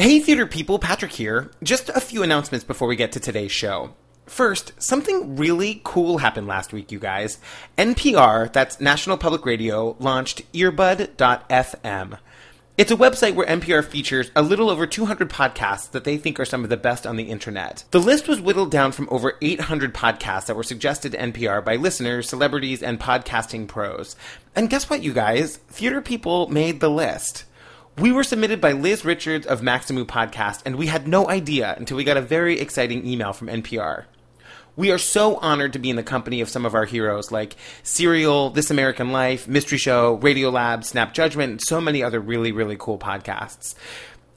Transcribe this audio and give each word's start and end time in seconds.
Hey, 0.00 0.18
theater 0.18 0.46
people, 0.46 0.78
Patrick 0.78 1.12
here. 1.12 1.50
Just 1.62 1.90
a 1.90 2.00
few 2.00 2.22
announcements 2.22 2.64
before 2.64 2.88
we 2.88 2.96
get 2.96 3.12
to 3.12 3.20
today's 3.20 3.52
show. 3.52 3.92
First, 4.24 4.72
something 4.82 5.36
really 5.36 5.82
cool 5.84 6.16
happened 6.16 6.46
last 6.46 6.72
week, 6.72 6.90
you 6.90 6.98
guys. 6.98 7.36
NPR, 7.76 8.50
that's 8.50 8.80
National 8.80 9.18
Public 9.18 9.44
Radio, 9.44 9.96
launched 9.98 10.50
earbud.fm. 10.54 12.18
It's 12.78 12.90
a 12.90 12.96
website 12.96 13.34
where 13.34 13.46
NPR 13.46 13.84
features 13.84 14.30
a 14.34 14.40
little 14.40 14.70
over 14.70 14.86
200 14.86 15.28
podcasts 15.28 15.90
that 15.90 16.04
they 16.04 16.16
think 16.16 16.40
are 16.40 16.46
some 16.46 16.64
of 16.64 16.70
the 16.70 16.78
best 16.78 17.06
on 17.06 17.16
the 17.16 17.24
internet. 17.24 17.84
The 17.90 18.00
list 18.00 18.26
was 18.26 18.40
whittled 18.40 18.70
down 18.70 18.92
from 18.92 19.06
over 19.10 19.36
800 19.42 19.92
podcasts 19.92 20.46
that 20.46 20.56
were 20.56 20.62
suggested 20.62 21.12
to 21.12 21.18
NPR 21.18 21.62
by 21.62 21.76
listeners, 21.76 22.26
celebrities, 22.26 22.82
and 22.82 22.98
podcasting 22.98 23.68
pros. 23.68 24.16
And 24.56 24.70
guess 24.70 24.88
what, 24.88 25.02
you 25.02 25.12
guys? 25.12 25.58
Theater 25.58 26.00
people 26.00 26.48
made 26.48 26.80
the 26.80 26.88
list. 26.88 27.44
We 28.00 28.12
were 28.12 28.24
submitted 28.24 28.62
by 28.62 28.72
Liz 28.72 29.04
Richards 29.04 29.46
of 29.46 29.60
Maximu 29.60 30.06
Podcast, 30.06 30.62
and 30.64 30.76
we 30.76 30.86
had 30.86 31.06
no 31.06 31.28
idea 31.28 31.74
until 31.76 31.98
we 31.98 32.04
got 32.04 32.16
a 32.16 32.22
very 32.22 32.58
exciting 32.58 33.06
email 33.06 33.34
from 33.34 33.48
NPR. 33.48 34.04
We 34.74 34.90
are 34.90 34.96
so 34.96 35.36
honored 35.36 35.74
to 35.74 35.78
be 35.78 35.90
in 35.90 35.96
the 35.96 36.02
company 36.02 36.40
of 36.40 36.48
some 36.48 36.64
of 36.64 36.74
our 36.74 36.86
heroes 36.86 37.30
like 37.30 37.56
Serial, 37.82 38.48
This 38.48 38.70
American 38.70 39.12
Life, 39.12 39.46
Mystery 39.46 39.76
Show, 39.76 40.16
Radiolab, 40.16 40.82
Snap 40.82 41.12
Judgment, 41.12 41.50
and 41.50 41.60
so 41.60 41.78
many 41.78 42.02
other 42.02 42.20
really, 42.20 42.52
really 42.52 42.76
cool 42.78 42.98
podcasts. 42.98 43.74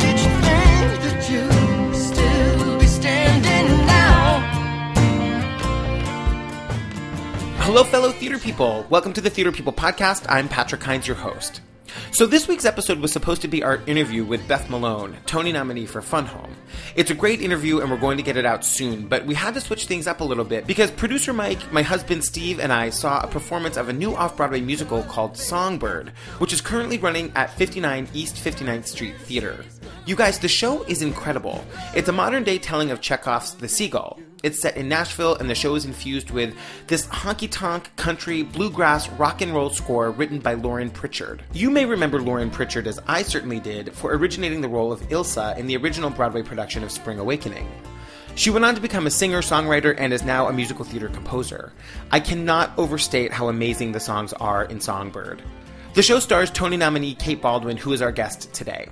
Did 0.00 0.18
you 0.18 0.30
think 0.42 1.02
that 1.04 1.30
you'd 1.30 1.94
still 1.94 2.78
be 2.78 2.86
standing 2.86 3.86
now? 3.86 4.40
Hello, 7.58 7.84
fellow 7.84 8.10
theater 8.12 8.38
people. 8.38 8.86
Welcome 8.88 9.12
to 9.12 9.20
the 9.20 9.28
Theater 9.30 9.52
People 9.52 9.72
Podcast. 9.74 10.24
I'm 10.28 10.48
Patrick 10.48 10.82
Hinds, 10.82 11.06
your 11.06 11.16
host. 11.18 11.60
So, 12.12 12.26
this 12.26 12.48
week's 12.48 12.64
episode 12.64 12.98
was 13.00 13.12
supposed 13.12 13.42
to 13.42 13.48
be 13.48 13.62
our 13.62 13.80
interview 13.86 14.24
with 14.24 14.46
Beth 14.48 14.68
Malone, 14.70 15.16
Tony 15.26 15.52
nominee 15.52 15.86
for 15.86 16.02
Fun 16.02 16.26
Home. 16.26 16.54
It's 16.96 17.10
a 17.10 17.14
great 17.14 17.40
interview, 17.40 17.80
and 17.80 17.90
we're 17.90 17.96
going 17.96 18.16
to 18.16 18.22
get 18.22 18.36
it 18.36 18.46
out 18.46 18.64
soon, 18.64 19.06
but 19.06 19.24
we 19.26 19.34
had 19.34 19.54
to 19.54 19.60
switch 19.60 19.86
things 19.86 20.06
up 20.06 20.20
a 20.20 20.24
little 20.24 20.44
bit 20.44 20.66
because 20.66 20.90
producer 20.90 21.32
Mike, 21.32 21.72
my 21.72 21.82
husband 21.82 22.24
Steve, 22.24 22.60
and 22.60 22.72
I 22.72 22.90
saw 22.90 23.20
a 23.20 23.26
performance 23.26 23.76
of 23.76 23.88
a 23.88 23.92
new 23.92 24.14
off 24.14 24.36
Broadway 24.36 24.60
musical 24.60 25.02
called 25.04 25.36
Songbird, 25.36 26.10
which 26.38 26.52
is 26.52 26.60
currently 26.60 26.98
running 26.98 27.32
at 27.34 27.52
59 27.54 28.08
East 28.14 28.36
59th 28.36 28.86
Street 28.86 29.16
Theater. 29.20 29.64
You 30.06 30.16
guys, 30.16 30.38
the 30.38 30.48
show 30.48 30.82
is 30.84 31.02
incredible. 31.02 31.64
It's 31.94 32.08
a 32.08 32.12
modern 32.12 32.44
day 32.44 32.58
telling 32.58 32.90
of 32.90 33.00
Chekhov's 33.00 33.54
The 33.54 33.68
Seagull. 33.68 34.20
It's 34.44 34.60
set 34.60 34.76
in 34.76 34.88
Nashville, 34.88 35.34
and 35.34 35.50
the 35.50 35.54
show 35.56 35.74
is 35.74 35.84
infused 35.84 36.30
with 36.30 36.54
this 36.86 37.08
honky 37.08 37.48
tonk, 37.50 37.94
country, 37.96 38.44
bluegrass, 38.44 39.08
rock 39.10 39.40
and 39.40 39.52
roll 39.52 39.70
score 39.70 40.12
written 40.12 40.38
by 40.38 40.54
Lauren 40.54 40.90
Pritchard. 40.90 41.42
You 41.52 41.70
may 41.70 41.84
remember 41.84 42.20
Lauren 42.20 42.48
Pritchard, 42.48 42.86
as 42.86 43.00
I 43.08 43.22
certainly 43.22 43.58
did, 43.58 43.92
for 43.94 44.14
originating 44.14 44.60
the 44.60 44.68
role 44.68 44.92
of 44.92 45.00
Ilsa 45.08 45.58
in 45.58 45.66
the 45.66 45.76
original 45.76 46.10
Broadway 46.10 46.42
production 46.42 46.84
of 46.84 46.92
Spring 46.92 47.18
Awakening. 47.18 47.68
She 48.36 48.50
went 48.50 48.64
on 48.64 48.76
to 48.76 48.80
become 48.80 49.08
a 49.08 49.10
singer 49.10 49.40
songwriter 49.40 49.96
and 49.98 50.12
is 50.12 50.22
now 50.22 50.46
a 50.46 50.52
musical 50.52 50.84
theater 50.84 51.08
composer. 51.08 51.72
I 52.12 52.20
cannot 52.20 52.78
overstate 52.78 53.32
how 53.32 53.48
amazing 53.48 53.90
the 53.90 53.98
songs 53.98 54.32
are 54.34 54.66
in 54.66 54.80
Songbird. 54.80 55.42
The 55.94 56.02
show 56.02 56.20
stars 56.20 56.52
Tony 56.52 56.76
nominee 56.76 57.16
Kate 57.16 57.42
Baldwin, 57.42 57.76
who 57.76 57.92
is 57.92 58.00
our 58.00 58.12
guest 58.12 58.54
today. 58.54 58.88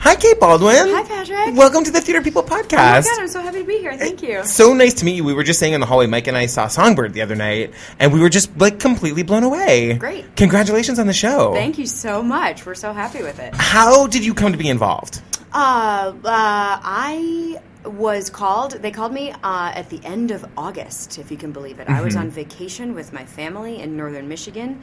Hi, 0.08 0.16
Kate 0.16 0.40
Baldwin. 0.40 0.88
Hi, 0.88 1.02
Patrick. 1.02 1.54
Welcome 1.54 1.84
to 1.84 1.90
the 1.90 2.00
Theater 2.00 2.22
People 2.22 2.42
podcast. 2.42 2.72
Oh 2.72 3.10
my 3.10 3.16
god, 3.16 3.20
I'm 3.20 3.28
so 3.28 3.42
happy 3.42 3.58
to 3.58 3.64
be 3.64 3.76
here. 3.76 3.94
Thank 3.94 4.22
you. 4.22 4.42
So 4.42 4.72
nice 4.72 4.94
to 4.94 5.04
meet 5.04 5.16
you. 5.16 5.22
We 5.22 5.34
were 5.34 5.44
just 5.44 5.60
saying 5.60 5.74
in 5.74 5.80
the 5.80 5.86
hallway, 5.86 6.06
Mike 6.06 6.26
and 6.28 6.34
I 6.34 6.46
saw 6.46 6.66
Songbird 6.66 7.12
the 7.12 7.20
other 7.20 7.34
night, 7.34 7.74
and 7.98 8.10
we 8.10 8.18
were 8.18 8.30
just 8.30 8.56
like 8.56 8.80
completely 8.80 9.22
blown 9.22 9.42
away. 9.42 9.98
Great. 9.98 10.34
Congratulations 10.34 10.98
on 10.98 11.08
the 11.08 11.12
show. 11.12 11.52
Thank 11.52 11.76
you 11.76 11.84
so 11.84 12.22
much. 12.22 12.64
We're 12.64 12.74
so 12.74 12.94
happy 12.94 13.22
with 13.22 13.38
it. 13.38 13.54
How 13.54 14.06
did 14.06 14.24
you 14.24 14.32
come 14.32 14.52
to 14.52 14.56
be 14.56 14.70
involved? 14.70 15.20
Uh, 15.52 16.14
uh, 16.14 16.22
I 16.24 17.60
was 17.84 18.30
called, 18.30 18.72
they 18.80 18.90
called 18.90 19.12
me 19.12 19.32
uh, 19.32 19.72
at 19.74 19.90
the 19.90 20.02
end 20.04 20.30
of 20.30 20.42
August, 20.56 21.18
if 21.18 21.30
you 21.30 21.36
can 21.36 21.52
believe 21.52 21.80
it. 21.80 21.88
I 21.90 22.00
was 22.00 22.16
on 22.16 22.30
vacation 22.30 22.94
with 22.94 23.12
my 23.12 23.26
family 23.26 23.80
in 23.80 23.94
northern 23.94 24.26
Michigan. 24.26 24.80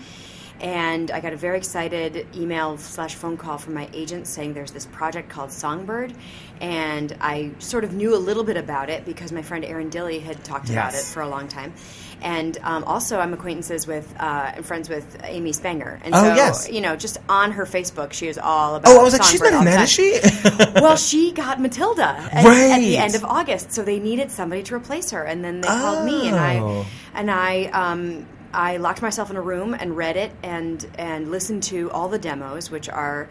And 0.61 1.11
I 1.11 1.19
got 1.19 1.33
a 1.33 1.38
very 1.38 1.57
excited 1.57 2.25
email 2.35 2.77
slash 2.77 3.16
phone 3.16 3.35
call 3.35 3.57
from 3.57 3.73
my 3.73 3.89
agent 3.93 4.25
saying 4.25 4.53
there's 4.53 4.71
this 4.71 4.85
project 4.85 5.29
called 5.29 5.51
Songbird, 5.51 6.13
and 6.61 7.16
I 7.19 7.51
sort 7.59 7.83
of 7.83 7.93
knew 7.93 8.16
a 8.16 8.17
little 8.17 8.43
bit 8.45 8.55
about 8.55 8.89
it 8.89 9.03
because 9.05 9.31
my 9.33 9.41
friend 9.41 9.66
Erin 9.66 9.89
Dilly 9.89 10.19
had 10.19 10.41
talked 10.45 10.69
about 10.69 10.93
it 10.93 11.01
for 11.03 11.21
a 11.21 11.27
long 11.27 11.49
time, 11.49 11.73
and 12.21 12.57
um, 12.63 12.85
also 12.85 13.19
I'm 13.19 13.33
acquaintances 13.33 13.85
with 13.85 14.11
uh, 14.17 14.53
and 14.55 14.66
friends 14.66 14.88
with 14.88 15.17
Amy 15.25 15.51
Spanger, 15.51 15.99
and 16.03 16.16
Oh, 16.16 16.23
so 16.23 16.33
yes. 16.35 16.69
you 16.72 16.79
know 16.79 16.95
just 16.95 17.17
on 17.27 17.51
her 17.51 17.66
Facebook 17.66 18.13
she 18.13 18.27
is 18.29 18.37
all 18.37 18.75
about. 18.75 18.89
Oh, 18.89 19.01
I 19.01 19.03
was 19.03 19.11
like, 19.11 19.23
she's 19.23 19.41
Songbird 19.41 19.51
not 19.51 19.67
all 19.67 19.73
in 19.73 19.77
that, 19.77 19.83
is 19.83 19.91
she? 19.91 20.19
well, 20.81 20.95
she 20.95 21.33
got 21.33 21.59
Matilda 21.59 22.05
at, 22.31 22.45
at 22.45 22.79
the 22.79 22.97
end 22.97 23.13
of 23.16 23.25
August, 23.25 23.73
so 23.73 23.83
they 23.83 23.99
needed 23.99 24.31
somebody 24.31 24.63
to 24.63 24.73
replace 24.75 25.11
her, 25.11 25.23
and 25.23 25.43
then 25.43 25.59
they 25.59 25.67
called 25.67 26.05
me, 26.05 26.29
and 26.29 26.37
Oh. 26.37 26.85
I 27.13 27.19
and 27.19 27.29
I 27.29 27.66
um, 27.66 28.25
I 28.53 28.77
locked 28.77 29.01
myself 29.01 29.29
in 29.29 29.35
a 29.35 29.41
room 29.41 29.73
and 29.73 29.95
read 29.95 30.17
it 30.17 30.31
and 30.43 30.85
and 30.97 31.31
listened 31.31 31.63
to 31.63 31.91
all 31.91 32.09
the 32.09 32.19
demos, 32.19 32.71
which 32.71 32.89
are 32.89 33.29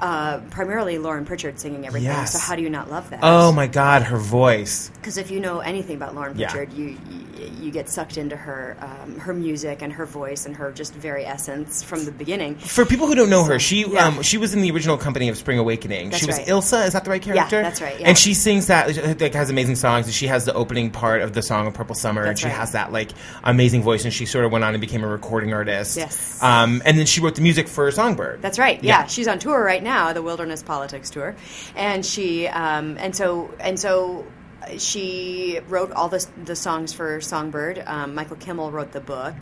uh, 0.00 0.38
primarily 0.50 0.98
Lauren 0.98 1.24
Pritchard 1.24 1.58
singing 1.58 1.86
everything. 1.86 2.08
Yes. 2.08 2.32
So 2.32 2.38
how 2.38 2.56
do 2.56 2.62
you 2.62 2.70
not 2.70 2.90
love 2.90 3.10
that? 3.10 3.20
oh 3.22 3.52
my 3.52 3.66
God, 3.66 4.02
her 4.02 4.18
voice. 4.18 4.90
Because 4.90 5.16
if 5.16 5.30
you 5.30 5.40
know 5.40 5.60
anything 5.60 5.96
about 5.96 6.14
Lauren 6.14 6.38
Yeah. 6.38 6.50
Pritchard, 6.50 6.72
you, 6.74 6.98
you 7.10 7.26
you 7.60 7.70
get 7.70 7.88
sucked 7.88 8.16
into 8.16 8.36
her 8.36 8.76
um, 8.80 9.18
her 9.18 9.34
music 9.34 9.82
and 9.82 9.92
her 9.92 10.06
voice 10.06 10.46
and 10.46 10.56
her 10.56 10.72
just 10.72 10.94
very 10.94 11.24
essence 11.24 11.82
from 11.82 12.04
the 12.04 12.12
beginning. 12.12 12.56
For 12.56 12.84
people 12.84 13.06
who 13.06 13.14
don't 13.14 13.30
know 13.30 13.44
her, 13.44 13.58
she 13.58 13.86
yeah. 13.86 14.06
um, 14.06 14.22
she 14.22 14.38
was 14.38 14.54
in 14.54 14.62
the 14.62 14.70
original 14.70 14.96
company 14.96 15.28
of 15.28 15.36
Spring 15.36 15.58
Awakening. 15.58 16.10
That's 16.10 16.20
she 16.20 16.26
was 16.26 16.38
right. 16.38 16.46
Ilsa, 16.46 16.86
is 16.86 16.92
that 16.92 17.04
the 17.04 17.10
right 17.10 17.22
character? 17.22 17.56
Yeah, 17.56 17.62
that's 17.62 17.80
right, 17.80 17.98
yeah. 18.00 18.08
And 18.08 18.18
she 18.18 18.34
sings 18.34 18.68
that 18.68 19.20
like 19.20 19.34
has 19.34 19.50
amazing 19.50 19.76
songs. 19.76 20.06
And 20.06 20.14
she 20.14 20.26
has 20.26 20.44
the 20.44 20.54
opening 20.54 20.90
part 20.90 21.22
of 21.22 21.32
the 21.32 21.42
song 21.42 21.66
of 21.66 21.74
Purple 21.74 21.94
Summer, 21.94 22.24
and 22.24 22.38
she 22.38 22.46
right. 22.46 22.54
has 22.54 22.72
that 22.72 22.92
like 22.92 23.10
amazing 23.44 23.82
voice. 23.82 24.04
And 24.04 24.12
she 24.12 24.26
sort 24.26 24.44
of 24.44 24.52
went 24.52 24.64
on 24.64 24.74
and 24.74 24.80
became 24.80 25.04
a 25.04 25.08
recording 25.08 25.52
artist. 25.52 25.96
Yes. 25.96 26.42
Um, 26.42 26.82
and 26.84 26.98
then 26.98 27.06
she 27.06 27.20
wrote 27.20 27.34
the 27.34 27.42
music 27.42 27.68
for 27.68 27.90
Songbird. 27.90 28.42
That's 28.42 28.58
right. 28.58 28.82
Yeah. 28.82 29.00
Yeah. 29.00 29.06
she's 29.06 29.28
on 29.28 29.38
tour 29.38 29.62
right 29.62 29.82
now, 29.82 29.85
the 30.12 30.22
Wilderness 30.22 30.62
Politics 30.62 31.10
tour, 31.10 31.34
and 31.76 32.04
she 32.04 32.46
um, 32.48 32.96
and 32.98 33.14
so 33.14 33.50
and 33.60 33.78
so 33.78 34.26
she 34.78 35.60
wrote 35.68 35.92
all 35.92 36.08
the 36.08 36.26
the 36.44 36.56
songs 36.56 36.92
for 36.92 37.20
Songbird. 37.20 37.82
Um, 37.86 38.14
Michael 38.14 38.36
Kimmel 38.36 38.70
wrote 38.70 38.92
the 38.92 39.00
book. 39.00 39.34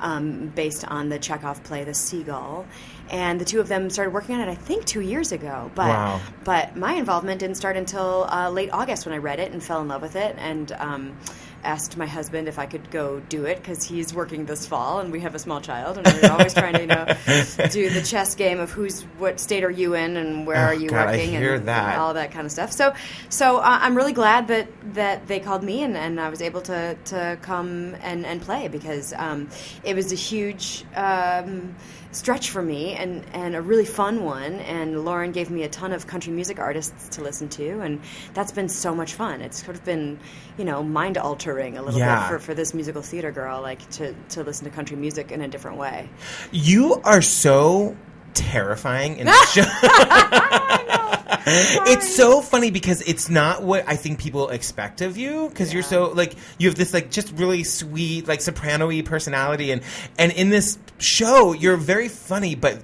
Um, 0.00 0.48
based 0.48 0.84
on 0.84 1.10
the 1.10 1.18
Chekhov 1.20 1.62
play 1.62 1.84
*The 1.84 1.94
Seagull*, 1.94 2.66
and 3.08 3.40
the 3.40 3.44
two 3.44 3.60
of 3.60 3.68
them 3.68 3.88
started 3.88 4.12
working 4.12 4.34
on 4.34 4.40
it. 4.40 4.50
I 4.50 4.56
think 4.56 4.84
two 4.84 5.00
years 5.00 5.30
ago. 5.30 5.70
But 5.76 5.86
Wow. 5.86 6.20
but 6.42 6.74
my 6.76 6.94
involvement 6.94 7.38
didn't 7.38 7.54
start 7.56 7.76
until 7.76 8.26
uh, 8.28 8.50
late 8.50 8.70
August 8.72 9.06
when 9.06 9.14
I 9.14 9.18
read 9.18 9.38
it 9.38 9.52
and 9.52 9.62
fell 9.62 9.80
in 9.80 9.86
love 9.86 10.02
with 10.02 10.16
it, 10.16 10.34
and 10.40 10.72
um, 10.72 11.16
asked 11.64 11.96
my 11.96 12.06
husband 12.06 12.48
if 12.48 12.58
I 12.58 12.66
could 12.66 12.90
go 12.90 13.20
do 13.20 13.44
it 13.44 13.56
because 13.56 13.84
he's 13.84 14.12
working 14.12 14.46
this 14.46 14.66
fall, 14.66 15.00
and 15.00 15.12
we 15.12 15.20
have 15.20 15.34
a 15.34 15.38
small 15.38 15.60
child, 15.60 15.98
and 15.98 16.06
we're 16.06 16.30
always 16.30 16.54
trying 16.54 16.74
to 16.74 16.80
you 16.80 16.86
know 16.86 17.04
do 17.70 17.90
the 17.90 18.02
chess 18.02 18.34
game 18.34 18.60
of 18.60 18.70
who's 18.70 19.02
what 19.18 19.40
state 19.40 19.64
are 19.64 19.70
you 19.70 19.94
in 19.94 20.16
and 20.16 20.46
where 20.46 20.56
Oh, 20.56 20.70
are 20.70 20.74
you 20.74 20.88
God, 20.88 21.06
working 21.10 21.36
and, 21.36 21.68
and 21.68 22.00
all 22.00 22.14
that 22.14 22.30
kind 22.32 22.46
of 22.46 22.52
stuff. 22.52 22.72
So 22.72 22.94
so 23.28 23.58
uh, 23.58 23.78
I'm 23.80 23.96
really 23.96 24.12
glad 24.12 24.48
that 24.48 24.68
that 24.94 25.26
they 25.26 25.40
called 25.40 25.62
me 25.62 25.82
and, 25.82 25.96
and 25.96 26.20
I 26.20 26.28
was 26.28 26.42
able 26.42 26.60
to 26.62 26.96
to 27.06 27.38
come 27.42 27.94
and 28.02 28.26
and 28.26 28.40
play 28.42 28.68
because 28.68 29.12
um, 29.16 29.48
it 29.84 29.94
was 29.94 30.12
a 30.12 30.16
huge. 30.16 30.84
Um, 30.94 31.74
stretch 32.12 32.50
for 32.50 32.62
me 32.62 32.92
and, 32.94 33.24
and 33.32 33.56
a 33.56 33.60
really 33.60 33.84
fun 33.86 34.22
one 34.22 34.54
and 34.60 35.04
Lauren 35.04 35.32
gave 35.32 35.50
me 35.50 35.62
a 35.62 35.68
ton 35.68 35.92
of 35.92 36.06
country 36.06 36.32
music 36.32 36.58
artists 36.58 37.08
to 37.16 37.22
listen 37.22 37.48
to 37.48 37.80
and 37.80 38.00
that's 38.34 38.52
been 38.52 38.68
so 38.68 38.94
much 38.94 39.14
fun 39.14 39.40
it's 39.40 39.64
sort 39.64 39.74
of 39.76 39.84
been 39.84 40.18
you 40.58 40.64
know 40.64 40.82
mind 40.82 41.16
altering 41.18 41.78
a 41.78 41.82
little 41.82 41.98
Yeah. 41.98 42.20
bit 42.20 42.28
for, 42.28 42.38
for 42.38 42.54
this 42.54 42.74
musical 42.74 43.02
theater 43.02 43.32
girl 43.32 43.62
like 43.62 43.88
to, 43.92 44.14
to 44.30 44.42
listen 44.44 44.64
to 44.66 44.70
country 44.70 44.96
music 44.96 45.32
in 45.32 45.40
a 45.40 45.48
different 45.48 45.78
way 45.78 46.08
You 46.52 47.00
are 47.04 47.22
so 47.22 47.96
terrifying 48.34 49.16
in 49.16 49.26
the 49.26 49.46
show. 49.52 50.98
it's 51.46 52.14
so 52.14 52.40
funny 52.40 52.70
because 52.70 53.00
it's 53.02 53.28
not 53.28 53.62
what 53.62 53.84
I 53.88 53.96
think 53.96 54.18
people 54.18 54.48
expect 54.50 55.00
of 55.00 55.16
you 55.16 55.48
because 55.48 55.72
you're 55.72 55.82
so 55.82 56.10
like 56.10 56.34
you 56.58 56.68
have 56.68 56.76
this 56.76 56.92
like 56.94 57.10
just 57.10 57.32
really 57.32 57.64
sweet 57.64 58.28
like 58.28 58.40
soprano-y 58.40 59.02
personality 59.02 59.70
and 59.72 59.82
and 60.18 60.32
in 60.32 60.50
this 60.50 60.78
show 60.98 61.52
you're 61.52 61.76
very 61.76 62.08
funny 62.08 62.54
but 62.54 62.80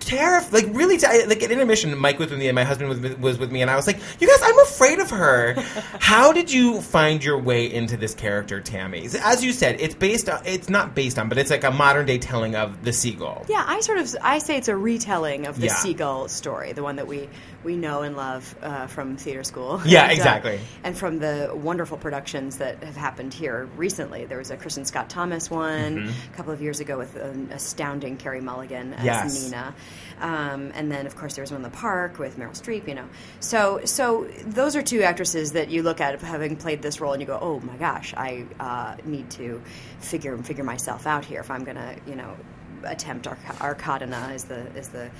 terrif 0.00 0.52
like 0.52 0.66
really 0.74 0.98
t- 0.98 1.06
like 1.26 1.42
at 1.44 1.52
intermission 1.52 1.96
Mike 1.96 2.18
was 2.18 2.28
with 2.30 2.38
me 2.40 2.48
and 2.48 2.56
my 2.56 2.64
husband 2.64 2.88
was, 2.88 2.98
with- 2.98 3.20
was 3.20 3.38
with 3.38 3.52
me 3.52 3.62
and 3.62 3.70
I 3.70 3.76
was 3.76 3.86
like 3.86 3.98
you 4.20 4.26
guys 4.26 4.40
I'm 4.42 4.58
afraid 4.58 4.98
of 4.98 5.10
her. 5.10 5.54
How 6.00 6.32
did 6.32 6.50
you 6.50 6.80
find 6.80 7.22
your 7.22 7.38
way 7.38 7.72
into 7.72 7.96
this 7.96 8.12
character 8.12 8.60
Tammy? 8.60 9.06
As 9.22 9.44
you 9.44 9.52
said 9.52 9.80
it's 9.80 9.94
based 9.94 10.28
on 10.28 10.42
it's 10.44 10.68
not 10.68 10.96
based 10.96 11.20
on 11.20 11.28
but 11.28 11.38
it's 11.38 11.50
like 11.50 11.62
a 11.62 11.70
modern 11.70 12.06
day 12.06 12.18
telling 12.18 12.56
of 12.56 12.84
the 12.84 12.92
seagull. 12.92 13.46
Yeah 13.48 13.64
I 13.66 13.78
sort 13.80 13.98
of 13.98 14.14
I 14.20 14.38
say 14.40 14.56
it's 14.56 14.66
a 14.68 14.76
retelling 14.76 15.46
of 15.46 15.60
the 15.60 15.66
Yeah. 15.66 15.74
seagull 15.74 16.26
story 16.28 16.72
the 16.72 16.82
one 16.82 16.96
that 16.96 17.06
we 17.06 17.28
we 17.64 17.76
know 17.76 18.02
and 18.02 18.16
love 18.16 18.54
uh, 18.62 18.86
from 18.86 19.16
theater 19.16 19.44
school 19.44 19.80
Yeah, 19.84 20.02
And, 20.04 20.10
uh, 20.10 20.14
exactly. 20.14 20.60
and 20.84 20.96
from 20.96 21.18
the 21.18 21.50
wonderful 21.54 21.96
productions 21.96 22.58
that 22.58 22.82
have 22.82 22.96
happened 22.96 23.32
here 23.34 23.68
recently 23.76 24.24
there 24.24 24.38
was 24.38 24.50
a 24.50 24.56
Kristin 24.56 24.86
Scott 24.86 25.08
Thomas 25.10 25.50
one 25.50 26.12
a 26.32 26.36
couple 26.36 26.52
of 26.52 26.60
years 26.62 26.80
ago 26.80 26.98
with 26.98 27.16
an 27.16 27.50
astounding 27.52 28.16
Carey 28.16 28.40
Mulligan 28.40 28.94
as 28.94 28.98
Mm-hmm. 29.00 29.06
Yes. 29.06 29.44
Nina 29.44 29.74
um, 30.20 30.72
and 30.74 30.90
then 30.90 31.06
of 31.06 31.16
course 31.16 31.34
there 31.34 31.42
was 31.42 31.50
one 31.50 31.58
in 31.58 31.62
the 31.62 31.76
park 31.76 32.18
with 32.18 32.38
Meryl 32.38 32.50
Streep 32.60 32.88
you 32.88 32.94
know 32.94 33.08
so 33.40 33.80
so 33.84 34.24
those 34.46 34.76
are 34.76 34.82
two 34.82 35.02
actresses 35.02 35.52
that 35.52 35.70
you 35.70 35.82
look 35.82 36.00
at 36.00 36.20
having 36.20 36.56
played 36.56 36.82
this 36.82 37.00
role 37.00 37.12
and 37.12 37.20
you 37.20 37.26
go 37.26 37.38
oh 37.40 37.60
my 37.60 37.76
gosh 37.76 38.14
I 38.16 38.44
uh, 38.60 38.96
need 39.04 39.30
to 39.32 39.60
figure 40.00 40.36
figure 40.38 40.64
myself 40.64 41.06
out 41.06 41.24
here 41.24 41.40
if 41.40 41.50
I'm 41.50 41.64
gonna 41.64 41.96
you 42.06 42.16
know 42.16 42.36
attempt 42.84 43.26
Ark- 43.28 43.38
Arkadina 43.60 44.34
is 44.34 44.44
the 44.44 44.60
is 44.76 44.88
the 44.88 45.10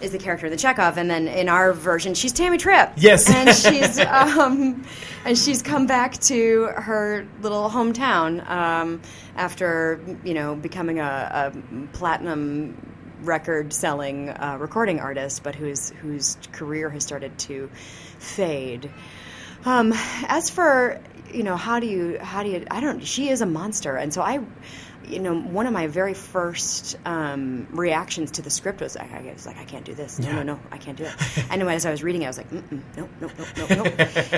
is 0.00 0.12
the 0.12 0.18
character 0.18 0.46
in 0.46 0.52
the 0.52 0.58
Chekhov, 0.58 0.96
and 0.96 1.10
then 1.10 1.28
in 1.28 1.48
our 1.48 1.72
version, 1.72 2.14
she's 2.14 2.32
Tammy 2.32 2.58
Tripp. 2.58 2.92
Yes. 2.96 3.30
and 3.30 3.54
she's 3.54 3.98
um, 4.06 4.84
and 5.24 5.36
she's 5.36 5.62
come 5.62 5.86
back 5.86 6.18
to 6.22 6.64
her 6.76 7.26
little 7.40 7.68
hometown 7.68 8.48
um, 8.48 9.00
after 9.36 10.00
you 10.24 10.34
know 10.34 10.54
becoming 10.54 11.00
a, 11.00 11.52
a 11.54 11.86
platinum 11.92 12.76
record 13.22 13.72
selling 13.72 14.30
uh, 14.30 14.56
recording 14.60 15.00
artist, 15.00 15.42
but 15.42 15.54
whose 15.54 15.90
whose 15.90 16.36
career 16.52 16.90
has 16.90 17.04
started 17.04 17.36
to 17.38 17.70
fade. 18.18 18.90
Um, 19.64 19.92
as 20.28 20.50
for 20.50 21.00
you 21.32 21.42
know, 21.42 21.56
how 21.56 21.80
do 21.80 21.86
you 21.86 22.18
how 22.18 22.42
do 22.42 22.50
you? 22.50 22.66
I 22.70 22.80
don't. 22.80 23.04
She 23.04 23.28
is 23.28 23.40
a 23.40 23.46
monster, 23.46 23.96
and 23.96 24.12
so 24.12 24.22
I. 24.22 24.40
You 25.08 25.20
know, 25.20 25.40
one 25.40 25.66
of 25.66 25.72
my 25.72 25.86
very 25.86 26.14
first 26.14 26.96
um, 27.04 27.66
reactions 27.70 28.32
to 28.32 28.42
the 28.42 28.50
script 28.50 28.80
was, 28.80 28.96
I, 28.96 29.04
I 29.04 29.32
was 29.32 29.46
like, 29.46 29.58
I 29.58 29.64
can't 29.64 29.84
do 29.84 29.94
this. 29.94 30.18
No, 30.18 30.28
Yeah. 30.28 30.34
no, 30.36 30.42
no, 30.54 30.60
I 30.70 30.78
can't 30.78 30.96
do 30.98 31.04
it. 31.04 31.14
and 31.50 31.62
as 31.62 31.86
I 31.86 31.90
was 31.90 32.02
reading 32.02 32.22
it, 32.22 32.26
I 32.26 32.28
was 32.28 32.38
like, 32.38 32.52
no, 32.52 32.62
no, 32.96 33.08
no, 33.20 33.30
no, 33.56 33.66
no. 33.66 33.84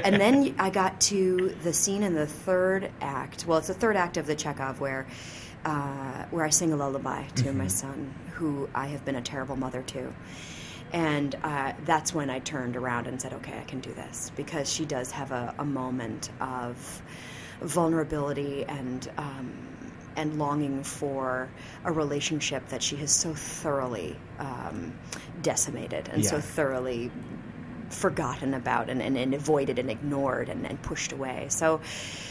and 0.04 0.20
then 0.20 0.54
I 0.58 0.70
got 0.70 1.00
to 1.02 1.56
the 1.62 1.72
scene 1.72 2.02
in 2.02 2.14
the 2.14 2.26
third 2.26 2.90
act. 3.00 3.46
Well, 3.46 3.58
it's 3.58 3.68
the 3.68 3.74
third 3.74 3.96
act 3.96 4.16
of 4.16 4.26
the 4.26 4.34
Chekhov 4.34 4.80
where, 4.80 5.06
uh, 5.64 6.24
where 6.30 6.44
I 6.44 6.50
sing 6.50 6.72
a 6.72 6.76
lullaby 6.76 7.26
to 7.36 7.52
my 7.52 7.66
son, 7.66 8.14
who 8.34 8.68
I 8.74 8.86
have 8.88 9.04
been 9.04 9.16
a 9.16 9.22
terrible 9.22 9.56
mother 9.56 9.82
to. 9.82 10.12
And 10.92 11.34
uh, 11.44 11.72
that's 11.84 12.12
when 12.14 12.30
I 12.30 12.40
turned 12.40 12.76
around 12.76 13.06
and 13.06 13.20
said, 13.20 13.32
okay, 13.34 13.58
I 13.58 13.64
can 13.64 13.80
do 13.80 13.92
this. 13.94 14.32
Because 14.36 14.72
she 14.72 14.84
does 14.84 15.10
have 15.12 15.30
a, 15.32 15.54
a 15.58 15.64
moment 15.64 16.30
of 16.40 17.02
vulnerability 17.60 18.64
and, 18.64 19.08
um, 19.16 19.52
and 20.16 20.38
longing 20.38 20.82
for 20.82 21.48
a 21.84 21.92
relationship 21.92 22.66
that 22.68 22.82
she 22.82 22.96
has 22.96 23.10
so 23.10 23.34
thoroughly 23.34 24.16
um, 24.38 24.92
decimated 25.42 26.08
and 26.12 26.24
so 26.24 26.40
thoroughly 26.40 27.10
forgotten 27.90 28.54
about 28.54 28.88
and, 28.88 29.02
and, 29.02 29.16
and 29.16 29.34
avoided 29.34 29.78
and 29.78 29.90
ignored 29.90 30.48
and, 30.48 30.66
and 30.66 30.80
pushed 30.82 31.12
away. 31.12 31.46
So, 31.50 31.80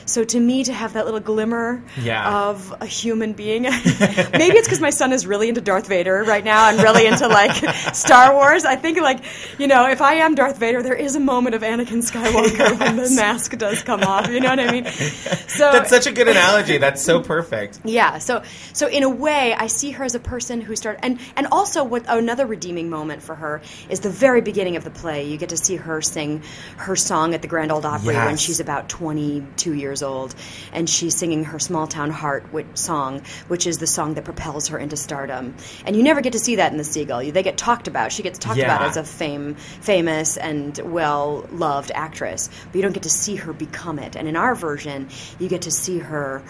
so 0.06 0.24
to 0.24 0.40
me, 0.40 0.64
to 0.64 0.74
have 0.74 0.94
that 0.94 1.06
little 1.06 1.20
glimmer 1.20 1.84
Yeah. 2.02 2.48
of 2.50 2.74
a 2.82 2.86
human 2.86 3.34
being, 3.34 3.62
maybe 3.64 4.58
it's 4.58 4.68
because 4.68 4.80
my 4.82 4.90
son 4.90 5.12
is 5.14 5.28
really 5.28 5.50
into 5.50 5.62
Darth 5.62 5.88
Vader 5.88 6.24
right 6.24 6.44
now 6.44 6.70
and 6.70 6.82
really 6.82 7.06
into 7.06 7.28
like 7.28 7.56
Star 7.94 8.34
Wars. 8.34 8.66
I 8.66 8.76
think 8.76 9.00
like 9.00 9.20
you 9.60 9.68
know, 9.68 9.88
if 9.90 10.02
I 10.02 10.14
am 10.16 10.36
Darth 10.36 10.58
Vader, 10.58 10.82
there 10.82 10.96
is 10.96 11.16
a 11.16 11.20
moment 11.20 11.56
of 11.56 11.62
Anakin 11.62 12.02
Skywalker 12.10 12.80
when 12.80 12.96
the 12.96 13.10
mask 13.16 13.58
does 13.58 13.84
come 13.84 14.02
off. 14.04 14.30
You 14.30 14.40
know 14.40 14.50
what 14.50 14.60
I 14.60 14.72
mean? 14.72 14.86
So 14.86 15.72
That's 15.72 15.90
such 15.90 16.08
a 16.08 16.12
good 16.12 16.28
analogy. 16.28 16.78
That's 16.78 17.04
so 17.04 17.22
perfect. 17.22 17.80
yeah, 17.84 18.18
so 18.20 18.44
so 18.74 18.88
in 18.88 19.04
a 19.04 19.10
way, 19.10 19.54
I 19.54 19.68
see 19.68 19.92
her 19.92 20.04
as 20.04 20.16
a 20.16 20.20
person 20.20 20.62
who 20.62 20.76
started, 20.76 21.04
and 21.04 21.20
and 21.36 21.48
also 21.52 21.84
what 21.84 22.06
another 22.08 22.46
redeeming 22.46 22.90
moment 22.90 23.22
for 23.22 23.36
her 23.36 23.62
is 23.90 24.00
the 24.00 24.10
very 24.10 24.42
beginning 24.42 24.76
of 24.76 24.84
the 24.84 24.92
play. 24.92 25.28
You 25.28 25.38
get 25.38 25.49
to 25.50 25.58
see 25.58 25.76
her 25.76 26.02
sing 26.02 26.44
her 26.78 26.96
song 26.96 27.34
at 27.34 27.42
the 27.42 27.48
Grand 27.48 27.72
Ole 27.72 27.86
Opry 27.86 28.16
when 28.16 28.38
she's 28.38 28.60
about 28.60 28.90
twenty 28.90 29.46
two 29.58 29.74
years 29.74 30.02
old, 30.04 30.36
and 30.74 30.90
she's 30.90 31.16
singing 31.16 31.44
her 31.46 31.60
Small 31.60 31.88
Town 31.88 32.10
Heart 32.10 32.52
which, 32.54 32.68
song, 32.76 33.22
which 33.48 33.68
is 33.68 33.78
the 33.78 33.88
song 33.88 34.14
that 34.16 34.26
propels 34.26 34.70
her 34.70 34.78
into 34.78 34.98
stardom. 34.98 35.56
And 35.86 35.96
you 35.96 36.04
never 36.04 36.22
get 36.22 36.34
to 36.34 36.40
see 36.40 36.56
that 36.58 36.72
in 36.72 36.78
the 36.78 36.84
Seagull. 36.84 37.32
They 37.32 37.44
get 37.44 37.58
talked 37.58 37.88
about. 37.88 38.12
She 38.12 38.24
gets 38.24 38.40
talked 38.40 38.60
about 38.60 38.82
as 38.82 38.98
a 38.98 39.04
fame, 39.04 39.56
famous 39.56 40.38
and 40.38 40.78
well 40.80 41.48
loved 41.52 41.92
actress, 41.94 42.50
but 42.66 42.76
you 42.76 42.82
don't 42.82 42.94
get 42.94 43.04
to 43.04 43.10
see 43.10 43.36
her 43.36 43.54
become 43.54 44.00
it. 44.00 44.16
And 44.16 44.28
in 44.28 44.36
our 44.36 44.56
version, 44.56 45.10
you 45.40 45.50
get 45.50 45.64
to 45.64 45.72
see 45.72 46.00
her 46.00 46.44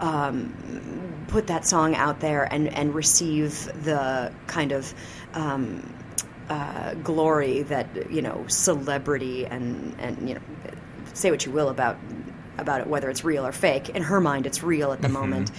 um, 0.00 0.54
put 1.28 1.46
that 1.48 1.66
song 1.66 1.94
out 1.94 2.20
there 2.20 2.44
and, 2.44 2.68
and 2.68 2.94
receive 2.94 3.64
the 3.84 4.32
kind 4.46 4.72
of 4.72 4.92
um, 5.34 5.92
uh, 6.48 6.94
glory 6.94 7.62
that 7.62 8.10
you 8.10 8.22
know 8.22 8.44
celebrity 8.48 9.46
and 9.46 9.94
and 9.98 10.28
you 10.28 10.34
know 10.34 10.40
say 11.14 11.30
what 11.30 11.44
you 11.44 11.52
will 11.52 11.68
about 11.68 11.96
about 12.58 12.80
it 12.80 12.86
whether 12.86 13.10
it's 13.10 13.24
real 13.24 13.46
or 13.46 13.52
fake 13.52 13.88
in 13.90 14.02
her 14.02 14.20
mind 14.20 14.46
it's 14.46 14.62
real 14.62 14.92
at 14.92 15.02
the 15.02 15.08
moment. 15.08 15.50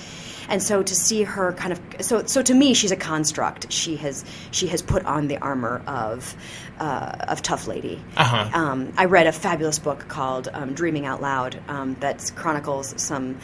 And 0.50 0.63
so 0.63 0.82
to 0.82 0.96
see 0.96 1.24
her 1.24 1.51
kind 1.53 1.74
of 1.74 1.82
so 2.00 2.25
so 2.25 2.41
to 2.41 2.53
me 2.53 2.74
she's 2.74 2.91
a 2.91 2.96
construct. 2.96 3.72
She 3.72 3.98
has 3.98 4.24
she 4.51 4.67
has 4.67 4.82
put 4.82 5.06
on 5.06 5.27
the 5.27 5.38
armor 5.38 5.84
of 5.86 6.36
uh, 6.79 7.25
of 7.27 7.41
tough 7.41 7.67
lady. 7.67 8.01
Uh-huh. 8.15 8.50
um, 8.53 8.94
I 8.98 9.06
read 9.06 9.27
a 9.27 9.32
fabulous 9.32 9.79
book 9.79 10.08
called 10.08 10.48
um, 10.53 10.74
Dreaming 10.74 11.06
Out 11.06 11.22
Loud 11.22 11.60
um, 11.67 11.96
that 12.00 12.32
chronicles 12.36 12.94
some 13.01 13.38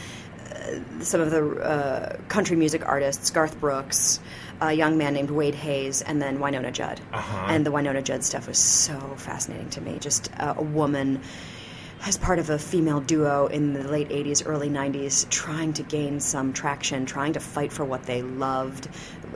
uh, 0.49 1.01
some 1.01 1.19
of 1.19 1.31
the 1.31 1.59
uh, 1.61 2.17
country 2.29 2.55
music 2.55 2.87
artists, 2.87 3.31
Garth 3.31 3.59
Brooks, 3.59 4.19
a 4.61 4.73
young 4.73 4.97
man 4.97 5.13
named 5.13 5.31
Wade 5.31 5.55
Hayes, 5.55 6.01
and 6.01 6.21
then 6.21 6.39
Wynonna 6.39 6.71
Judd. 6.71 6.99
Uh-huh. 7.11 7.45
And 7.49 7.65
the 7.65 7.71
Wynonna 7.71 8.03
Judd 8.03 8.23
stuff 8.23 8.47
was 8.47 8.57
so 8.57 8.99
fascinating 9.17 9.69
to 9.71 9.81
me. 9.81 9.97
Just 9.99 10.29
uh, 10.39 10.55
a 10.57 10.63
woman 10.63 11.21
as 12.05 12.17
part 12.17 12.37
of 12.37 12.49
a 12.49 12.59
female 12.59 12.99
duo 12.99 13.47
in 13.47 13.73
the 13.73 13.83
late 13.83 14.09
80s, 14.09 14.43
early 14.45 14.69
90s, 14.69 15.29
trying 15.29 15.71
to 15.73 15.83
gain 15.83 16.19
some 16.19 16.51
traction, 16.51 17.05
trying 17.05 17.33
to 17.33 17.39
fight 17.39 17.71
for 17.71 17.85
what 17.85 18.03
they 18.03 18.21
loved, 18.21 18.89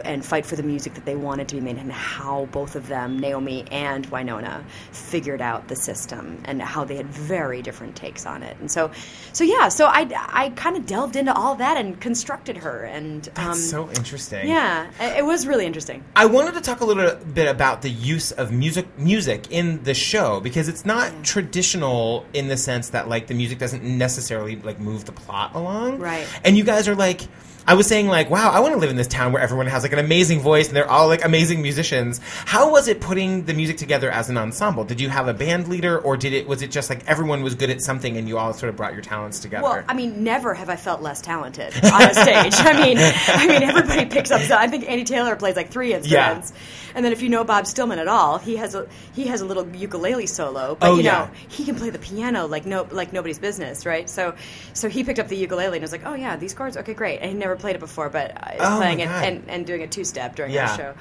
and 0.03 0.25
fight 0.25 0.45
for 0.45 0.55
the 0.55 0.63
music 0.63 0.93
that 0.95 1.05
they 1.05 1.15
wanted 1.15 1.47
to 1.49 1.55
be 1.55 1.61
made, 1.61 1.77
and 1.77 1.91
how 1.91 2.45
both 2.51 2.75
of 2.75 2.87
them, 2.87 3.19
Naomi 3.19 3.65
and 3.71 4.09
Wynonna, 4.09 4.63
figured 4.91 5.41
out 5.41 5.67
the 5.67 5.75
system 5.75 6.41
and 6.45 6.61
how 6.61 6.83
they 6.83 6.95
had 6.95 7.07
very 7.07 7.61
different 7.61 7.95
takes 7.95 8.25
on 8.25 8.43
it. 8.43 8.57
And 8.59 8.69
so, 8.71 8.91
so 9.33 9.43
yeah, 9.43 9.69
so 9.69 9.85
I 9.85 10.07
I 10.29 10.49
kind 10.55 10.77
of 10.77 10.85
delved 10.85 11.15
into 11.15 11.33
all 11.33 11.55
that 11.55 11.77
and 11.77 11.99
constructed 11.99 12.57
her, 12.57 12.83
and 12.83 13.23
That's 13.35 13.39
um, 13.39 13.55
so 13.55 13.89
interesting. 13.89 14.47
yeah, 14.47 14.89
it 14.99 15.17
it 15.19 15.25
was 15.25 15.45
really 15.47 15.65
interesting. 15.65 16.03
I 16.15 16.25
wanted 16.25 16.53
to 16.53 16.61
talk 16.61 16.81
a 16.81 16.85
little 16.85 17.15
bit 17.33 17.47
about 17.47 17.81
the 17.81 17.89
use 17.89 18.31
of 18.31 18.51
music 18.51 18.87
music 18.97 19.47
in 19.51 19.83
the 19.83 19.93
show 19.93 20.39
because 20.39 20.67
it's 20.67 20.85
not 20.85 21.11
traditional 21.23 22.25
in 22.33 22.47
the 22.47 22.57
sense 22.57 22.89
that 22.89 23.07
like 23.09 23.27
the 23.27 23.33
music 23.33 23.59
doesn't 23.59 23.83
necessarily 23.83 24.55
like 24.57 24.79
move 24.79 25.05
the 25.05 25.11
plot 25.11 25.55
along. 25.55 25.99
Right. 25.99 26.27
And 26.43 26.57
you 26.57 26.63
guys 26.63 26.87
are 26.87 26.95
like 26.95 27.21
I 27.67 27.73
was 27.73 27.85
saying 27.85 28.07
like, 28.07 28.29
wow, 28.29 28.49
I 28.51 28.61
want 28.61 28.73
to 28.73 28.79
live 28.79 28.89
in 28.89 28.95
this 28.95 29.07
town 29.07 29.33
where 29.33 29.41
everyone 29.41 29.67
has 29.67 29.83
like 29.83 29.91
an 29.91 29.99
amazing 29.99 30.39
voice 30.39 30.67
and 30.69 30.75
they're 30.77 30.89
all 30.89 31.07
like 31.07 31.25
amazing 31.25 31.61
musicians. 31.61 32.21
How 32.45 32.71
was 32.71 32.87
it 32.87 33.01
putting 33.01 33.43
the 33.43 33.53
music 33.53 33.75
together 33.77 34.09
as 34.09 34.29
an 34.29 34.37
ensemble? 34.37 34.85
Did 34.85 35.01
you 35.01 35.09
have 35.09 35.27
a 35.27 35.33
band 35.33 35.67
leader 35.67 35.99
or 35.99 36.15
did 36.15 36.31
it 36.31 36.47
was 36.47 36.61
it 36.61 36.71
just 36.71 36.89
like 36.89 37.05
everyone 37.07 37.43
was 37.43 37.55
good 37.55 37.69
at 37.69 37.81
something 37.81 38.15
and 38.15 38.27
you 38.27 38.37
all 38.37 38.53
sort 38.53 38.69
of 38.69 38.77
brought 38.77 38.93
your 38.93 39.01
talents 39.01 39.39
together? 39.39 39.63
Well, 39.63 39.83
I 39.87 39.93
mean, 39.93 40.23
never 40.23 40.53
have 40.53 40.69
I 40.69 40.77
felt 40.77 41.01
less 41.01 41.21
talented 41.21 41.73
on 41.83 42.01
a 42.01 42.13
stage. 42.13 42.53
I 42.55 42.73
mean, 42.85 42.97
I 42.99 43.47
mean, 43.47 43.63
everybody 43.63 44.05
picks 44.05 44.31
up. 44.31 44.41
I 44.49 44.67
think 44.67 44.89
Andy 44.89 45.03
Taylor 45.03 45.35
plays 45.35 45.57
like 45.57 45.69
three 45.69 45.93
instruments, 45.93 46.53
and 46.95 47.03
then 47.03 47.11
if 47.11 47.21
you 47.21 47.27
know 47.27 47.43
Bob 47.43 47.67
Stillman 47.67 47.99
at 47.99 48.07
all, 48.07 48.37
he 48.37 48.55
has 48.55 48.75
a 48.75 48.87
he 49.13 49.27
has 49.27 49.41
a 49.41 49.45
little 49.45 49.67
ukulele 49.75 50.25
solo. 50.25 50.75
But 50.79 50.87
Oh, 50.89 50.95
you 50.95 51.03
know, 51.03 51.09
yeah. 51.09 51.29
he 51.49 51.65
can 51.65 51.75
play 51.75 51.89
the 51.89 51.99
piano 51.99 52.47
like 52.47 52.65
no 52.65 52.87
like 52.91 53.11
nobody's 53.11 53.39
business, 53.39 53.85
right? 53.85 54.09
So, 54.09 54.35
so 54.71 54.87
he 54.87 55.03
picked 55.03 55.19
up 55.19 55.27
the 55.27 55.35
ukulele 55.35 55.75
and 55.75 55.81
was 55.81 55.91
like, 55.91 56.05
oh 56.05 56.13
yeah, 56.13 56.37
these 56.37 56.53
chords, 56.53 56.77
okay, 56.77 56.93
great. 56.93 57.19
And 57.19 57.29
he 57.31 57.37
never 57.37 57.56
played 57.57 57.75
it 57.75 57.79
before, 57.79 58.09
but 58.09 58.31
uh, 58.35 58.55
Oh, 58.59 58.77
playing 58.77 58.99
it 59.01 59.07
and, 59.09 59.43
and 59.49 59.65
doing 59.65 59.81
a 59.83 59.87
two 59.87 60.03
step 60.03 60.35
during 60.35 60.51
Yeah. 60.53 60.67
the 60.67 60.77
show. 60.77 60.93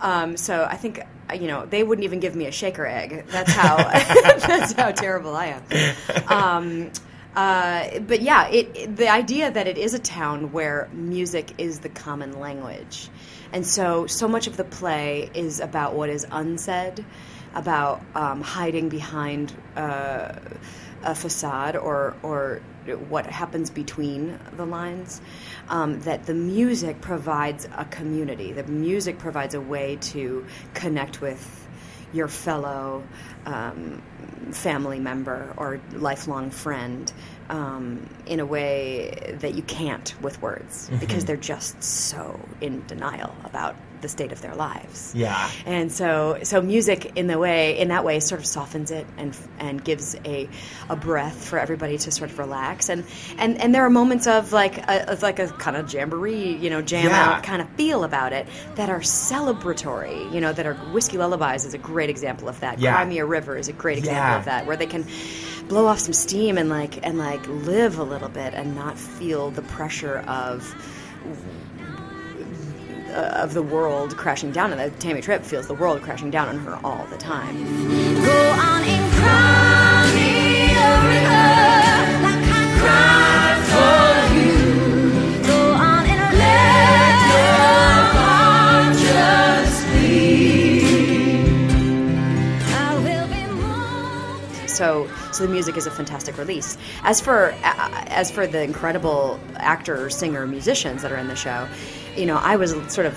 Um, 0.00 0.36
so 0.36 0.64
I 0.68 0.76
think 0.76 1.00
you 1.34 1.46
know 1.46 1.66
they 1.66 1.82
wouldn't 1.82 2.04
even 2.04 2.20
give 2.20 2.34
me 2.36 2.46
a 2.46 2.52
shaker 2.52 2.86
egg. 2.86 3.26
That's 3.28 3.52
how 3.52 3.76
that's 4.46 4.72
how 4.72 4.92
terrible 4.92 5.34
I 5.36 5.46
am. 5.58 5.62
Um, 6.28 6.90
uh, 7.36 7.98
but 8.00 8.20
yeah, 8.22 8.48
it, 8.48 8.70
it- 8.74 8.96
the 8.96 9.08
idea 9.08 9.50
that 9.50 9.66
it 9.68 9.78
is 9.78 9.94
a 9.94 9.98
town 9.98 10.50
where 10.52 10.88
music 10.92 11.52
is 11.58 11.80
the 11.80 11.88
common 11.88 12.38
language, 12.40 13.08
and 13.52 13.66
so 13.66 14.06
so 14.06 14.26
much 14.28 14.46
of 14.46 14.56
the 14.56 14.64
play 14.64 15.30
is 15.34 15.60
about 15.60 15.94
what 15.94 16.10
is 16.10 16.26
unsaid, 16.30 17.04
about 17.54 18.00
um, 18.14 18.40
hiding 18.40 18.88
behind 18.88 19.52
uh, 19.76 20.32
a 21.04 21.14
facade 21.14 21.76
or 21.76 22.16
or 22.22 22.60
what 23.10 23.26
happens 23.26 23.68
between 23.70 24.38
the 24.56 24.64
lines. 24.64 25.20
Um, 25.70 26.00
that 26.00 26.24
the 26.24 26.32
music 26.32 27.02
provides 27.02 27.68
a 27.76 27.84
community. 27.84 28.52
The 28.52 28.64
music 28.64 29.18
provides 29.18 29.54
a 29.54 29.60
way 29.60 29.96
to 30.00 30.46
connect 30.72 31.20
with 31.20 31.68
your 32.12 32.28
fellow 32.28 33.04
um, 33.44 34.02
family 34.50 34.98
member 34.98 35.52
or 35.56 35.80
lifelong 35.92 36.50
friend 36.50 37.12
um, 37.50 38.08
in 38.26 38.40
a 38.40 38.46
way 38.46 39.36
that 39.40 39.54
you 39.54 39.62
can't 39.62 40.14
with 40.22 40.40
words 40.42 40.90
because 41.00 41.24
they're 41.24 41.36
just 41.36 41.82
so 41.82 42.38
in 42.60 42.86
denial 42.86 43.34
about 43.44 43.74
the 44.00 44.08
state 44.08 44.30
of 44.30 44.40
their 44.42 44.54
lives. 44.54 45.12
Yeah. 45.12 45.50
And 45.66 45.90
so, 45.90 46.38
so 46.44 46.62
music 46.62 47.16
in 47.16 47.26
the 47.26 47.36
way, 47.36 47.76
in 47.78 47.88
that 47.88 48.04
way, 48.04 48.20
sort 48.20 48.40
of 48.40 48.46
softens 48.46 48.92
it 48.92 49.04
and 49.16 49.36
and 49.58 49.82
gives 49.82 50.14
a 50.24 50.48
a 50.88 50.94
breath 50.94 51.44
for 51.48 51.58
everybody 51.58 51.98
to 51.98 52.10
sort 52.12 52.30
of 52.30 52.38
relax. 52.38 52.90
And 52.90 53.04
and 53.38 53.60
and 53.60 53.74
there 53.74 53.84
are 53.84 53.90
moments 53.90 54.28
of 54.28 54.52
like 54.52 54.78
a, 54.78 55.10
of 55.10 55.22
like 55.22 55.40
a 55.40 55.48
kind 55.48 55.76
of 55.76 55.92
jamboree, 55.92 56.54
you 56.58 56.70
know, 56.70 56.80
jam 56.80 57.06
Yeah. 57.06 57.24
out 57.38 57.42
kind 57.42 57.60
of 57.60 57.68
feel 57.70 58.04
about 58.04 58.32
it 58.32 58.46
that 58.76 58.88
are 58.88 59.00
celebratory. 59.00 60.32
You 60.32 60.40
know, 60.40 60.52
that 60.52 60.66
are 60.66 60.74
whiskey 60.74 61.18
lullabies 61.18 61.64
is 61.64 61.74
a 61.74 61.78
great 61.78 62.10
example 62.10 62.48
of 62.48 62.60
that. 62.60 62.78
Yeah. 62.78 62.94
Cry 62.94 63.04
Me 63.04 63.18
a 63.18 63.24
River 63.26 63.56
is 63.56 63.66
a 63.68 63.72
great 63.72 63.98
example 63.98 64.22
Yeah. 64.22 64.38
of 64.38 64.44
that, 64.44 64.66
where 64.66 64.76
they 64.76 64.86
can 64.86 65.04
blow 65.68 65.86
off 65.86 65.98
some 66.00 66.12
steam 66.14 66.56
and 66.58 66.68
like 66.68 67.06
and 67.06 67.18
like 67.18 67.46
live 67.48 67.98
a 67.98 68.02
little 68.02 68.28
bit 68.30 68.54
and 68.54 68.74
not 68.74 68.98
feel 68.98 69.50
the 69.50 69.62
pressure 69.62 70.18
of 70.26 70.74
uh, 73.10 73.42
of 73.42 73.54
the 73.54 73.62
world 73.62 74.16
crashing 74.16 74.50
down 74.50 74.70
and 74.72 74.80
that 74.80 74.98
Tammy 75.00 75.20
Tripp 75.20 75.44
feels 75.44 75.66
the 75.66 75.74
world 75.74 76.00
crashing 76.02 76.30
down 76.30 76.48
on 76.48 76.58
her 76.58 76.78
all 76.84 77.06
the 77.06 77.18
time. 77.18 77.54
Go 78.24 78.50
on 78.50 78.82
and 78.82 79.12
cry 79.14 80.12
me 80.14 80.72
a 80.72 80.90
river 81.08 81.48
like 82.24 82.44
I 82.48 82.64
cried 82.80 83.60
for 83.72 84.34
you. 84.36 85.42
Go 85.46 85.60
on 85.72 86.06
and 86.06 86.38
let 86.38 87.18
your 87.34 87.92
heart 88.16 88.94
just 88.96 89.86
bleed. 89.88 90.80
I 92.74 92.94
will 93.04 93.28
be 93.28 93.42
moved. 93.54 94.70
So, 94.70 95.08
so 95.38 95.46
the 95.46 95.52
music 95.52 95.76
is 95.76 95.86
a 95.86 95.90
fantastic 95.90 96.36
release. 96.36 96.76
As 97.04 97.20
for 97.20 97.52
uh, 97.64 98.04
as 98.08 98.30
for 98.30 98.46
the 98.46 98.62
incredible 98.62 99.38
actor, 99.56 100.10
singer, 100.10 100.46
musicians 100.46 101.02
that 101.02 101.12
are 101.12 101.16
in 101.16 101.28
the 101.28 101.36
show, 101.36 101.68
you 102.16 102.26
know, 102.26 102.36
I 102.36 102.56
was 102.56 102.72
sort 102.92 103.06
of 103.06 103.16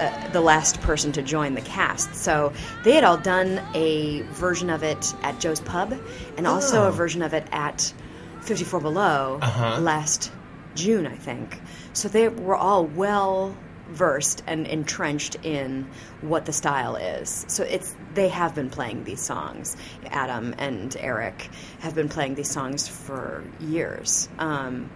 uh, 0.00 0.28
the 0.32 0.40
last 0.40 0.80
person 0.80 1.12
to 1.12 1.22
join 1.22 1.54
the 1.54 1.60
cast. 1.60 2.14
So 2.16 2.52
they 2.82 2.92
had 2.92 3.04
all 3.04 3.16
done 3.18 3.60
a 3.74 4.22
version 4.32 4.70
of 4.70 4.82
it 4.82 5.14
at 5.22 5.38
Joe's 5.38 5.60
Pub, 5.60 5.94
and 6.36 6.46
also 6.46 6.84
Oh. 6.84 6.88
a 6.88 6.92
version 6.92 7.22
of 7.22 7.32
it 7.34 7.46
at 7.52 7.92
54 8.40 8.80
Below 8.80 9.38
Uh-huh. 9.40 9.78
last 9.80 10.32
June, 10.74 11.06
I 11.06 11.14
think. 11.14 11.60
So 11.92 12.08
they 12.08 12.28
were 12.28 12.56
all 12.56 12.86
well 12.86 13.54
versed 13.92 14.42
and 14.46 14.66
entrenched 14.66 15.36
in 15.42 15.86
what 16.22 16.46
the 16.46 16.52
style 16.52 16.96
is. 16.96 17.44
So 17.48 17.62
it's 17.62 17.94
they 18.14 18.28
have 18.28 18.54
been 18.54 18.70
playing 18.70 19.04
these 19.04 19.20
songs. 19.20 19.76
Adam 20.06 20.54
and 20.58 20.96
Eric 20.98 21.48
have 21.80 21.94
been 21.94 22.08
playing 22.08 22.34
these 22.34 22.50
songs 22.50 22.88
for 22.88 23.44
years, 23.60 24.28
um, 24.38 24.90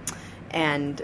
and 0.50 1.03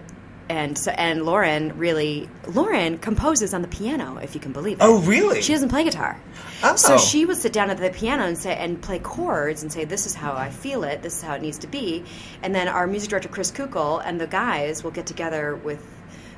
and 0.49 0.77
so 0.77 0.91
and 0.91 1.25
Lauren 1.25 1.79
really 1.79 2.29
Lauren 2.47 2.99
composes 2.99 3.55
on 3.55 3.63
the 3.63 3.69
piano, 3.69 4.19
if 4.19 4.35
you 4.35 4.41
can 4.41 4.53
believe 4.53 4.79
it. 4.79 4.83
Oh, 4.83 5.01
really? 5.01 5.43
She 5.43 5.53
doesn't 5.53 5.69
play 5.69 5.85
guitar. 5.85 6.21
Oh. 6.63 6.77
So 6.77 6.99
she 6.99 7.25
would 7.25 7.37
sit 7.37 7.53
down 7.53 7.71
at 7.71 7.79
the 7.79 7.91
piano 7.91 8.25
and 8.25 8.37
say 8.37 8.55
and 8.57 8.81
play 8.81 8.99
chords 8.99 9.63
and 9.63 9.73
say, 9.73 9.85
"This 9.85 10.07
is 10.07 10.15
how 10.15 10.33
I 10.33 10.51
feel 10.51 10.85
it. 10.85 11.03
This 11.03 11.17
is 11.17 11.23
how 11.23 11.35
it 11.35 11.43
needs 11.43 11.59
to 11.59 11.67
be." 11.67 12.05
And 12.43 12.55
then 12.55 12.69
our 12.69 12.87
music 12.87 13.11
director 13.11 13.29
Chris 13.29 13.51
Kukul 13.51 14.03
and 14.05 14.21
the 14.21 14.27
guys 14.27 14.83
will 14.83 14.91
get 14.91 15.07
together 15.07 15.55
with 15.55 15.85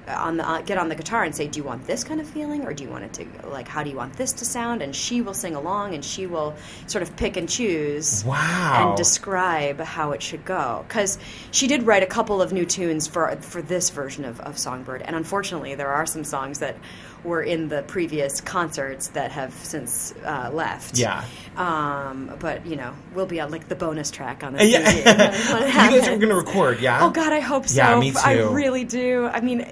on 0.09 0.37
the 0.37 0.49
uh, 0.49 0.61
get 0.63 0.79
on 0.79 0.89
the 0.89 0.95
guitar 0.95 1.25
and 1.25 1.35
say, 1.35 1.47
"Do 1.49 1.59
you 1.59 1.65
want 1.65 1.87
this 1.87 2.05
kind 2.05 2.21
of 2.21 2.27
feeling, 2.27 2.65
or 2.65 2.73
do 2.75 2.85
you 2.85 2.91
want 2.91 3.05
it 3.05 3.13
to 3.15 3.49
like 3.49 3.69
how 3.69 3.83
do 3.83 3.91
you 3.91 3.97
want 3.97 4.15
this 4.15 4.33
to 4.35 4.45
sound?" 4.45 4.83
And 4.83 4.95
she 4.95 5.23
will 5.23 5.35
sing 5.35 5.55
along 5.55 5.95
and 5.95 6.05
she 6.05 6.27
will 6.27 6.55
sort 6.87 7.03
of 7.03 7.17
pick 7.17 7.37
and 7.37 7.49
choose 7.49 8.25
Wow. 8.25 8.89
and 8.89 8.97
describe 8.97 9.81
how 9.81 10.13
it 10.13 10.23
should 10.23 10.45
go. 10.45 10.85
Because 10.89 11.19
she 11.51 11.67
did 11.67 11.85
write 11.85 12.03
a 12.03 12.07
couple 12.07 12.43
of 12.43 12.53
new 12.53 12.65
tunes 12.67 13.07
for 13.07 13.35
for 13.37 13.63
this 13.63 13.91
version 13.91 14.25
of, 14.25 14.41
of 14.41 14.59
Songbird, 14.59 15.03
and 15.03 15.17
unfortunately, 15.17 15.75
there 15.75 15.89
are 15.89 16.07
some 16.07 16.25
songs 16.25 16.59
that 16.59 16.77
were 17.25 17.43
in 17.43 17.69
the 17.69 17.83
previous 17.83 18.41
concerts 18.41 19.09
that 19.09 19.33
have 19.33 19.53
since 19.65 20.15
uh, 20.25 20.51
left. 20.53 20.99
Yeah. 20.99 21.25
Um, 21.57 22.37
but 22.39 22.67
you 22.67 22.77
know, 22.77 22.95
we'll 23.15 23.27
be 23.27 23.41
on 23.41 23.51
like 23.51 23.69
the 23.69 23.75
bonus 23.77 24.11
track 24.11 24.45
on 24.45 24.53
this. 24.55 24.71
yeah. 24.71 25.85
You 25.95 26.01
guys 26.01 26.09
are 26.09 26.17
going 26.17 26.29
to 26.29 26.37
record, 26.37 26.81
yeah? 26.81 27.05
Oh 27.05 27.11
God, 27.11 27.33
I 27.33 27.41
hope 27.41 27.67
so. 27.69 27.77
Yeah, 27.77 27.99
me 27.99 28.11
too. 28.13 28.19
I 28.23 28.35
really 28.51 28.85
do. 28.85 29.27
I 29.27 29.41
mean, 29.41 29.67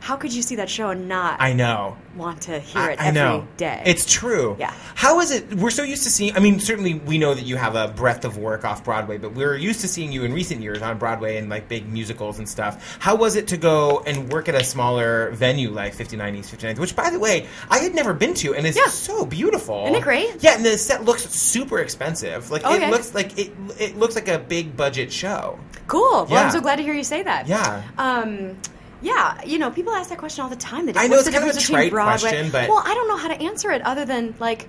how 0.00 0.16
could 0.16 0.32
you 0.32 0.42
see 0.42 0.56
that 0.56 0.68
show 0.68 0.90
and 0.90 1.08
not 1.08 1.40
I 1.40 1.52
know. 1.52 1.96
want 2.16 2.42
to 2.42 2.58
hear 2.58 2.80
I, 2.82 2.92
it 2.92 3.00
I 3.00 3.06
every 3.08 3.20
know. 3.20 3.46
day? 3.56 3.82
It's 3.86 4.10
true. 4.10 4.56
Yeah. 4.58 4.72
How 4.94 5.20
is 5.20 5.30
it? 5.30 5.54
We're 5.54 5.70
so 5.70 5.82
used 5.82 6.02
to 6.04 6.10
seeing. 6.10 6.34
I 6.34 6.40
mean, 6.40 6.58
certainly 6.58 6.94
we 6.94 7.18
know 7.18 7.34
that 7.34 7.44
you 7.44 7.56
have 7.56 7.74
a 7.76 7.88
breadth 7.88 8.24
of 8.24 8.36
work 8.38 8.64
off 8.64 8.82
Broadway, 8.84 9.18
but 9.18 9.34
we're 9.34 9.56
used 9.56 9.80
to 9.82 9.88
seeing 9.88 10.10
you 10.10 10.24
in 10.24 10.32
recent 10.32 10.60
years 10.62 10.82
on 10.82 10.98
Broadway 10.98 11.36
and 11.36 11.48
like 11.48 11.68
big 11.68 11.86
musicals 11.88 12.38
and 12.38 12.48
stuff. 12.48 12.96
How 12.98 13.14
was 13.14 13.36
it 13.36 13.46
to 13.48 13.56
go 13.56 14.00
and 14.06 14.32
work 14.32 14.48
at 14.48 14.54
a 14.54 14.64
smaller 14.64 15.30
venue 15.32 15.70
like 15.70 15.94
59 15.94 16.34
East 16.36 16.54
59th, 16.56 16.78
which, 16.78 16.96
by 16.96 17.10
the 17.10 17.18
way, 17.18 17.46
I 17.68 17.78
had 17.78 17.94
never 17.94 18.12
been 18.14 18.34
to, 18.34 18.54
and 18.54 18.66
it's 18.66 18.76
Yeah. 18.78 18.86
so 18.88 19.24
beautiful. 19.26 19.84
Isn't 19.84 19.96
it 19.96 20.02
great? 20.02 20.36
Yeah, 20.40 20.56
and 20.56 20.64
the 20.64 20.78
set 20.78 21.04
looks 21.04 21.22
super 21.28 21.78
expensive. 21.78 22.50
Like 22.50 22.64
Okay. 22.64 22.86
it 22.86 22.90
looks 22.90 23.14
like 23.14 23.38
it. 23.38 23.52
It 23.78 23.96
looks 23.98 24.14
like 24.14 24.28
a 24.28 24.38
big 24.38 24.76
budget 24.76 25.12
show. 25.12 25.58
cool. 25.86 26.24
Well, 26.24 26.26
Yeah. 26.30 26.42
I'm 26.44 26.50
so 26.52 26.60
glad 26.60 26.76
to 26.76 26.82
hear 26.84 26.94
you 26.94 27.02
say 27.04 27.22
that. 27.24 27.48
Yeah. 27.48 27.82
Um, 27.98 28.56
yeah, 29.02 29.42
you 29.44 29.58
know, 29.58 29.70
people 29.70 29.92
ask 29.92 30.10
that 30.10 30.18
question 30.18 30.42
all 30.42 30.50
the 30.50 30.56
time. 30.56 30.86
The, 30.86 30.98
I 30.98 31.06
know 31.06 31.16
what's 31.16 31.26
it's 31.28 31.28
the 31.28 31.32
kind 31.40 31.44
of 31.50 31.56
a 31.56 31.58
difference 31.58 31.66
between 31.66 31.78
trite 31.78 31.90
Broadway? 31.92 32.30
question, 32.30 32.50
but- 32.50 32.68
well, 32.68 32.82
I 32.84 32.94
don't 32.94 33.08
know 33.08 33.16
how 33.16 33.28
to 33.28 33.40
answer 33.40 33.70
it 33.70 33.82
other 33.82 34.04
than 34.04 34.34
like 34.38 34.68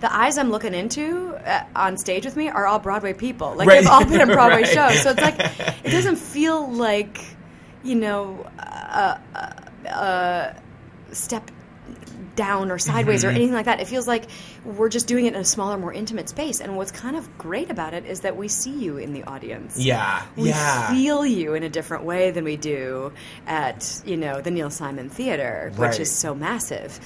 the 0.00 0.14
eyes 0.14 0.38
I'm 0.38 0.50
looking 0.50 0.72
into 0.74 1.34
uh, 1.44 1.64
on 1.76 1.98
stage 1.98 2.24
with 2.24 2.34
me 2.36 2.48
are 2.48 2.66
all 2.66 2.78
Broadway 2.78 3.12
people. 3.12 3.54
Like 3.54 3.68
Right. 3.68 3.80
they've 3.80 3.88
all 3.90 4.04
been 4.04 4.20
in 4.22 4.28
Broadway 4.32 4.62
Right. 4.62 4.66
shows, 4.66 5.02
so 5.02 5.10
it's 5.10 5.20
like 5.20 5.38
it 5.84 5.90
doesn't 5.90 6.16
feel 6.34 6.70
like 6.72 7.24
you 7.82 7.94
know 7.96 8.46
a, 8.58 9.20
a, 9.34 9.88
a 9.90 10.56
step 11.14 11.50
down 12.40 12.70
or 12.70 12.78
sideways 12.78 13.20
Mm-hmm. 13.20 13.28
or 13.28 13.32
anything 13.38 13.52
like 13.60 13.66
that. 13.66 13.80
It 13.80 13.88
feels 13.88 14.06
like 14.08 14.24
we're 14.64 14.88
just 14.88 15.06
doing 15.06 15.26
it 15.26 15.34
in 15.34 15.40
a 15.40 15.44
smaller, 15.44 15.76
more 15.76 15.92
intimate 15.92 16.28
space. 16.28 16.60
And 16.60 16.76
what's 16.76 16.90
kind 16.92 17.16
of 17.16 17.24
great 17.38 17.70
about 17.70 17.92
it 17.92 18.04
is 18.06 18.20
that 18.20 18.36
we 18.36 18.48
see 18.48 18.70
you 18.84 18.96
in 18.96 19.12
the 19.12 19.24
audience. 19.24 19.78
Yeah, 19.78 20.22
We 20.36 20.48
yeah. 20.48 20.90
feel 20.94 21.26
you 21.26 21.54
in 21.54 21.62
a 21.62 21.68
different 21.68 22.04
way 22.04 22.30
than 22.30 22.44
we 22.44 22.56
do 22.56 23.12
at 23.46 24.02
you 24.06 24.16
know 24.16 24.40
the 24.40 24.50
Neil 24.50 24.70
Simon 24.70 25.10
Theater, 25.10 25.70
Right. 25.76 25.90
which 25.90 26.00
is 26.00 26.10
so 26.10 26.34
massive. 26.34 26.98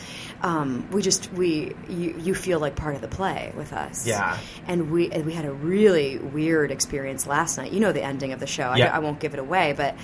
Um, 0.42 0.88
we 0.92 1.00
just 1.02 1.32
we 1.32 1.74
you, 1.88 2.14
you 2.18 2.34
feel 2.34 2.60
like 2.60 2.76
part 2.76 2.94
of 2.94 3.00
the 3.00 3.08
play 3.08 3.52
with 3.56 3.72
us. 3.72 4.06
Yeah. 4.06 4.38
and 4.68 4.90
we 4.90 5.10
and 5.10 5.24
we 5.26 5.32
had 5.32 5.44
a 5.46 5.52
really 5.52 6.18
weird 6.18 6.70
experience 6.70 7.26
last 7.26 7.56
night. 7.58 7.72
You 7.72 7.80
know 7.80 7.92
the 7.92 8.02
ending 8.04 8.32
of 8.32 8.40
the 8.40 8.46
show. 8.46 8.68
I, 8.74 8.76
Yeah. 8.76 8.94
I 8.96 9.00
won't 9.00 9.18
give 9.20 9.34
it 9.34 9.40
away, 9.40 9.74
but 9.76 9.96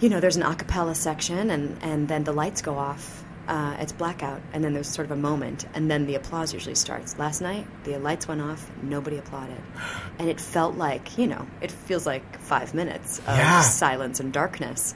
you 0.00 0.08
know 0.08 0.20
there's 0.20 0.36
an 0.36 0.42
a 0.44 0.54
cappella 0.54 0.94
section, 0.94 1.50
and 1.50 1.76
and 1.82 2.08
then 2.08 2.24
the 2.24 2.32
lights 2.32 2.62
go 2.62 2.76
off. 2.78 3.24
Uh, 3.48 3.76
it's 3.78 3.92
blackout, 3.92 4.40
and 4.52 4.64
then 4.64 4.72
there's 4.74 4.88
sort 4.88 5.04
of 5.04 5.12
a 5.12 5.20
moment, 5.20 5.66
and 5.74 5.88
then 5.88 6.06
the 6.06 6.16
applause 6.16 6.52
usually 6.52 6.74
starts. 6.74 7.16
Last 7.16 7.40
night, 7.40 7.64
the 7.84 7.96
lights 7.98 8.26
went 8.26 8.40
off, 8.40 8.68
nobody 8.82 9.18
applauded, 9.18 9.60
and 10.18 10.28
it 10.28 10.40
felt 10.40 10.74
like 10.76 11.16
you 11.16 11.28
know, 11.28 11.46
it 11.60 11.70
feels 11.70 12.06
like 12.06 12.38
five 12.40 12.74
minutes 12.74 13.20
of 13.20 13.36
Yeah. 13.38 13.60
silence 13.62 14.18
and 14.18 14.32
darkness, 14.32 14.94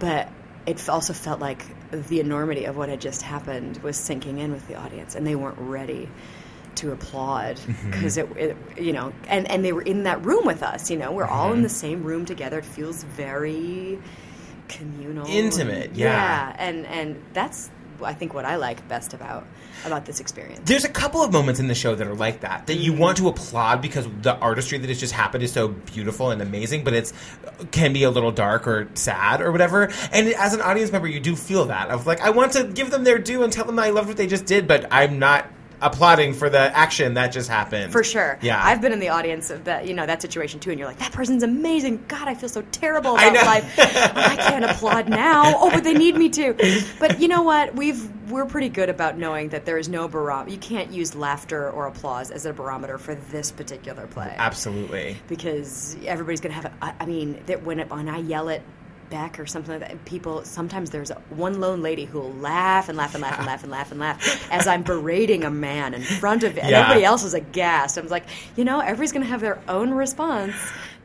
but 0.00 0.28
it 0.66 0.88
also 0.88 1.12
felt 1.12 1.38
like 1.40 1.64
the 2.08 2.18
enormity 2.20 2.64
of 2.64 2.76
what 2.76 2.88
had 2.88 3.00
just 3.00 3.22
happened 3.22 3.78
was 3.84 3.96
sinking 3.96 4.38
in 4.38 4.50
with 4.50 4.66
the 4.66 4.74
audience, 4.74 5.14
and 5.14 5.24
they 5.26 5.36
weren't 5.36 5.58
ready 5.58 6.08
to 6.76 6.90
applaud 6.92 7.56
Mm-hmm. 7.56 7.90
because 7.90 8.16
it, 8.16 8.28
it, 8.36 8.56
you 8.78 8.92
know, 8.92 9.12
and 9.28 9.48
and 9.48 9.64
they 9.64 9.72
were 9.72 9.82
in 9.82 10.02
that 10.04 10.24
room 10.24 10.44
with 10.44 10.62
us. 10.64 10.90
You 10.90 10.96
know, 10.98 11.12
we're 11.12 11.24
all 11.24 11.48
Mm-hmm. 11.50 11.58
in 11.58 11.62
the 11.62 11.68
same 11.68 12.02
room 12.02 12.24
together. 12.24 12.58
It 12.58 12.64
feels 12.64 13.04
very 13.04 13.98
communal, 14.70 15.26
Intimate, 15.26 15.94
yeah. 15.94 16.54
and 16.58 16.86
and 16.86 17.22
that's 17.32 17.70
I 18.02 18.14
think 18.14 18.34
what 18.34 18.44
I 18.44 18.56
like 18.56 18.86
best 18.88 19.14
about 19.14 19.46
about 19.84 20.04
this 20.04 20.20
experience. 20.20 20.60
There's 20.64 20.84
a 20.84 20.88
couple 20.88 21.22
of 21.22 21.32
moments 21.32 21.60
in 21.60 21.68
the 21.68 21.74
show 21.74 21.94
that 21.94 22.06
are 22.06 22.14
like 22.14 22.40
that 22.40 22.66
that 22.66 22.76
you 22.76 22.92
want 22.92 23.18
to 23.18 23.28
applaud 23.28 23.80
because 23.80 24.06
the 24.22 24.36
artistry 24.36 24.78
that 24.78 24.88
has 24.88 25.00
just 25.00 25.12
happened 25.12 25.42
is 25.42 25.52
so 25.52 25.68
beautiful 25.68 26.30
and 26.30 26.42
amazing, 26.42 26.84
but 26.84 26.94
it's 26.94 27.12
can 27.70 27.92
be 27.92 28.02
a 28.02 28.10
little 28.10 28.32
dark 28.32 28.66
or 28.66 28.88
sad 28.94 29.40
or 29.40 29.52
whatever. 29.52 29.90
And 30.12 30.28
as 30.34 30.54
an 30.54 30.60
audience 30.60 30.92
member, 30.92 31.08
you 31.08 31.20
do 31.20 31.36
feel 31.36 31.66
that 31.66 31.88
of 31.88 32.06
like 32.06 32.20
I 32.20 32.30
want 32.30 32.52
to 32.52 32.64
give 32.64 32.90
them 32.90 33.04
their 33.04 33.18
due 33.18 33.42
and 33.42 33.52
tell 33.52 33.64
them 33.64 33.78
I 33.78 33.90
loved 33.90 34.08
what 34.08 34.16
they 34.16 34.26
just 34.26 34.46
did, 34.46 34.66
but 34.66 34.86
I'm 34.90 35.18
not 35.18 35.50
applauding 35.82 36.34
for 36.34 36.50
the 36.50 36.58
action 36.76 37.14
that 37.14 37.28
just 37.28 37.48
happened. 37.48 37.92
For 37.92 38.04
sure. 38.04 38.38
Yeah. 38.42 38.60
I've 38.62 38.80
been 38.80 38.92
in 38.92 39.00
the 39.00 39.08
audience 39.08 39.50
of 39.50 39.64
that, 39.64 39.86
you 39.86 39.94
know, 39.94 40.06
that 40.06 40.20
situation 40.22 40.60
too, 40.60 40.70
and 40.70 40.78
you're 40.78 40.88
like, 40.88 40.98
that 40.98 41.12
person's 41.12 41.42
amazing. 41.42 42.04
God, 42.08 42.28
I 42.28 42.34
feel 42.34 42.48
so 42.48 42.62
terrible 42.72 43.16
I 43.16 43.26
about 43.26 43.34
know. 43.34 43.42
life. 43.42 43.74
I 43.78 44.36
can't 44.36 44.64
applaud 44.64 45.08
now. 45.08 45.54
Oh, 45.56 45.70
but 45.70 45.84
they 45.84 45.94
need 45.94 46.16
me 46.16 46.28
to. 46.30 46.54
But 46.98 47.20
you 47.20 47.28
know 47.28 47.42
what? 47.42 47.74
We've 47.74 48.08
we're 48.30 48.46
pretty 48.46 48.68
good 48.68 48.88
about 48.88 49.18
knowing 49.18 49.48
that 49.48 49.64
there 49.64 49.76
is 49.76 49.88
no 49.88 50.06
barometer. 50.06 50.52
You 50.52 50.58
can't 50.58 50.92
use 50.92 51.16
laughter 51.16 51.68
or 51.70 51.86
applause 51.88 52.30
as 52.30 52.46
a 52.46 52.52
barometer 52.52 52.96
for 52.96 53.16
this 53.16 53.50
particular 53.50 54.06
play. 54.06 54.32
Absolutely. 54.38 55.16
because 55.28 55.96
everybody's 56.06 56.40
gonna 56.40 56.54
have. 56.54 56.66
A, 56.66 56.72
I 56.80 56.94
I 57.00 57.06
mean, 57.06 57.42
that 57.46 57.64
when 57.64 57.80
it, 57.80 57.90
when 57.90 58.08
I 58.08 58.18
yell 58.18 58.48
at 58.50 58.62
Beck 59.10 59.38
or 59.40 59.46
something 59.46 59.80
like 59.80 59.88
that, 59.88 60.04
people 60.04 60.44
sometimes 60.44 60.90
there's 60.90 61.10
one 61.30 61.60
lone 61.60 61.82
lady 61.82 62.04
who 62.04 62.20
will 62.20 62.32
laugh 62.34 62.88
and 62.88 62.96
laugh 62.96 63.14
and 63.14 63.22
laugh 63.22 63.38
and 63.38 63.46
laugh 63.46 63.62
and 63.62 63.70
laugh 63.72 63.90
and 63.90 64.00
laugh 64.00 64.48
as 64.52 64.66
I'm 64.66 64.82
berating 64.82 65.44
a 65.44 65.50
man 65.50 65.94
in 65.94 66.02
front 66.02 66.44
of, 66.44 66.56
and 66.56 66.70
Yeah. 66.70 66.80
everybody 66.82 67.04
else 67.04 67.24
is 67.24 67.34
aghast. 67.34 67.96
I'm 67.98 68.08
like, 68.08 68.24
you 68.56 68.64
know, 68.64 68.80
everybody's 68.80 69.12
gonna 69.12 69.26
have 69.26 69.40
their 69.40 69.60
own 69.68 69.90
response 69.92 70.54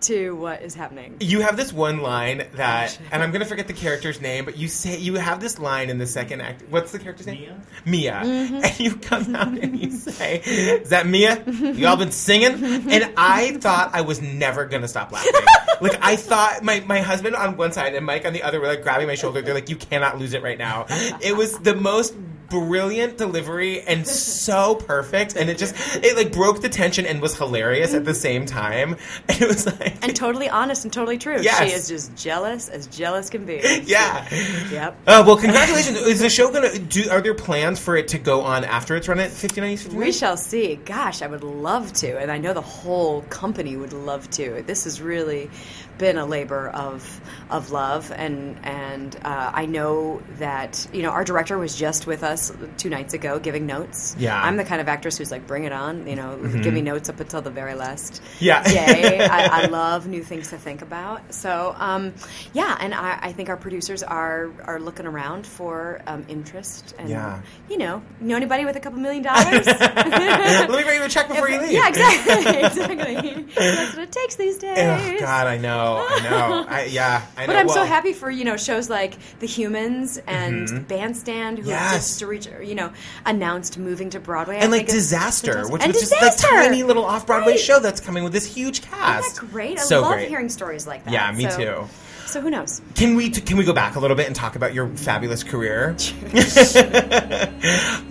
to 0.06 0.36
what 0.36 0.62
is 0.62 0.76
happening. 0.76 1.18
You 1.20 1.42
have 1.42 1.58
this 1.58 1.74
one 1.74 2.02
line 2.02 2.48
that, 2.54 2.98
and 3.12 3.24
I'm 3.24 3.32
gonna 3.32 3.46
forget 3.46 3.68
the 3.68 3.74
character's 3.74 4.22
name, 4.22 4.46
but 4.46 4.58
you 4.58 4.68
say 4.68 4.98
you 4.98 5.16
have 5.16 5.40
this 5.40 5.60
line 5.60 5.90
in 5.90 5.98
the 5.98 6.08
second 6.08 6.42
act. 6.42 6.64
What's 6.70 6.92
the 6.92 7.00
character's 7.00 7.28
name? 7.28 7.62
Mia. 7.86 8.22
Mm-hmm. 8.24 8.56
And 8.66 8.80
you 8.80 8.96
come 8.96 9.36
out 9.36 9.58
and 9.58 9.80
you 9.80 9.92
say, 9.92 10.42
"Is 10.46 10.90
that 10.90 11.08
Mia? 11.08 11.44
You 11.76 11.88
all 11.88 11.98
been 11.98 12.12
singing?" 12.12 12.64
And 12.90 13.14
I 13.18 13.58
thought 13.58 13.92
I 13.94 14.02
was 14.02 14.22
never 14.22 14.66
gonna 14.66 14.88
stop 14.88 15.12
laughing. 15.12 15.34
like 15.82 15.98
I 16.02 16.16
thought 16.16 16.64
my 16.64 16.82
my 16.82 17.00
husband 17.00 17.36
on 17.36 17.58
one 17.58 17.72
side 17.72 17.96
and 17.96 18.06
Mike 18.06 18.26
on 18.26 18.34
the 18.34 18.44
other 18.44 18.60
were 18.60 18.68
like 18.68 18.84
grabbing 18.84 19.08
my 19.08 19.16
shoulder. 19.16 19.42
They're 19.42 19.54
like, 19.54 19.70
"You 19.70 19.76
cannot 19.76 20.18
lose 20.20 20.34
it 20.34 20.44
right 20.44 20.58
now." 20.58 20.86
It 21.22 21.36
was 21.36 21.58
the 21.60 21.76
most 21.76 22.16
brilliant 22.50 23.18
delivery 23.18 23.82
and 23.82 24.08
so 24.08 24.76
perfect, 24.76 25.36
and 25.36 25.50
it 25.50 25.58
just 25.58 25.76
it 26.04 26.16
like 26.16 26.32
broke 26.32 26.62
the 26.62 26.70
tension 26.70 27.06
and 27.06 27.22
was 27.22 27.38
hilarious 27.38 27.94
at 27.94 28.06
the 28.06 28.14
same 28.14 28.46
time. 28.46 28.98
And 29.28 29.42
it 29.42 29.48
was 29.48 29.66
like 29.66 30.04
And 30.04 30.16
totally 30.16 30.50
honest 30.50 30.84
and 30.84 30.94
totally 30.94 31.18
true. 31.18 31.42
Yes. 31.42 31.68
She 31.68 31.76
is 31.76 31.88
just 31.88 32.16
jealous 32.16 32.70
as 32.70 32.88
jealous 32.88 33.30
can 33.30 33.46
be. 33.46 33.56
yeah. 33.86 34.28
Yep. 34.72 34.98
Uh, 35.08 35.24
well, 35.26 35.38
congratulations. 35.38 35.98
Is 35.98 36.20
the 36.20 36.30
show 36.30 36.52
gonna 36.52 36.78
do? 36.78 37.10
Are 37.10 37.22
there 37.22 37.34
plans 37.34 37.80
for 37.80 37.96
it 37.96 38.10
to 38.10 38.20
go 38.20 38.42
on 38.42 38.64
after 38.64 38.96
it's 38.96 39.08
run 39.08 39.20
at 39.20 39.32
59 39.32 39.72
East 39.72 39.84
59? 39.84 40.06
We 40.06 40.12
shall 40.12 40.38
see. 40.38 40.76
Gosh, 40.76 41.22
I 41.22 41.28
would 41.28 41.44
love 41.44 41.92
to, 41.94 42.20
and 42.20 42.32
I 42.32 42.38
know 42.38 42.54
the 42.54 42.62
whole 42.62 43.22
company 43.24 43.76
would 43.76 43.94
love 43.94 44.30
to. 44.32 44.64
This 44.66 44.84
has 44.84 45.02
really 45.02 45.50
been 45.98 46.18
a 46.18 46.26
labor 46.26 46.70
of 46.70 47.22
of 47.50 47.72
love, 47.72 48.12
and 48.12 48.58
and 48.64 49.16
uh, 49.24 49.52
I 49.54 49.66
know 49.66 50.22
that 50.38 50.88
you 50.94 51.02
know 51.02 51.10
our 51.10 51.24
director 51.24 51.58
was 51.58 51.76
just 51.76 52.06
with 52.06 52.24
us 52.24 52.35
two 52.78 52.90
nights 52.90 53.14
ago 53.14 53.40
giving 53.40 53.66
notes. 53.66 54.16
Yeah. 54.18 54.42
I'm 54.42 54.58
the 54.58 54.64
kind 54.64 54.82
of 54.82 54.88
actress 54.88 55.18
who's 55.18 55.32
like, 55.32 55.48
bring 55.48 55.64
it 55.66 55.72
on. 55.72 56.08
You 56.08 56.16
know, 56.16 56.38
give 56.38 56.74
me 56.74 56.82
notes 56.82 57.10
up 57.10 57.20
until 57.20 57.42
the 57.42 57.50
very 57.52 57.74
last 57.76 58.22
Yeah. 58.40 58.64
day. 58.64 59.20
I, 59.32 59.64
I 59.64 59.66
love 59.68 60.08
new 60.08 60.24
things 60.24 60.50
to 60.50 60.58
think 60.58 60.82
about. 60.82 61.34
So 61.34 61.76
um, 61.78 62.14
yeah, 62.54 62.78
and 62.80 62.94
I, 62.94 63.20
I 63.22 63.32
think 63.34 63.50
our 63.50 63.58
producers 63.58 64.04
are 64.04 64.50
are 64.64 64.80
looking 64.80 65.06
around 65.06 65.46
for 65.48 66.02
um, 66.08 66.26
interest, 66.28 66.94
and 67.00 67.10
Yeah. 67.10 67.42
you 67.70 67.78
know, 67.78 68.02
know 68.20 68.36
anybody 68.36 68.66
with 68.66 68.76
a 68.76 68.80
couple 68.80 69.00
million 69.00 69.24
dollars? 69.24 69.66
Let 69.68 70.70
me 70.70 70.84
write 70.84 70.96
you 70.98 71.04
a 71.04 71.10
check 71.10 71.28
before 71.28 71.50
you 71.50 71.60
leave. 71.62 71.72
Yeah, 71.72 71.88
exactly. 71.88 72.60
exactly. 72.60 73.44
That's 73.56 73.96
what 73.96 74.04
it 74.04 74.12
takes 74.12 74.36
these 74.36 74.58
days. 74.58 74.78
Oh 74.78 75.20
God, 75.20 75.48
I 75.48 75.58
know, 75.58 76.06
I 76.10 76.20
know. 76.30 76.66
I, 76.68 76.84
yeah, 76.86 77.26
I 77.38 77.42
know. 77.42 77.48
But 77.48 77.56
I'm 77.58 77.70
so 77.70 77.84
happy 77.84 78.14
for 78.14 78.30
you 78.30 78.44
know 78.46 78.58
shows 78.58 78.90
like 78.90 79.18
The 79.40 79.48
Humans 79.48 80.18
and 80.28 80.88
Bandstand, 80.88 81.60
who 81.60 81.70
have 81.70 81.76
Mm-hmm. 81.86 81.94
Yes. 81.96 82.08
just 82.08 82.25
to 82.26 82.30
reach, 82.30 82.48
you 82.68 82.76
know 82.76 82.92
announced 83.26 83.78
moving 83.78 84.10
to 84.12 84.20
Broadway, 84.20 84.58
I 84.58 84.60
And 84.60 84.72
like 84.72 84.88
think 84.88 84.98
Disaster, 84.98 85.68
which 85.70 85.82
and 85.84 85.94
was 85.94 86.02
just 86.10 86.22
like 86.22 86.36
tiny 86.38 86.84
little 86.84 87.06
off-Broadway 87.06 87.54
Right. 87.54 87.60
show 87.60 87.80
that's 87.80 88.00
coming 88.02 88.24
with 88.24 88.34
this 88.34 88.46
huge 88.54 88.82
cast. 88.82 89.28
Isn't 89.34 89.46
that 89.46 89.52
great? 89.52 89.80
I 89.80 89.84
So 89.84 90.02
love 90.02 90.14
great. 90.14 90.30
hearing 90.30 90.50
stories 90.50 90.86
like 90.88 91.04
that. 91.06 91.14
Yeah, 91.14 91.32
me 91.32 91.50
So- 91.50 91.58
too. 91.58 91.88
So 92.28 92.42
who 92.42 92.50
knows? 92.50 92.82
Can 92.96 93.16
we 93.16 93.30
can 93.30 93.56
we 93.56 93.64
go 93.64 93.72
back 93.72 93.96
a 93.96 94.00
little 94.00 94.18
bit 94.18 94.26
and 94.28 94.36
talk 94.36 94.56
about 94.58 94.74
your 94.74 94.88
fabulous 94.90 95.44
career? 95.44 95.96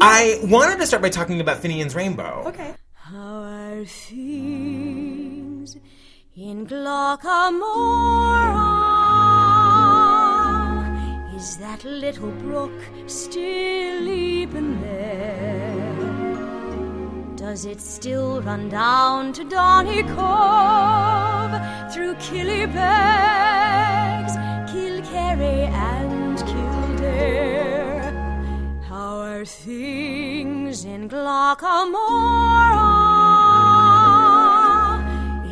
I 0.01 0.39
wanted 0.45 0.79
to 0.79 0.87
start 0.87 1.03
by 1.03 1.11
talking 1.11 1.41
about 1.41 1.61
Finian's 1.61 1.95
Rainbow. 1.95 2.45
Okay. 2.47 2.75
How 2.95 3.43
are 3.43 3.85
things 3.85 5.77
in 6.37 6.67
Glockamora? 6.67 8.74
Is 11.45 11.59
that 11.59 11.85
little 11.85 12.31
brook 12.31 12.73
still 13.07 14.01
leaping 14.01 14.81
there? 14.81 15.93
Does 17.37 17.67
it 17.67 17.83
still 17.83 18.41
run 18.41 18.71
down 18.71 19.35
to 19.35 19.45
Donny 19.45 20.03
Cove 20.05 21.53
through 21.93 22.15
Killybegs, 22.15 22.75
Kilkerry, 24.71 25.69
and 25.93 26.39
Kildare? 26.51 28.11
How 28.89 29.19
are 29.19 29.45
things 29.45 30.87
in 30.87 31.11
Glocca 31.11 31.32
Morra? 31.32 31.53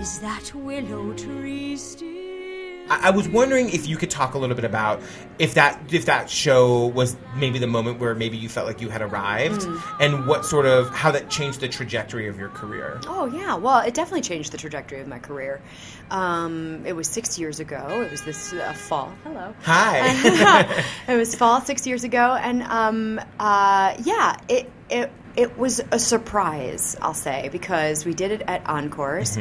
Is 0.01 0.21
that 0.21 0.55
willow 0.55 1.13
tree 1.13 1.77
still? 1.77 2.12
I 2.93 3.09
I 3.09 3.11
was 3.11 3.29
wondering 3.29 3.71
if 3.71 3.87
you 3.87 3.97
could 3.97 4.11
talk 4.11 4.35
a 4.35 4.39
little 4.39 4.57
bit 4.57 4.65
about 4.65 5.01
if 5.39 5.55
that 5.55 5.93
if 5.93 6.07
that 6.07 6.31
show 6.31 6.87
was 6.87 7.17
maybe 7.35 7.59
the 7.59 7.67
moment 7.67 7.99
where 7.99 8.15
maybe 8.15 8.37
you 8.37 8.49
felt 8.49 8.67
like 8.67 8.81
you 8.81 8.89
had 8.89 9.03
arrived, 9.03 9.67
and 10.01 10.27
what 10.27 10.45
sort 10.45 10.67
of 10.67 10.91
how 10.91 11.11
that 11.11 11.31
changed 11.31 11.61
the 11.61 11.69
trajectory 11.69 12.29
of 12.29 12.39
your 12.39 12.51
career. 12.51 13.01
Oh 13.07 13.27
yeah, 13.27 13.57
well, 13.57 13.81
it 13.81 13.95
definitely 13.95 14.23
changed 14.23 14.53
the 14.53 14.59
trajectory 14.59 15.01
of 15.01 15.09
my 15.09 15.19
career. 15.19 15.61
Um, 16.11 16.83
it 16.85 16.95
was 16.95 17.09
six 17.09 17.39
years 17.39 17.61
ago. 17.61 18.03
It 18.03 18.11
was 18.11 18.23
this 18.23 18.53
uh, 18.53 18.73
fall. 18.75 19.13
Hello. 19.25 19.55
Hi. 19.63 20.85
it 21.09 21.17
was 21.17 21.35
fall 21.35 21.61
six 21.61 21.87
years 21.87 22.05
ago, 22.05 22.37
and 22.41 22.63
um, 22.65 23.21
uh, 23.39 23.95
yeah, 24.05 24.39
it 24.49 24.71
it 24.91 25.11
it 25.37 25.57
was 25.57 25.81
a 25.91 25.99
surprise, 25.99 26.97
I'll 27.01 27.15
say, 27.15 27.49
because 27.51 28.05
we 28.05 28.15
did 28.15 28.33
it 28.33 28.43
at 28.47 28.67
Encores, 28.67 29.39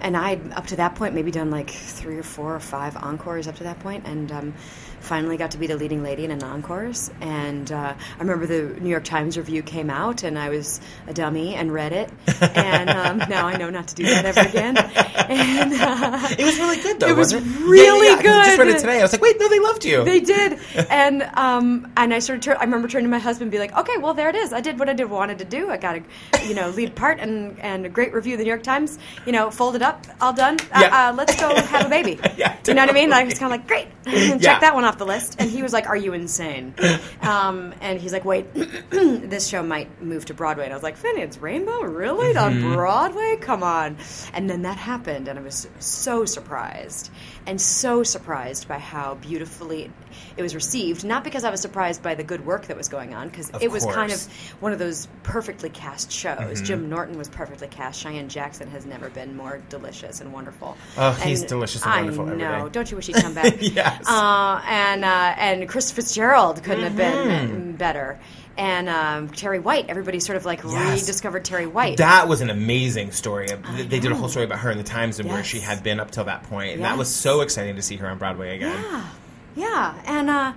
and 0.00 0.16
I'd 0.16 0.52
up 0.52 0.66
to 0.68 0.76
that 0.76 0.94
point 0.96 1.14
maybe 1.14 1.30
done 1.30 1.50
like 1.50 1.70
three 1.70 2.16
or 2.16 2.22
four 2.22 2.54
or 2.54 2.60
five 2.60 2.96
encores 2.96 3.46
up 3.46 3.56
to 3.56 3.64
that 3.64 3.80
point, 3.80 4.06
and 4.06 4.32
um, 4.32 4.54
finally 5.00 5.36
got 5.36 5.52
to 5.52 5.58
be 5.58 5.66
the 5.66 5.76
leading 5.76 6.02
lady 6.02 6.24
in 6.24 6.30
a 6.30 6.36
non-chorus. 6.36 7.10
And 7.20 7.70
uh, 7.72 7.94
I 7.96 8.20
remember 8.20 8.46
the 8.46 8.78
New 8.80 8.90
York 8.90 9.04
Times 9.04 9.36
review 9.36 9.62
came 9.62 9.90
out, 9.90 10.22
and 10.22 10.38
I 10.38 10.48
was 10.50 10.80
a 11.06 11.14
dummy 11.14 11.54
and 11.54 11.72
read 11.72 11.92
it. 11.92 12.10
And 12.40 12.90
um, 12.90 13.18
now 13.28 13.46
I 13.46 13.56
know 13.56 13.70
not 13.70 13.88
to 13.88 13.94
do 13.94 14.04
that 14.04 14.24
ever 14.24 14.40
again. 14.40 14.76
And 15.28 15.74
uh, 15.74 16.26
It 16.38 16.44
was 16.44 16.58
really 16.58 16.80
good, 16.80 17.00
though. 17.00 17.08
It 17.08 17.16
was 17.16 17.34
it? 17.34 17.40
really 17.60 18.06
Yeah, 18.06 18.14
yeah, 18.16 18.22
'cause 18.22 18.34
I 18.34 18.44
just 18.46 18.58
read 18.58 18.68
it 18.68 18.78
today. 18.78 18.98
I 18.98 19.02
was 19.02 19.12
like, 19.12 19.20
wait, 19.20 19.36
no, 19.38 19.48
they 19.50 19.58
loved 19.58 19.84
you. 19.84 20.02
They 20.02 20.20
did, 20.20 20.58
and 20.90 21.22
um, 21.34 21.92
and 21.98 22.14
I 22.14 22.18
sort 22.20 22.38
of 22.38 22.44
tur- 22.44 22.56
I 22.58 22.64
remember 22.64 22.88
turning 22.88 23.04
to 23.06 23.10
my 23.10 23.18
husband 23.18 23.42
and 23.42 23.50
be 23.52 23.58
like, 23.58 23.76
okay, 23.76 23.98
well 23.98 24.14
there 24.14 24.30
it 24.30 24.36
is. 24.36 24.54
I 24.54 24.62
did 24.62 24.78
what 24.78 24.88
I 24.88 24.94
did 24.94 25.10
wanted 25.10 25.38
to 25.40 25.44
do. 25.44 25.68
I 25.68 25.76
got 25.76 25.96
a 25.98 26.46
you 26.46 26.54
know 26.54 26.70
lead 26.70 26.94
part 26.94 27.18
and 27.20 27.58
and 27.60 27.84
a 27.84 27.90
great 27.90 28.14
review 28.14 28.34
of 28.34 28.38
the 28.38 28.44
New 28.44 28.48
York 28.50 28.62
Times. 28.62 28.98
You 29.26 29.32
know, 29.32 29.50
folded 29.50 29.82
up, 29.82 30.06
all 30.18 30.32
done. 30.32 30.56
Uh, 30.72 30.80
Yeah. 30.80 31.08
uh, 31.10 31.12
let's 31.12 31.38
go 31.38 31.54
have 31.54 31.84
a 31.84 31.90
baby. 31.90 32.18
Yeah, 32.38 32.56
you 32.66 32.72
know 32.72 32.80
what 32.82 32.90
I 32.90 32.94
mean? 32.94 33.12
I 33.12 33.16
totally. 33.16 33.24
was 33.26 33.38
kind 33.38 33.52
of 33.52 33.58
like, 33.58 33.68
great, 33.68 34.40
check 34.40 34.60
that 34.62 34.74
one 34.74 34.84
off 34.88 34.98
the 34.98 35.06
list. 35.06 35.36
And 35.38 35.50
he 35.50 35.62
was 35.62 35.72
like, 35.72 35.88
are 35.88 35.96
you 35.96 36.14
insane? 36.14 36.74
Um, 37.22 37.74
and 37.80 38.00
he's 38.00 38.12
like, 38.12 38.24
wait, 38.24 38.46
this 38.90 39.46
show 39.46 39.62
might 39.62 40.02
move 40.02 40.24
to 40.26 40.34
Broadway. 40.34 40.64
And 40.64 40.72
I 40.72 40.76
was 40.76 40.82
like, 40.82 40.96
Finian's 40.96 41.38
Rainbow, 41.38 41.82
really 41.82 42.34
on 42.36 42.60
Broadway? 42.74 43.36
Come 43.40 43.62
on. 43.62 43.98
And 44.32 44.48
then 44.48 44.62
that 44.62 44.78
happened, 44.78 45.28
and 45.28 45.38
I 45.38 45.42
was 45.42 45.68
so 45.78 46.24
surprised, 46.24 47.10
and 47.48 47.60
so 47.60 48.02
surprised 48.04 48.68
by 48.68 48.78
how 48.78 49.14
beautifully 49.14 49.90
it 50.36 50.42
was 50.42 50.54
received. 50.54 51.04
Not 51.04 51.24
because 51.24 51.42
I 51.42 51.50
was 51.50 51.60
surprised 51.60 52.02
by 52.02 52.14
the 52.14 52.22
good 52.22 52.46
work 52.46 52.66
that 52.66 52.76
was 52.76 52.88
going 52.88 53.14
on, 53.14 53.28
because 53.28 53.50
it 53.60 53.70
was 53.70 53.84
kind 53.86 54.12
of 54.12 54.22
one 54.60 54.72
of 54.72 54.78
those 54.78 55.08
perfectly 55.24 55.70
cast 55.70 56.12
shows. 56.12 56.62
Jim 56.62 56.88
Norton 56.88 57.18
was 57.18 57.28
perfectly 57.28 57.66
cast. 57.68 58.00
Cheyenne 58.00 58.28
Jackson 58.28 58.68
has 58.70 58.86
never 58.86 59.10
been 59.10 59.36
more 59.36 59.60
delicious 59.68 60.20
and 60.20 60.32
wonderful. 60.32 60.76
Oh, 60.96 61.12
he's 61.12 61.42
delicious 61.42 61.84
and 61.84 61.92
wonderful 61.94 62.28
I 62.30 62.34
know. 62.34 62.68
Don't 62.68 62.90
you 62.90 62.96
wish 62.96 63.06
he'd 63.08 63.16
come 63.16 63.34
back? 63.34 63.56
Yes. 63.60 64.06
Uh, 64.08 64.60
and 64.66 65.04
uh, 65.04 65.34
and 65.38 65.68
Chris 65.68 65.90
Fitzgerald 65.90 66.62
couldn't 66.62 66.84
have 66.84 66.92
Mm-hmm. 66.92 67.46
been 67.52 67.76
better. 67.76 68.18
And 68.58 68.88
um, 68.88 69.28
Terri 69.28 69.62
White, 69.62 69.86
everybody 69.88 70.18
sort 70.18 70.36
of 70.36 70.44
like 70.44 70.64
Yes. 70.64 71.02
rediscovered 71.02 71.44
Terri 71.44 71.70
White. 71.70 71.98
That 71.98 72.26
was 72.26 72.40
an 72.40 72.50
amazing 72.50 73.12
story. 73.12 73.46
They 73.76 74.00
did 74.00 74.10
a 74.10 74.16
whole 74.16 74.28
story 74.28 74.44
about 74.46 74.58
her 74.58 74.70
in 74.72 74.78
the 74.78 74.84
Times 74.84 75.20
and 75.20 75.30
where 75.30 75.44
she 75.44 75.60
had 75.60 75.82
been 75.84 76.00
up 76.00 76.10
till 76.10 76.24
that 76.24 76.42
point, 76.42 76.74
and 76.74 76.84
that 76.84 76.98
was 76.98 77.08
so 77.08 77.40
exciting 77.40 77.76
to 77.76 77.82
see 77.82 77.96
her 77.96 78.08
on 78.08 78.18
Broadway 78.18 78.56
again. 78.56 78.84
Yeah, 78.90 79.08
yeah, 79.54 80.02
and 80.06 80.28
uh, 80.28 80.52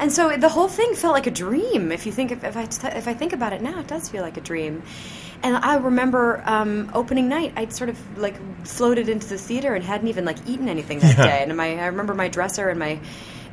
and 0.00 0.12
so 0.12 0.36
the 0.36 0.48
whole 0.48 0.66
thing 0.66 0.94
felt 0.94 1.14
like 1.14 1.28
a 1.28 1.30
dream. 1.30 1.92
If 1.92 2.06
you 2.06 2.12
think 2.12 2.32
if, 2.32 2.42
if 2.42 2.56
I 2.56 2.64
if 2.96 3.06
I 3.06 3.14
think 3.14 3.32
about 3.32 3.52
it 3.52 3.62
now, 3.62 3.78
it 3.78 3.86
does 3.86 4.08
feel 4.08 4.22
like 4.22 4.36
a 4.36 4.40
dream. 4.40 4.82
And 5.44 5.56
I 5.56 5.76
remember 5.76 6.42
um, 6.46 6.90
opening 6.94 7.28
night, 7.28 7.52
I'd 7.54 7.72
sort 7.72 7.90
of 7.90 8.18
like 8.18 8.34
floated 8.66 9.08
into 9.08 9.28
the 9.28 9.38
theater 9.38 9.74
and 9.74 9.84
hadn't 9.84 10.08
even 10.08 10.24
like 10.24 10.38
eaten 10.48 10.68
anything 10.68 10.98
that 11.00 11.16
Yeah. 11.18 11.24
day. 11.26 11.42
And 11.44 11.56
my 11.56 11.78
I 11.78 11.86
remember 11.86 12.14
my 12.14 12.26
dresser 12.28 12.68
and 12.68 12.80
my 12.80 12.98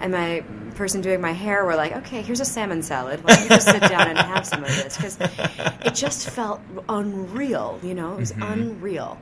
and 0.02 0.12
my 0.12 0.44
person 0.76 1.02
doing 1.02 1.22
my 1.22 1.32
hair 1.32 1.64
were 1.64 1.76
like, 1.76 1.96
"Okay, 1.98 2.22
here's 2.22 2.40
a 2.40 2.46
salmon 2.46 2.82
salad. 2.82 3.24
Why 3.24 3.36
don't 3.36 3.44
you 3.44 3.50
just 3.50 3.68
sit 3.68 3.82
down 3.82 4.08
and 4.08 4.18
have 4.18 4.46
some 4.46 4.64
of 4.64 4.70
this?" 4.70 4.98
Because 4.98 5.18
it 5.86 5.96
just 5.96 6.30
felt 6.30 6.62
unreal. 6.90 7.80
You 7.84 7.94
know, 7.94 8.14
it 8.14 8.20
was 8.20 8.32
mm-hmm. 8.32 8.54
unreal. 8.54 9.18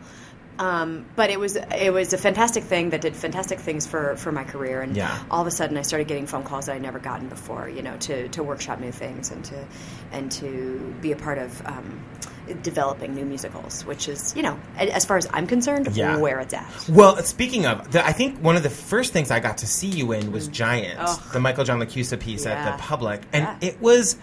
Um, 0.59 1.05
but 1.15 1.29
it 1.29 1.39
was 1.39 1.55
it 1.55 1.93
was 1.93 2.11
a 2.11 2.17
fantastic 2.17 2.65
thing 2.65 2.89
that 2.89 2.99
did 2.99 3.15
fantastic 3.15 3.59
things 3.59 3.87
for, 3.87 4.17
for 4.17 4.31
my 4.31 4.43
career, 4.43 4.81
and 4.81 4.95
Yeah. 4.95 5.17
all 5.31 5.39
of 5.41 5.47
a 5.47 5.51
sudden 5.51 5.77
I 5.77 5.83
started 5.83 6.07
getting 6.09 6.27
phone 6.27 6.43
calls 6.43 6.65
that 6.65 6.75
I'd 6.75 6.81
never 6.81 6.99
gotten 6.99 7.29
before. 7.29 7.69
You 7.69 7.81
know, 7.81 7.95
to, 7.97 8.27
to 8.29 8.43
workshop 8.43 8.79
new 8.81 8.91
things 8.91 9.31
and 9.31 9.43
to 9.45 9.65
and 10.11 10.29
to 10.33 10.93
be 11.01 11.13
a 11.13 11.15
part 11.15 11.37
of 11.37 11.65
um, 11.65 12.03
developing 12.61 13.15
new 13.15 13.23
musicals, 13.25 13.85
which 13.85 14.09
is 14.09 14.35
you 14.35 14.41
know, 14.43 14.59
as 14.77 15.05
far 15.05 15.15
as 15.15 15.27
I'm 15.31 15.47
concerned, 15.47 15.87
Yeah. 15.95 16.17
where 16.17 16.39
it's 16.41 16.53
at. 16.53 16.89
Well, 16.89 17.15
speaking 17.23 17.65
of, 17.65 17.91
the, 17.93 18.05
I 18.05 18.11
think 18.11 18.39
one 18.39 18.57
of 18.57 18.63
the 18.63 18.69
first 18.69 19.13
things 19.13 19.31
I 19.31 19.39
got 19.39 19.59
to 19.59 19.67
see 19.67 19.87
you 19.87 20.11
in 20.11 20.33
was 20.33 20.49
Giant, 20.49 20.99
Oh. 21.01 21.29
the 21.31 21.39
Michael 21.39 21.63
John 21.63 21.79
LaChiusa 21.79 22.19
piece 22.19 22.45
at 22.45 22.69
the 22.75 22.83
Public, 22.83 23.21
and 23.31 23.43
Yeah. 23.43 23.69
it 23.69 23.81
was. 23.81 24.17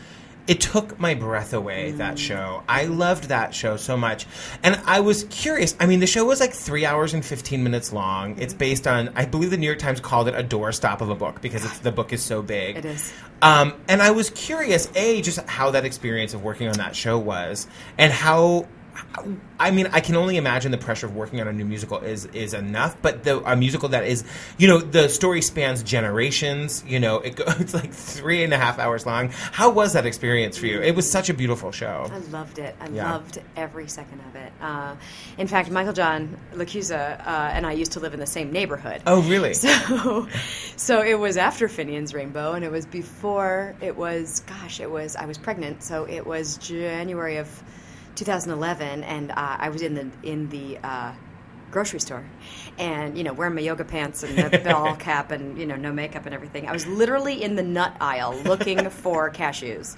It 0.47 0.61
took 0.61 0.99
my 1.01 1.15
breath 1.15 1.53
away, 1.53 1.93
Mm. 1.93 1.99
that 1.99 2.19
show. 2.19 2.63
I 2.69 2.85
loved 2.85 3.25
that 3.25 3.55
show 3.55 3.77
so 3.77 3.97
much. 3.97 4.27
And 4.63 4.81
I 4.87 5.01
was 5.01 5.25
curious. 5.31 5.75
I 5.81 5.87
mean, 5.87 6.01
the 6.01 6.07
show 6.07 6.25
was 6.25 6.39
like 6.41 6.53
three 6.53 6.87
hours 6.87 7.15
and 7.15 7.25
15 7.25 7.63
minutes 7.65 7.93
long. 7.93 8.39
It's 8.39 8.55
based 8.55 8.87
on, 8.87 9.11
I 9.17 9.25
believe 9.25 9.51
the 9.51 9.57
New 9.57 9.67
York 9.67 9.79
Times 9.81 10.01
called 10.01 10.29
it 10.29 10.35
a 10.35 10.45
doorstop 10.45 11.01
of 11.01 11.11
a 11.11 11.15
book 11.17 11.41
because 11.41 11.65
it's, 11.65 11.79
the 11.81 11.91
book 11.93 12.13
is 12.13 12.23
so 12.23 12.43
big. 12.43 12.77
It 12.77 12.85
is. 12.85 13.13
Um, 13.43 13.75
and 13.89 14.01
I 14.01 14.13
was 14.13 14.31
curious, 14.31 14.89
A, 14.95 15.21
just 15.21 15.39
how 15.49 15.73
that 15.73 15.85
experience 15.85 16.33
of 16.33 16.43
working 16.43 16.69
on 16.69 16.75
that 16.75 16.95
show 16.97 17.19
was, 17.19 17.67
and 17.99 18.13
how. 18.13 18.67
I 19.59 19.71
mean, 19.71 19.89
I 19.93 20.01
can 20.01 20.17
only 20.17 20.37
imagine 20.37 20.71
the 20.71 20.79
pressure 20.79 21.07
of 21.07 21.15
working 21.17 21.41
on 21.41 21.49
a 21.49 21.53
new 21.53 21.65
musical 21.65 21.99
is 21.99 22.27
is 22.27 22.55
enough. 22.55 22.97
But 23.03 23.25
the 23.25 23.43
a 23.51 23.57
musical 23.57 23.89
that 23.91 24.05
is, 24.05 24.25
you 24.59 24.69
know, 24.69 24.79
the 24.79 25.09
story 25.09 25.43
spans 25.43 25.83
generations. 25.83 26.85
You 26.87 27.01
know, 27.01 27.17
it 27.21 27.37
go, 27.37 27.45
it's 27.59 27.75
like 27.75 27.93
three 27.93 28.45
and 28.45 28.53
a 28.53 28.59
half 28.59 28.79
hours 28.79 29.07
long. 29.07 29.31
How 29.31 29.71
was 29.71 29.93
that 29.95 30.07
experience 30.07 30.57
for 30.59 30.67
you? 30.67 30.81
It 30.81 30.95
was 30.95 31.11
such 31.11 31.31
a 31.31 31.35
beautiful 31.35 31.73
show. 31.73 32.09
I 32.13 32.19
loved 32.31 32.59
it. 32.59 32.77
I 32.81 32.89
Yeah. 32.89 33.13
loved 33.13 33.41
every 33.57 33.89
second 33.89 34.21
of 34.29 34.37
it. 34.37 34.53
Uh, 34.61 34.95
in 35.39 35.47
fact, 35.47 35.71
Michael 35.71 35.93
John 35.93 36.37
LaChiusa 36.55 37.21
uh, 37.27 37.51
and 37.53 37.67
I 37.67 37.73
used 37.73 37.93
to 37.93 38.01
live 38.01 38.15
in 38.15 38.21
the 38.21 38.27
same 38.27 38.53
neighborhood. 38.53 39.03
Oh, 39.07 39.23
really? 39.23 39.55
So, 39.67 40.29
so 40.77 41.03
it 41.03 41.19
was 41.19 41.37
after 41.37 41.69
Finian's 41.69 42.13
Rainbow, 42.15 42.53
and 42.53 42.65
it 42.65 42.71
was 42.71 42.87
before. 42.87 43.75
It 43.81 43.97
was, 43.97 44.41
gosh, 44.41 44.81
it 44.81 44.91
was. 44.91 45.17
I 45.17 45.27
was 45.27 45.39
pregnant, 45.39 45.83
so 45.83 46.05
it 46.07 46.27
was 46.27 46.57
January 46.59 47.37
of 47.39 47.49
2011, 48.16 49.05
and 49.05 49.31
uh, 49.31 49.35
I 49.37 49.68
was 49.68 49.83
in 49.83 49.94
the 49.94 50.11
in 50.22 50.48
the 50.48 50.79
uh, 50.83 51.12
grocery 51.70 52.00
store, 52.00 52.24
and 52.79 53.16
you 53.16 53.22
know, 53.24 53.33
wearing 53.33 53.55
my 53.55 53.61
yoga 53.61 53.85
pants 53.85 54.22
and 54.24 54.37
the 54.37 54.59
ball 54.59 54.96
cap, 54.98 55.31
and 55.31 55.57
you 55.59 55.66
know, 55.66 55.76
no 55.76 55.92
makeup 55.92 56.26
and 56.26 56.35
everything. 56.35 56.68
I 56.68 56.72
was 56.72 56.87
literally 56.87 57.42
in 57.42 57.55
the 57.57 57.62
nut 57.62 57.94
aisle 58.00 58.35
looking 58.44 58.88
for 58.90 59.31
cashews. 59.31 59.96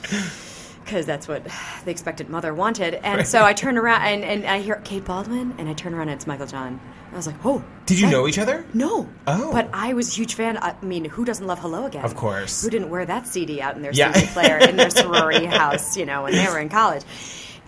Because 0.84 1.04
that's 1.04 1.28
what 1.28 1.44
the 1.84 1.90
expectant 1.90 2.30
mother 2.30 2.54
wanted. 2.54 2.94
And 2.94 3.26
so 3.28 3.44
I 3.44 3.52
turned 3.52 3.76
around 3.76 4.00
and, 4.00 4.24
and 4.24 4.46
I 4.46 4.60
hear 4.60 4.76
Kate 4.76 5.04
Baldwin, 5.04 5.54
and 5.58 5.68
I 5.68 5.74
turn 5.74 5.92
around 5.92 6.08
and 6.08 6.12
it's 6.16 6.26
Michael 6.26 6.46
John. 6.46 6.80
I 7.12 7.16
was 7.16 7.26
like, 7.26 7.36
oh. 7.44 7.62
Did 7.84 8.00
you 8.00 8.06
that- 8.06 8.12
know 8.12 8.26
each 8.26 8.38
other? 8.38 8.64
no. 8.72 9.06
Oh. 9.26 9.52
But 9.52 9.68
I 9.74 9.92
was 9.92 10.08
a 10.10 10.14
huge 10.16 10.32
fan. 10.32 10.56
I 10.56 10.74
mean, 10.80 11.04
who 11.04 11.26
doesn't 11.26 11.46
love 11.46 11.58
Hello 11.58 11.84
Again? 11.84 12.06
Of 12.06 12.14
course. 12.16 12.62
Who 12.64 12.70
didn't 12.70 12.88
wear 12.88 13.04
that 13.04 13.26
CD 13.26 13.60
out 13.60 13.76
in 13.76 13.82
their 13.82 13.92
Yeah. 13.92 14.12
CD 14.12 14.28
player 14.32 14.56
in 14.56 14.76
their 14.76 14.88
sorority 14.88 15.44
house, 15.60 15.94
you 15.94 16.06
know, 16.06 16.22
when 16.22 16.32
they 16.32 16.46
were 16.46 16.58
in 16.58 16.70
college? 16.70 17.04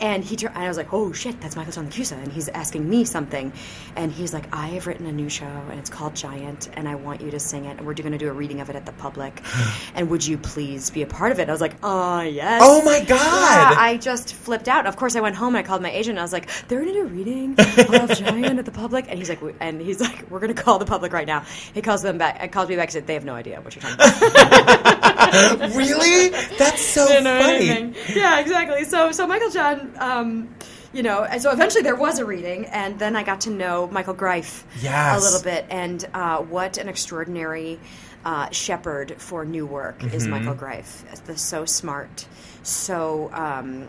And 0.00 0.24
he 0.24 0.36
turned, 0.36 0.54
and 0.54 0.64
I 0.64 0.68
was 0.68 0.76
like, 0.76 0.92
oh 0.92 1.12
shit, 1.12 1.40
that's 1.40 1.56
Michael 1.56 1.72
John 1.72 1.88
LaChiusa. 1.88 2.12
And 2.12 2.32
he's 2.32 2.48
asking 2.48 2.88
me 2.88 3.04
something. 3.04 3.52
And 3.96 4.10
he's 4.10 4.32
like, 4.32 4.46
I 4.54 4.68
have 4.68 4.86
written 4.86 5.06
a 5.06 5.12
new 5.12 5.28
show, 5.28 5.44
and 5.44 5.78
it's 5.78 5.90
called 5.90 6.14
Giant, 6.16 6.70
and 6.74 6.88
I 6.88 6.94
want 6.94 7.20
you 7.20 7.30
to 7.32 7.38
sing 7.40 7.66
it. 7.66 7.76
And 7.78 7.86
we're 7.86 7.94
going 7.94 8.12
to 8.12 8.18
do 8.18 8.28
a 8.28 8.32
reading 8.32 8.60
of 8.60 8.70
it 8.70 8.76
at 8.76 8.86
the 8.86 8.92
public. 8.92 9.42
and 9.94 10.08
would 10.10 10.26
you 10.26 10.38
please 10.38 10.90
be 10.90 11.02
a 11.02 11.06
part 11.06 11.32
of 11.32 11.38
it? 11.38 11.48
I 11.48 11.52
was 11.52 11.60
like, 11.60 11.74
oh, 11.82 12.20
yes. 12.22 12.62
Oh, 12.64 12.82
my 12.82 13.00
God. 13.00 13.08
Yeah, 13.10 13.74
I 13.78 13.98
just 14.00 14.34
flipped 14.34 14.68
out. 14.68 14.86
Of 14.86 14.96
course, 14.96 15.16
I 15.16 15.20
went 15.20 15.36
home 15.36 15.54
and 15.54 15.64
I 15.64 15.68
called 15.68 15.82
my 15.82 15.90
agent. 15.90 16.10
and 16.12 16.18
I 16.20 16.22
was 16.22 16.32
like, 16.32 16.48
"They're 16.68 16.80
going 16.82 16.92
to 16.92 17.00
do 17.00 17.02
a 17.02 17.08
reading 17.08 17.54
of 17.58 18.10
Giant 18.18 18.58
at 18.58 18.64
the 18.64 18.70
public," 18.72 19.06
and 19.08 19.18
he's 19.18 19.28
like, 19.28 19.42
"We- 19.42 19.54
"And 19.60 19.80
he's 19.80 20.00
like, 20.00 20.30
we're 20.30 20.40
going 20.40 20.54
to 20.54 20.60
call 20.62 20.78
the 20.78 20.84
public 20.86 21.12
right 21.12 21.26
now." 21.26 21.40
He 21.74 21.82
calls 21.82 22.02
them 22.02 22.18
back. 22.18 22.36
and 22.40 22.50
calls 22.50 22.68
me 22.68 22.76
back 22.76 22.88
and 22.88 22.92
said, 22.92 23.06
"They 23.06 23.14
have 23.14 23.24
no 23.24 23.34
idea 23.34 23.60
what 23.60 23.74
you're 23.74 23.82
talking 23.82 23.96
about." 23.96 24.96
really? 25.74 26.28
That's 26.58 26.82
so 26.84 27.06
They 27.06 27.14
don't 27.22 27.24
funny. 27.24 27.68
anything. 27.70 27.94
Yeah, 28.16 28.40
exactly. 28.40 28.84
So, 28.84 29.12
so 29.12 29.26
Michael 29.26 29.50
John. 29.50 29.92
Um, 29.98 30.54
you 30.92 31.04
know, 31.04 31.22
and 31.22 31.40
so 31.40 31.52
eventually 31.52 31.84
there 31.84 31.94
was 31.94 32.18
a 32.18 32.24
reading, 32.24 32.66
and 32.66 32.98
then 32.98 33.14
I 33.14 33.22
got 33.22 33.42
to 33.42 33.50
know 33.50 33.86
Michael 33.92 34.12
Greif 34.12 34.64
Yes. 34.82 35.20
a 35.20 35.24
little 35.24 35.40
bit, 35.40 35.64
and 35.70 36.04
uh, 36.12 36.38
what 36.38 36.78
an 36.78 36.88
extraordinary 36.88 37.78
uh, 38.24 38.50
shepherd 38.50 39.14
for 39.18 39.44
new 39.44 39.66
work 39.66 40.02
is 40.02 40.24
Mm-hmm. 40.24 40.30
Michael 40.32 40.54
Greif. 40.54 41.04
The 41.26 41.38
so 41.38 41.64
smart, 41.64 42.26
so 42.64 43.30
um, 43.32 43.88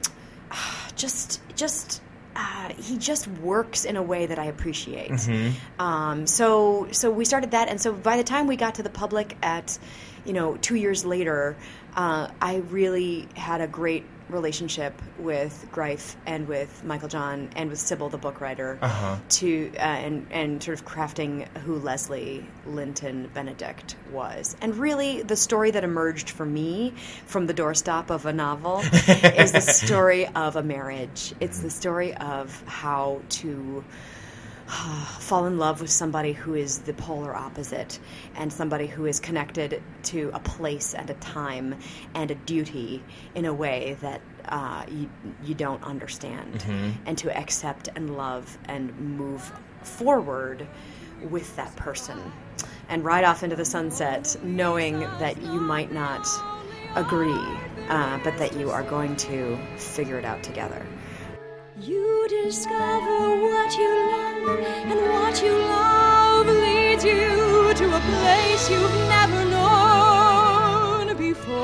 just 0.95 1.41
just. 1.55 2.01
Uh, 2.33 2.69
he 2.77 2.97
just 2.97 3.27
works 3.27 3.83
in 3.83 3.97
a 3.97 4.01
way 4.01 4.25
that 4.25 4.39
I 4.39 4.45
appreciate. 4.45 5.11
Mm-hmm. 5.11 5.81
Um, 5.81 6.25
so, 6.25 6.87
so 6.91 7.11
we 7.11 7.25
started 7.25 7.51
that, 7.51 7.67
and 7.67 7.79
so 7.81 7.91
by 7.91 8.15
the 8.15 8.23
time 8.23 8.47
we 8.47 8.55
got 8.55 8.75
to 8.75 8.83
the 8.83 8.89
public 8.89 9.35
at, 9.43 9.77
you 10.25 10.33
know, 10.33 10.57
two 10.57 10.75
years 10.75 11.05
later, 11.05 11.55
uh, 11.95 12.29
I 12.41 12.57
really 12.69 13.27
had 13.35 13.61
a 13.61 13.67
great 13.67 14.05
relationship 14.29 14.93
with 15.19 15.67
Greif 15.73 16.15
and 16.25 16.47
with 16.47 16.85
Michael 16.85 17.09
John 17.09 17.49
and 17.57 17.69
with 17.69 17.79
Sybil, 17.79 18.07
the 18.07 18.17
book 18.17 18.39
writer, 18.39 18.79
Uh-huh. 18.81 19.17
to 19.27 19.71
uh, 19.75 19.79
and 19.81 20.25
and 20.31 20.63
sort 20.63 20.79
of 20.79 20.85
crafting 20.85 21.45
who 21.59 21.75
Leslie 21.75 22.45
Linton 22.65 23.29
Benedict 23.33 23.97
was. 24.09 24.55
And 24.61 24.77
really, 24.77 25.21
the 25.21 25.35
story 25.35 25.71
that 25.71 25.83
emerged 25.83 26.29
for 26.29 26.45
me 26.45 26.93
from 27.25 27.45
the 27.47 27.53
doorstop 27.53 28.09
of 28.09 28.25
a 28.25 28.31
novel 28.31 28.79
is 28.79 29.51
the 29.51 29.59
story 29.85 30.27
of 30.27 30.55
a 30.55 30.63
marriage. 30.63 31.33
It's 31.41 31.59
the 31.59 31.69
story 31.69 32.15
of 32.15 32.63
how 32.67 33.19
to 33.41 33.83
fall 35.19 35.45
in 35.45 35.57
love 35.57 35.81
with 35.81 35.89
somebody 35.89 36.31
who 36.31 36.55
is 36.55 36.79
the 36.79 36.93
polar 36.93 37.35
opposite 37.35 37.99
and 38.35 38.51
somebody 38.51 38.87
who 38.87 39.05
is 39.05 39.19
connected 39.19 39.81
to 40.03 40.31
a 40.33 40.39
place 40.39 40.93
and 40.93 41.09
a 41.09 41.13
time 41.15 41.77
and 42.15 42.31
a 42.31 42.35
duty 42.35 43.03
in 43.35 43.45
a 43.45 43.53
way 43.53 43.97
that 44.01 44.21
uh, 44.45 44.85
you, 44.89 45.09
you 45.43 45.53
don't 45.53 45.83
understand. 45.83 46.63
And 47.05 47.17
to 47.17 47.35
accept 47.35 47.89
and 47.95 48.15
love 48.17 48.57
and 48.65 48.97
move 48.97 49.51
forward 49.83 50.67
with 51.29 51.55
that 51.57 51.75
person. 51.75 52.19
And 52.89 53.03
ride 53.03 53.23
off 53.23 53.43
into 53.43 53.55
the 53.55 53.65
sunset, 53.65 54.35
knowing 54.43 54.99
that 54.99 55.41
you 55.41 55.59
might 55.61 55.91
not 55.91 56.27
agree, 56.95 57.43
uh, 57.89 58.19
but 58.23 58.37
that 58.37 58.53
you 58.55 58.69
are 58.69 58.83
going 58.83 59.15
to 59.17 59.57
figure 59.77 60.17
it 60.17 60.25
out 60.25 60.43
together. 60.43 60.85
You 61.79 62.27
discover 62.29 63.41
what 63.41 63.77
you 63.77 64.11
love, 64.11 64.30
and 64.47 64.99
what 65.11 65.41
you 65.43 65.51
love 65.51 66.47
leads 66.47 67.03
you 67.03 67.73
to 67.75 67.85
a 67.95 67.99
place 67.99 68.69
you've 68.69 68.99
never 69.07 69.45
known 69.45 71.15
before. 71.17 71.57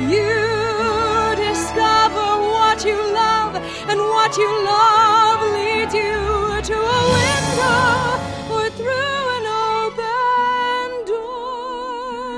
You 0.00 1.34
discover 1.36 2.28
what 2.54 2.84
you 2.84 2.96
love, 3.12 3.54
and 3.88 4.00
what 4.00 4.36
you 4.36 4.48
love 4.64 5.40
leads 5.52 5.94
you 5.94 6.60
to 6.70 6.74
a 6.74 7.02
window 7.18 8.18
or 8.54 8.68
through 8.70 9.28
an 9.38 9.46
open 9.78 10.88
door. 11.06 12.34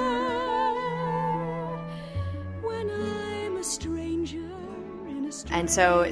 When 2.62 2.86
I'm 2.90 3.56
a 3.56 3.64
stranger 3.64 4.50
in 5.08 5.24
a 5.26 5.32
strange 5.32 5.58
And 5.58 5.70
so, 5.70 6.04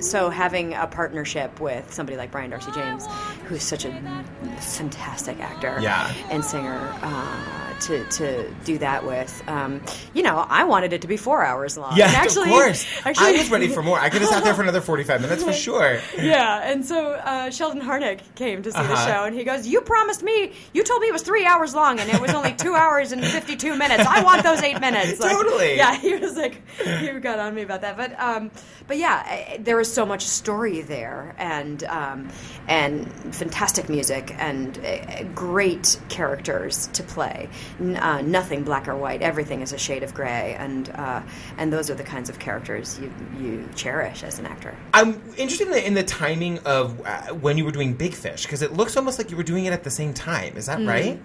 so 0.00 0.30
having 0.30 0.74
a 0.74 0.86
partnership 0.86 1.60
with 1.60 1.92
somebody 1.92 2.16
like 2.16 2.30
Brian 2.30 2.50
Darcy 2.50 2.70
James, 2.72 3.06
who's 3.46 3.62
such 3.62 3.84
a 3.84 4.24
fantastic 4.60 5.40
actor 5.40 5.78
Yeah. 5.80 6.12
and 6.30 6.44
singer, 6.44 6.78
uh, 7.02 7.67
to 7.82 8.04
to 8.10 8.50
do 8.64 8.78
that 8.78 9.04
with, 9.06 9.42
um, 9.48 9.80
you 10.14 10.22
know, 10.22 10.36
I 10.48 10.64
wanted 10.64 10.92
it 10.92 11.02
to 11.02 11.08
be 11.08 11.16
four 11.16 11.44
hours 11.44 11.76
long. 11.76 11.96
Yeah, 11.96 12.06
And 12.08 12.16
actually, 12.16 12.50
of 12.50 12.54
course. 12.56 12.86
Actually, 13.04 13.26
I 13.36 13.38
was 13.38 13.50
ready 13.50 13.68
for 13.68 13.82
more. 13.82 13.98
I 13.98 14.08
could 14.10 14.20
have 14.22 14.30
sat 14.30 14.44
there 14.44 14.54
for 14.54 14.62
another 14.68 14.80
45 14.80 15.20
minutes 15.20 15.44
for 15.44 15.52
sure. 15.52 15.98
yeah, 16.16 16.70
and 16.70 16.84
so 16.84 17.12
uh, 17.12 17.50
Sheldon 17.50 17.80
Harnick 17.82 18.20
came 18.34 18.62
to 18.62 18.70
see 18.72 18.78
the 18.78 18.84
Uh-huh. 18.92 19.06
show, 19.06 19.24
and 19.24 19.34
he 19.36 19.44
goes, 19.44 19.66
"You 19.66 19.80
promised 19.80 20.22
me. 20.22 20.52
You 20.72 20.82
told 20.84 21.00
me 21.02 21.08
it 21.08 21.12
was 21.12 21.22
three 21.22 21.44
hours 21.46 21.74
long, 21.74 22.00
and 22.00 22.08
it 22.10 22.20
was 22.20 22.32
only 22.32 22.52
two 22.54 22.74
hours 22.74 23.12
and 23.12 23.24
fifty-two 23.24 23.76
minutes. 23.76 24.04
I 24.06 24.22
want 24.22 24.42
those 24.42 24.62
eight 24.62 24.80
minutes." 24.80 25.20
Like, 25.20 25.30
Totally. 25.32 25.76
Yeah, 25.76 25.96
he 25.98 26.14
was 26.16 26.36
like, 26.36 26.62
he 26.78 27.08
got 27.20 27.38
on 27.38 27.54
me 27.54 27.62
about 27.62 27.80
that, 27.82 27.96
but 27.96 28.18
um, 28.18 28.50
but 28.86 28.96
yeah, 28.98 29.22
I- 29.24 29.58
there 29.60 29.76
was 29.76 29.92
so 29.92 30.04
much 30.06 30.22
story 30.26 30.80
there, 30.82 31.34
and 31.38 31.82
um, 31.84 32.28
and 32.68 33.12
fantastic 33.34 33.88
music, 33.88 34.34
and 34.38 34.78
uh, 34.78 35.22
great 35.34 35.98
characters 36.08 36.88
to 36.94 37.02
play. 37.02 37.48
N- 37.80 37.96
uh, 37.96 38.20
nothing 38.22 38.64
black 38.64 38.88
or 38.88 38.96
white. 38.96 39.22
Everything 39.22 39.60
is 39.62 39.72
a 39.72 39.78
shade 39.78 40.02
of 40.02 40.14
gray, 40.14 40.56
and 40.58 40.88
uh, 40.90 41.22
and 41.56 41.72
those 41.72 41.90
are 41.90 41.94
the 41.94 42.02
kinds 42.04 42.28
of 42.28 42.38
characters 42.38 42.98
you 43.00 43.12
you 43.40 43.68
cherish 43.74 44.22
as 44.22 44.38
an 44.38 44.46
actor. 44.46 44.74
I'm 44.94 45.20
interested 45.36 45.68
in 45.68 45.72
the, 45.72 45.86
in 45.86 45.94
the 45.94 46.02
timing 46.02 46.58
of 46.60 47.00
uh, 47.06 47.28
when 47.34 47.56
you 47.58 47.64
were 47.64 47.70
doing 47.70 47.94
Big 47.94 48.14
Fish 48.14 48.42
because 48.42 48.62
it 48.62 48.72
looks 48.72 48.96
almost 48.96 49.18
like 49.18 49.30
you 49.30 49.36
were 49.36 49.42
doing 49.42 49.64
it 49.66 49.72
at 49.72 49.84
the 49.84 49.90
same 49.90 50.12
time. 50.14 50.56
Is 50.56 50.68
Mm-hmm. 50.68 50.86
that 50.86 50.92
right? 50.92 51.22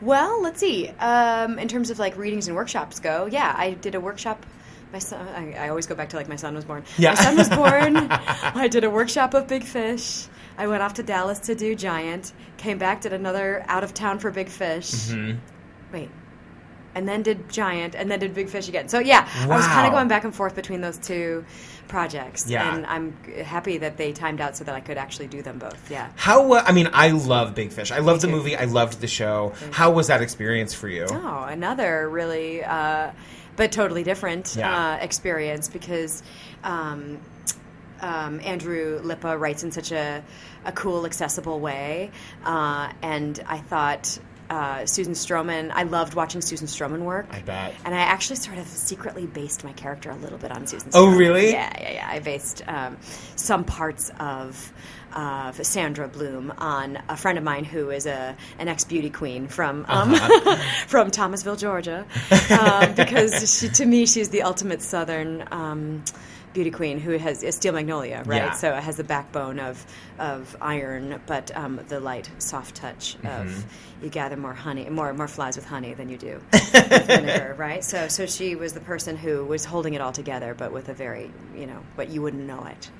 Well, 0.00 0.42
let's 0.42 0.60
see. 0.60 0.88
Um, 0.98 1.58
in 1.58 1.68
terms 1.68 1.90
of 1.90 1.98
like 1.98 2.16
readings 2.16 2.48
and 2.48 2.56
workshops 2.56 3.00
go, 3.00 3.26
yeah, 3.26 3.54
I 3.56 3.72
did 3.72 3.94
a 3.94 4.00
workshop. 4.00 4.44
My 4.92 4.98
son, 4.98 5.26
I, 5.28 5.64
I 5.66 5.68
always 5.70 5.86
go 5.86 5.94
back 5.94 6.10
to 6.10 6.16
like 6.16 6.28
my 6.28 6.36
son 6.36 6.54
was 6.54 6.64
born. 6.64 6.84
Yeah. 6.98 7.10
My 7.10 7.14
son 7.16 7.36
was 7.36 7.48
born. 7.48 7.96
I 8.10 8.68
did 8.68 8.84
a 8.84 8.90
workshop 8.90 9.34
of 9.34 9.48
Big 9.48 9.64
Fish. 9.64 10.26
I 10.56 10.66
went 10.68 10.82
off 10.82 10.94
to 10.94 11.02
Dallas 11.02 11.38
to 11.40 11.54
do 11.56 11.74
Giant. 11.74 12.32
Came 12.58 12.78
back, 12.78 13.00
did 13.00 13.12
another 13.12 13.64
out 13.66 13.82
of 13.82 13.92
town 13.94 14.18
for 14.20 14.30
Big 14.30 14.48
Fish. 14.48 14.90
Mm-hmm. 14.92 15.38
Wait. 15.94 16.10
And 16.96 17.08
then 17.08 17.22
did 17.22 17.48
Giant, 17.48 17.96
and 17.96 18.08
then 18.08 18.20
did 18.20 18.34
Big 18.34 18.48
Fish 18.48 18.68
again. 18.68 18.88
So 18.88 19.00
yeah, 19.00 19.28
I 19.34 19.46
was 19.48 19.66
kind 19.66 19.86
of 19.86 19.92
going 19.92 20.06
back 20.06 20.22
and 20.24 20.32
forth 20.32 20.54
between 20.54 20.80
those 20.80 20.96
two 20.98 21.44
projects. 21.88 22.48
Yeah. 22.48 22.72
And 22.72 22.86
I'm 22.86 23.16
happy 23.44 23.78
that 23.78 23.96
they 23.96 24.12
timed 24.12 24.40
out 24.40 24.56
so 24.56 24.62
that 24.64 24.76
I 24.76 24.80
could 24.80 24.96
actually 24.96 25.26
do 25.26 25.42
them 25.42 25.58
both. 25.58 25.90
Yeah. 25.90 26.10
How? 26.14 26.52
Uh, 26.52 26.62
I 26.64 26.70
mean, 26.72 26.88
I 26.92 27.10
love 27.10 27.54
Big 27.56 27.72
Fish. 27.72 27.90
I 27.90 27.98
loved 27.98 28.20
the 28.20 28.28
movie. 28.28 28.56
I 28.56 28.66
loved 28.66 29.00
the 29.00 29.08
show. 29.08 29.54
How 29.72 29.90
was 29.90 30.06
that 30.06 30.22
experience 30.22 30.72
for 30.72 30.88
you? 30.88 31.06
Oh, 31.10 31.44
another 31.48 32.08
really, 32.08 32.62
uh, 32.62 33.10
but 33.56 33.72
totally 33.72 34.04
different 34.04 34.54
Yeah. 34.56 34.94
uh, 34.94 34.96
experience 34.98 35.68
because 35.68 36.22
um, 36.62 37.18
um, 38.00 38.40
Andrew 38.44 39.00
Lippa 39.02 39.38
writes 39.38 39.64
in 39.64 39.72
such 39.72 39.90
a, 39.90 40.22
a 40.64 40.70
cool, 40.70 41.06
accessible 41.06 41.58
way, 41.58 42.12
uh, 42.44 42.92
and 43.02 43.42
I 43.48 43.58
thought. 43.58 44.16
Uh, 44.50 44.84
Susan 44.86 45.14
Stroman. 45.14 45.70
I 45.72 45.84
loved 45.84 46.14
watching 46.14 46.40
Susan 46.42 46.66
Stroman 46.66 47.00
work. 47.00 47.26
I 47.30 47.40
bet. 47.40 47.74
And 47.84 47.94
I 47.94 47.98
actually 48.00 48.36
sort 48.36 48.58
of 48.58 48.66
secretly 48.66 49.26
based 49.26 49.64
my 49.64 49.72
character 49.72 50.10
a 50.10 50.16
little 50.16 50.38
bit 50.38 50.52
on 50.52 50.66
Susan. 50.66 50.90
Stroman. 50.90 51.12
Oh, 51.12 51.16
really? 51.16 51.50
Yeah, 51.52 51.72
yeah, 51.80 51.92
yeah. 51.92 52.08
I 52.10 52.18
based 52.20 52.62
um, 52.68 52.98
some 53.36 53.64
parts 53.64 54.10
of 54.20 54.72
of 55.16 55.64
Sandra 55.64 56.08
Bloom 56.08 56.52
on 56.58 56.98
a 57.08 57.16
friend 57.16 57.38
of 57.38 57.44
mine 57.44 57.64
who 57.64 57.90
is 57.90 58.04
a 58.04 58.36
an 58.58 58.66
ex 58.66 58.82
beauty 58.84 59.10
queen 59.10 59.46
from 59.46 59.86
um, 59.88 60.12
Uh-huh. 60.12 60.56
from 60.88 61.10
Thomasville, 61.12 61.54
Georgia, 61.56 62.04
um, 62.50 62.94
because 62.94 63.58
she, 63.60 63.68
to 63.68 63.86
me 63.86 64.06
she's 64.06 64.28
the 64.30 64.42
ultimate 64.42 64.82
Southern. 64.82 65.44
Um, 65.52 66.02
Beauty 66.54 66.70
queen 66.70 66.98
who 67.00 67.18
has 67.18 67.42
a 67.42 67.52
steel 67.52 67.72
magnolia, 67.74 68.22
right? 68.24 68.36
Yeah. 68.36 68.52
So 68.52 68.72
it 68.74 68.82
has 68.82 68.96
the 68.96 69.04
backbone 69.04 69.58
of 69.60 69.84
of 70.18 70.56
iron, 70.60 71.20
but 71.26 71.54
um, 71.56 71.80
the 71.88 72.00
light, 72.00 72.30
soft 72.38 72.76
touch 72.76 73.16
Mm-hmm. 73.22 73.26
of 73.48 73.64
you 74.02 74.08
gather 74.08 74.36
more 74.36 74.54
honey, 74.54 74.88
more 74.88 75.12
more 75.12 75.28
flies 75.28 75.56
with 75.56 75.66
honey 75.66 75.94
than 75.94 76.08
you 76.08 76.16
do 76.16 76.40
with 76.52 77.06
vinegar, 77.06 77.54
right? 77.58 77.82
So 77.84 78.08
so 78.08 78.24
she 78.26 78.54
was 78.54 78.72
the 78.72 78.80
person 78.80 79.16
who 79.16 79.44
was 79.44 79.64
holding 79.64 79.94
it 79.94 80.00
all 80.00 80.12
together, 80.12 80.54
but 80.54 80.72
with 80.72 80.88
a 80.88 80.94
very 80.94 81.30
you 81.56 81.66
know, 81.66 81.80
but 81.96 82.08
you 82.08 82.22
wouldn't 82.22 82.46
know 82.46 82.64
it. 82.64 82.90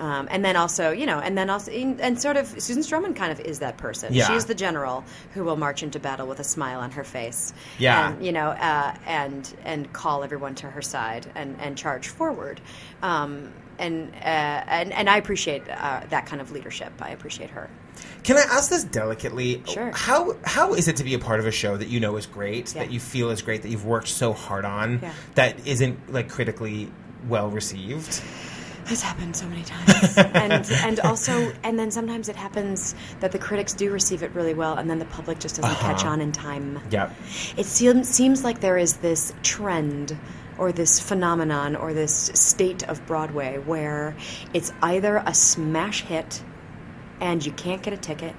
Um, 0.00 0.28
and 0.30 0.42
then 0.42 0.56
also, 0.56 0.92
you 0.92 1.04
know, 1.04 1.18
and 1.18 1.36
then 1.36 1.50
also, 1.50 1.70
and 1.70 2.18
sort 2.18 2.38
of, 2.38 2.46
Susan 2.60 2.82
Stroman 2.82 3.14
kind 3.14 3.30
of 3.30 3.40
is 3.40 3.58
that 3.58 3.76
person. 3.76 4.14
Yeah. 4.14 4.26
She's 4.28 4.46
the 4.46 4.54
general 4.54 5.04
who 5.34 5.44
will 5.44 5.56
march 5.56 5.82
into 5.82 6.00
battle 6.00 6.26
with 6.26 6.40
a 6.40 6.44
smile 6.44 6.80
on 6.80 6.90
her 6.92 7.04
face. 7.04 7.52
Yeah. 7.78 8.08
And, 8.12 8.24
you 8.24 8.32
know, 8.32 8.48
uh, 8.48 8.94
and 9.06 9.54
and 9.62 9.92
call 9.92 10.24
everyone 10.24 10.54
to 10.56 10.70
her 10.70 10.80
side 10.80 11.30
and, 11.34 11.60
and 11.60 11.76
charge 11.76 12.08
forward. 12.08 12.62
Um, 13.02 13.52
and, 13.78 14.10
uh, 14.14 14.18
and 14.18 14.92
and 14.92 15.08
I 15.10 15.18
appreciate 15.18 15.62
uh, 15.68 16.00
that 16.08 16.24
kind 16.26 16.40
of 16.40 16.50
leadership. 16.50 16.92
I 17.00 17.10
appreciate 17.10 17.50
her. 17.50 17.68
Can 18.24 18.36
I 18.38 18.42
ask 18.42 18.70
this 18.70 18.84
delicately? 18.84 19.62
Sure. 19.66 19.90
How 19.92 20.36
how 20.44 20.72
is 20.74 20.88
it 20.88 20.96
to 20.96 21.04
be 21.04 21.12
a 21.14 21.18
part 21.18 21.40
of 21.40 21.46
a 21.46 21.50
show 21.50 21.76
that 21.76 21.88
you 21.88 22.00
know 22.00 22.16
is 22.16 22.26
great, 22.26 22.74
Yeah. 22.74 22.84
that 22.84 22.90
you 22.90 23.00
feel 23.00 23.30
is 23.30 23.42
great, 23.42 23.62
that 23.62 23.68
you've 23.68 23.84
worked 23.86 24.08
so 24.08 24.32
hard 24.32 24.64
on, 24.64 25.00
Yeah. 25.02 25.12
that 25.34 25.66
isn't 25.66 26.10
like 26.12 26.28
critically 26.30 26.90
well 27.28 27.50
received? 27.50 28.22
It's 28.90 29.02
happened 29.02 29.36
so 29.36 29.46
many 29.46 29.62
times, 29.62 30.16
and 30.18 30.68
and 30.84 31.00
also, 31.00 31.52
and 31.62 31.78
then 31.78 31.90
sometimes 31.90 32.28
it 32.28 32.36
happens 32.36 32.94
that 33.20 33.30
the 33.32 33.38
critics 33.38 33.72
do 33.72 33.90
receive 33.92 34.22
it 34.22 34.32
really 34.34 34.54
well, 34.54 34.74
and 34.76 34.90
then 34.90 34.98
the 34.98 35.04
public 35.06 35.38
just 35.38 35.56
doesn't 35.60 35.76
catch 35.78 36.00
Uh-huh. 36.02 36.10
on 36.14 36.20
in 36.20 36.32
time. 36.32 36.80
Yep. 36.90 37.14
It 37.56 37.66
seems 37.66 38.08
seems 38.08 38.42
like 38.44 38.60
there 38.60 38.76
is 38.78 38.96
this 38.98 39.32
trend 39.42 40.18
or 40.58 40.72
this 40.72 40.98
phenomenon 41.00 41.76
or 41.76 41.94
this 41.94 42.30
state 42.34 42.82
of 42.88 43.04
Broadway 43.06 43.58
where 43.58 44.14
it's 44.52 44.72
either 44.82 45.22
a 45.24 45.32
smash 45.34 46.02
hit 46.02 46.42
and 47.20 47.44
you 47.46 47.52
can't 47.52 47.82
get 47.82 47.92
a 47.94 47.96
ticket 47.96 48.34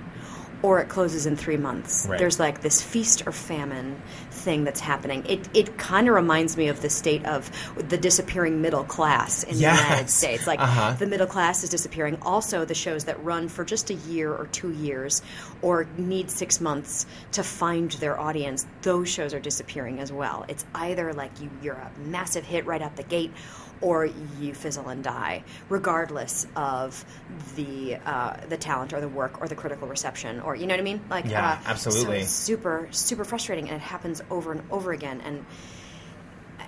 or 0.64 0.80
it 0.80 0.90
closes 0.90 1.26
in 1.26 1.36
3 1.36 1.58
months. 1.58 2.06
Right. 2.10 2.20
There's 2.20 2.40
like 2.40 2.62
this 2.62 2.82
feast 2.82 3.26
or 3.28 3.32
famine 3.32 4.02
thing 4.30 4.64
that's 4.64 4.80
happening. 4.80 5.26
It 5.28 5.48
it 5.54 5.78
kind 5.78 6.08
of 6.08 6.16
reminds 6.16 6.58
me 6.58 6.68
of 6.68 6.82
the 6.82 6.90
state 6.90 7.26
of 7.26 7.52
the 7.90 7.98
disappearing 7.98 8.62
middle 8.62 8.84
class 8.84 9.44
in 9.44 9.58
Yes. 9.58 9.78
the 9.80 9.84
United 9.88 10.10
States. 10.10 10.48
Like 10.48 10.60
Uh-huh. 10.60 10.96
the 10.98 11.08
middle 11.08 11.28
class 11.28 11.64
is 11.64 11.70
disappearing. 11.70 12.18
Also, 12.22 12.66
the 12.66 12.74
shows 12.76 13.06
that 13.06 13.24
run 13.24 13.48
for 13.50 13.64
just 13.66 13.90
a 13.90 13.94
year 13.96 14.32
or 14.34 14.48
two 14.48 14.72
years 14.72 15.22
or 15.62 15.88
need 15.98 16.30
six 16.32 16.60
months 16.62 17.06
to 17.34 17.44
find 17.44 17.92
their 17.94 18.20
audience, 18.20 18.66
those 18.82 19.10
shows 19.10 19.34
are 19.34 19.40
disappearing 19.40 20.00
as 20.00 20.12
well. 20.12 20.46
It's 20.48 20.66
either 20.76 21.14
like 21.14 21.32
you, 21.42 21.50
you're 21.62 21.74
a 21.76 21.92
massive 22.06 22.46
hit 22.46 22.66
right 22.66 22.82
out 22.82 22.96
the 22.96 23.04
gate 23.04 23.32
or 23.82 24.06
you 24.40 24.54
fizzle 24.54 24.88
and 24.90 25.04
die, 25.04 25.44
regardless 25.70 26.48
of 26.56 27.04
the 27.56 27.96
uh, 28.06 28.38
the 28.48 28.58
talent 28.58 28.94
or 28.94 29.02
the 29.02 29.10
work 29.10 29.42
or 29.42 29.48
the 29.48 29.56
critical 29.56 29.88
reception 29.88 30.40
or 30.40 30.56
you 30.56 30.68
know 30.68 30.74
what 30.74 30.80
I 30.80 30.84
mean? 30.84 31.02
Like 31.10 31.26
Yeah, 31.30 31.54
uh, 31.54 31.58
absolutely. 31.66 32.18
So 32.18 32.22
it's 32.22 32.32
super 32.32 32.88
super 32.92 33.26
frustrating, 33.26 33.68
and 33.68 33.76
it 33.78 33.82
happens 33.82 34.22
over 34.30 34.52
and 34.52 34.62
over 34.72 34.92
again, 34.92 35.22
and 35.26 35.46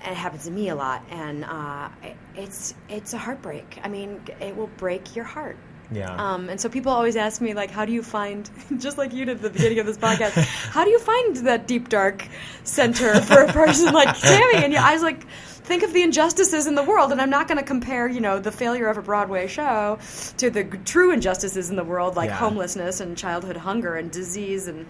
and 0.03 0.11
it 0.11 0.17
happens 0.17 0.45
to 0.45 0.51
me 0.51 0.69
a 0.69 0.75
lot, 0.75 1.01
and 1.09 1.45
uh, 1.45 1.89
it- 2.03 2.17
it's 2.35 2.73
it's 2.89 3.13
a 3.13 3.17
heartbreak. 3.17 3.79
I 3.83 3.87
mean, 3.89 4.21
it 4.41 4.55
will 4.57 4.67
break 4.77 5.15
your 5.15 5.25
heart. 5.25 5.57
Yeah. 5.91 6.15
Um, 6.15 6.49
and 6.49 6.59
so 6.59 6.69
people 6.69 6.91
always 6.91 7.15
ask 7.15 7.41
me, 7.41 7.53
like, 7.53 7.69
how 7.71 7.85
do 7.85 7.91
you 7.91 8.01
find, 8.03 8.49
just 8.79 8.97
like 8.97 9.13
you 9.13 9.25
did 9.25 9.37
at 9.37 9.41
the 9.43 9.49
beginning 9.49 9.79
of 9.79 9.85
this 9.85 9.97
podcast, 9.97 10.31
how 10.71 10.83
do 10.83 10.89
you 10.89 10.99
find 10.99 11.35
that 11.37 11.67
deep 11.67 11.89
dark 11.89 12.27
center 12.63 13.19
for 13.21 13.41
a 13.41 13.51
person 13.53 13.93
like 13.93 14.17
Tammy? 14.21 14.63
And 14.63 14.75
I 14.75 14.93
was 14.93 15.01
like, 15.03 15.23
think 15.27 15.83
of 15.83 15.93
the 15.93 16.01
injustices 16.01 16.67
in 16.67 16.75
the 16.75 16.83
world, 16.83 17.11
and 17.11 17.21
I'm 17.21 17.29
not 17.29 17.47
going 17.47 17.57
to 17.57 17.63
compare, 17.63 18.07
you 18.07 18.21
know, 18.21 18.39
the 18.39 18.51
failure 18.51 18.87
of 18.87 18.97
a 18.97 19.01
Broadway 19.01 19.47
show 19.47 19.99
to 20.37 20.49
the 20.49 20.63
true 20.63 21.11
injustices 21.11 21.69
in 21.69 21.75
the 21.75 21.83
world, 21.85 22.15
like 22.15 22.29
Yeah. 22.29 22.35
homelessness 22.37 22.99
and 22.99 23.17
childhood 23.17 23.57
hunger 23.57 23.95
and 23.95 24.11
disease 24.11 24.67
and 24.67 24.85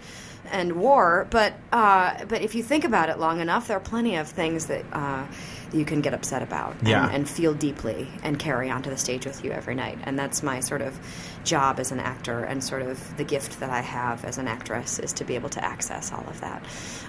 and 0.50 0.72
war. 0.72 1.26
But 1.30 1.54
uh, 1.72 2.24
but 2.26 2.42
if 2.42 2.54
you 2.54 2.62
think 2.62 2.84
about 2.84 3.08
it 3.08 3.18
long 3.18 3.40
enough, 3.40 3.68
there 3.68 3.76
are 3.76 3.80
plenty 3.80 4.16
of 4.16 4.28
things 4.28 4.66
that. 4.66 4.84
Uh, 4.92 5.26
you 5.74 5.84
can 5.84 6.00
get 6.00 6.14
upset 6.14 6.42
about 6.42 6.74
and, 6.80 6.88
Yeah. 6.88 7.08
and 7.10 7.28
feel 7.28 7.52
deeply 7.54 8.08
and 8.22 8.38
carry 8.38 8.70
onto 8.70 8.88
the 8.90 8.96
stage 8.96 9.26
with 9.26 9.44
you 9.44 9.50
every 9.50 9.74
night. 9.74 9.98
And 10.04 10.18
that's 10.18 10.42
my 10.42 10.60
sort 10.60 10.80
of 10.82 10.98
job 11.44 11.78
as 11.80 11.92
an 11.92 12.00
actor 12.00 12.44
and 12.44 12.62
sort 12.62 12.82
of 12.82 13.16
the 13.16 13.24
gift 13.24 13.60
that 13.60 13.70
I 13.70 13.80
have 13.80 14.24
as 14.24 14.38
an 14.38 14.48
actress 14.48 14.98
is 14.98 15.12
to 15.14 15.24
be 15.24 15.34
able 15.34 15.50
to 15.50 15.64
access 15.64 16.12
all 16.12 16.24
of 16.28 16.40
that. 16.40 16.62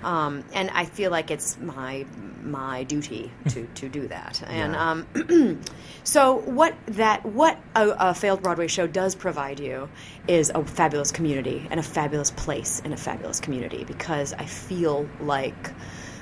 Um, 0.03 0.43
and 0.53 0.69
I 0.71 0.85
feel 0.85 1.11
like 1.11 1.31
it's 1.31 1.57
my 1.59 2.05
my 2.43 2.83
duty 2.83 3.31
to, 3.49 3.65
to 3.75 3.89
do 3.89 4.07
that. 4.07 4.43
And 4.47 4.73
Yeah. 4.73 4.91
um, 4.91 5.61
so 6.03 6.35
what 6.37 6.75
that 6.87 7.25
what 7.25 7.57
a, 7.75 7.89
a 8.09 8.13
failed 8.13 8.41
Broadway 8.43 8.67
show 8.67 8.87
does 8.87 9.15
provide 9.15 9.59
you 9.59 9.89
is 10.27 10.51
a 10.53 10.63
fabulous 10.63 11.11
community 11.11 11.67
and 11.71 11.79
a 11.79 11.83
fabulous 11.83 12.31
place 12.31 12.81
in 12.85 12.93
a 12.93 12.97
fabulous 12.97 13.39
community 13.39 13.83
because 13.83 14.33
I 14.33 14.45
feel 14.45 15.07
like 15.19 15.71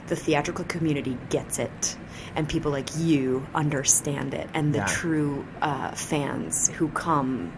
the 0.08 0.15
theatrical 0.15 0.65
community 0.65 1.17
gets 1.29 1.60
it 1.60 1.97
and 2.36 2.48
people 2.50 2.72
like 2.72 2.89
you 2.98 3.46
understand 3.54 4.34
it 4.34 4.50
and 4.54 4.74
the 4.74 4.80
Yeah. 4.80 4.86
true 4.86 5.46
uh, 5.62 5.91
fans 5.91 6.69
who 6.69 6.89
come 6.89 7.52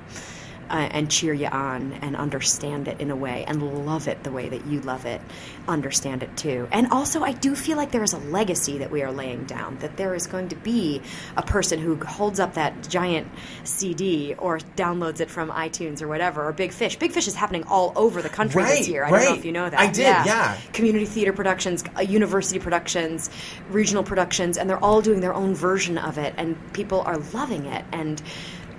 uh, 0.70 0.90
and 0.92 1.10
cheer 1.10 1.34
you 1.34 1.48
on 1.48 1.94
and 1.94 2.16
understand 2.16 2.88
it 2.88 3.00
in 3.00 3.12
a 3.12 3.16
way 3.16 3.46
and 3.48 3.86
love 3.86 4.08
it 4.08 4.24
the 4.24 4.32
way 4.32 4.50
that 4.50 4.66
you 4.66 4.82
love 4.82 5.06
it 5.06 5.22
understand 5.68 6.24
it 6.24 6.36
too. 6.38 6.68
And 6.72 6.92
also 6.92 7.24
i 7.24 7.32
do 7.32 7.56
feel 7.56 7.78
like 7.78 7.92
there 7.92 8.04
is 8.04 8.14
a 8.14 8.20
legacy 8.20 8.78
that 8.80 8.92
we 8.92 9.02
are 9.04 9.12
laying 9.12 9.46
down 9.46 9.78
that 9.80 9.98
there 9.98 10.16
is 10.16 10.28
going 10.28 10.50
to 10.50 10.56
be 10.56 11.02
a 11.38 11.42
person 11.42 11.80
who 11.80 11.96
holds 11.96 12.40
up 12.40 12.54
that 12.56 12.88
giant 12.90 13.28
cd 13.64 14.36
or 14.38 14.60
downloads 14.76 15.20
it 15.20 15.30
from 15.30 15.50
itunes 15.50 16.02
or 16.02 16.08
whatever 16.08 16.46
or 16.46 16.54
big 16.54 16.72
fish. 16.72 16.96
Big 16.98 17.12
fish 17.12 17.28
is 17.28 17.36
happening 17.36 17.64
all 17.68 17.94
over 17.96 18.22
the 18.22 18.30
country 18.30 18.64
Right, 18.64 18.80
this 18.80 18.88
year. 18.88 19.06
I 19.06 19.10
don't 19.10 19.24
know 19.26 19.36
if 19.36 19.46
you 19.46 19.52
know 19.52 19.70
that. 19.70 19.80
I 19.80 19.88
did, 19.88 20.04
yeah. 20.04 20.58
community 20.74 21.06
theater 21.06 21.34
productions, 21.34 21.84
uh, 21.98 22.02
university 22.02 22.60
productions, 22.60 23.30
regional 23.70 24.04
productions, 24.04 24.58
and 24.58 24.70
they're 24.70 24.84
all 24.84 25.02
doing 25.02 25.20
their 25.22 25.34
own 25.34 25.56
version 25.56 25.98
of 25.98 26.18
it, 26.18 26.34
and 26.38 26.58
people 26.74 27.02
are 27.02 27.18
loving 27.34 27.66
it 27.66 27.86
and 27.92 28.22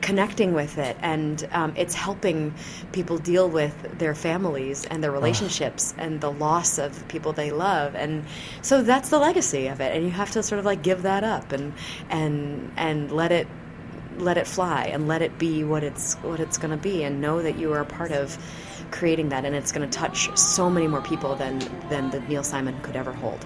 connecting 0.06 0.54
with 0.54 0.78
it, 0.78 0.96
and 1.02 1.48
um, 1.50 1.74
it's 1.76 1.92
helping 1.92 2.54
people 2.92 3.18
deal 3.18 3.50
with 3.50 3.98
their 3.98 4.14
families 4.14 4.86
and 4.86 5.02
their 5.02 5.10
relationships 5.10 5.94
and 5.98 6.20
the 6.20 6.30
loss 6.30 6.78
of 6.78 7.06
people 7.08 7.32
they 7.32 7.50
love, 7.50 7.96
and 7.96 8.24
so 8.62 8.82
that's 8.82 9.08
the 9.08 9.18
legacy 9.18 9.66
of 9.66 9.80
it, 9.80 9.96
and 9.96 10.04
you 10.04 10.12
have 10.12 10.30
to 10.30 10.44
sort 10.44 10.60
of 10.60 10.64
like 10.64 10.80
give 10.80 11.02
that 11.02 11.24
up 11.24 11.50
and 11.50 11.72
and 12.08 12.70
and 12.76 13.10
let 13.10 13.32
it 13.32 13.48
let 14.18 14.38
it 14.38 14.46
fly 14.46 14.84
and 14.84 15.08
let 15.08 15.22
it 15.22 15.36
be 15.38 15.64
what 15.64 15.82
it's 15.82 16.14
what 16.22 16.38
it's 16.38 16.56
going 16.56 16.70
to 16.70 16.76
be 16.76 17.02
and 17.02 17.20
know 17.20 17.42
that 17.42 17.58
you 17.58 17.72
are 17.72 17.80
a 17.80 17.84
part 17.84 18.12
of 18.12 18.38
creating 18.92 19.28
that 19.30 19.44
and 19.44 19.56
it's 19.56 19.72
going 19.72 19.90
to 19.90 19.98
touch 19.98 20.34
so 20.38 20.70
many 20.70 20.86
more 20.86 21.02
people 21.02 21.34
than 21.34 21.58
than 21.90 22.10
the 22.10 22.20
Neil 22.20 22.44
Simon 22.44 22.80
could 22.82 22.94
ever 22.94 23.12
hold. 23.12 23.44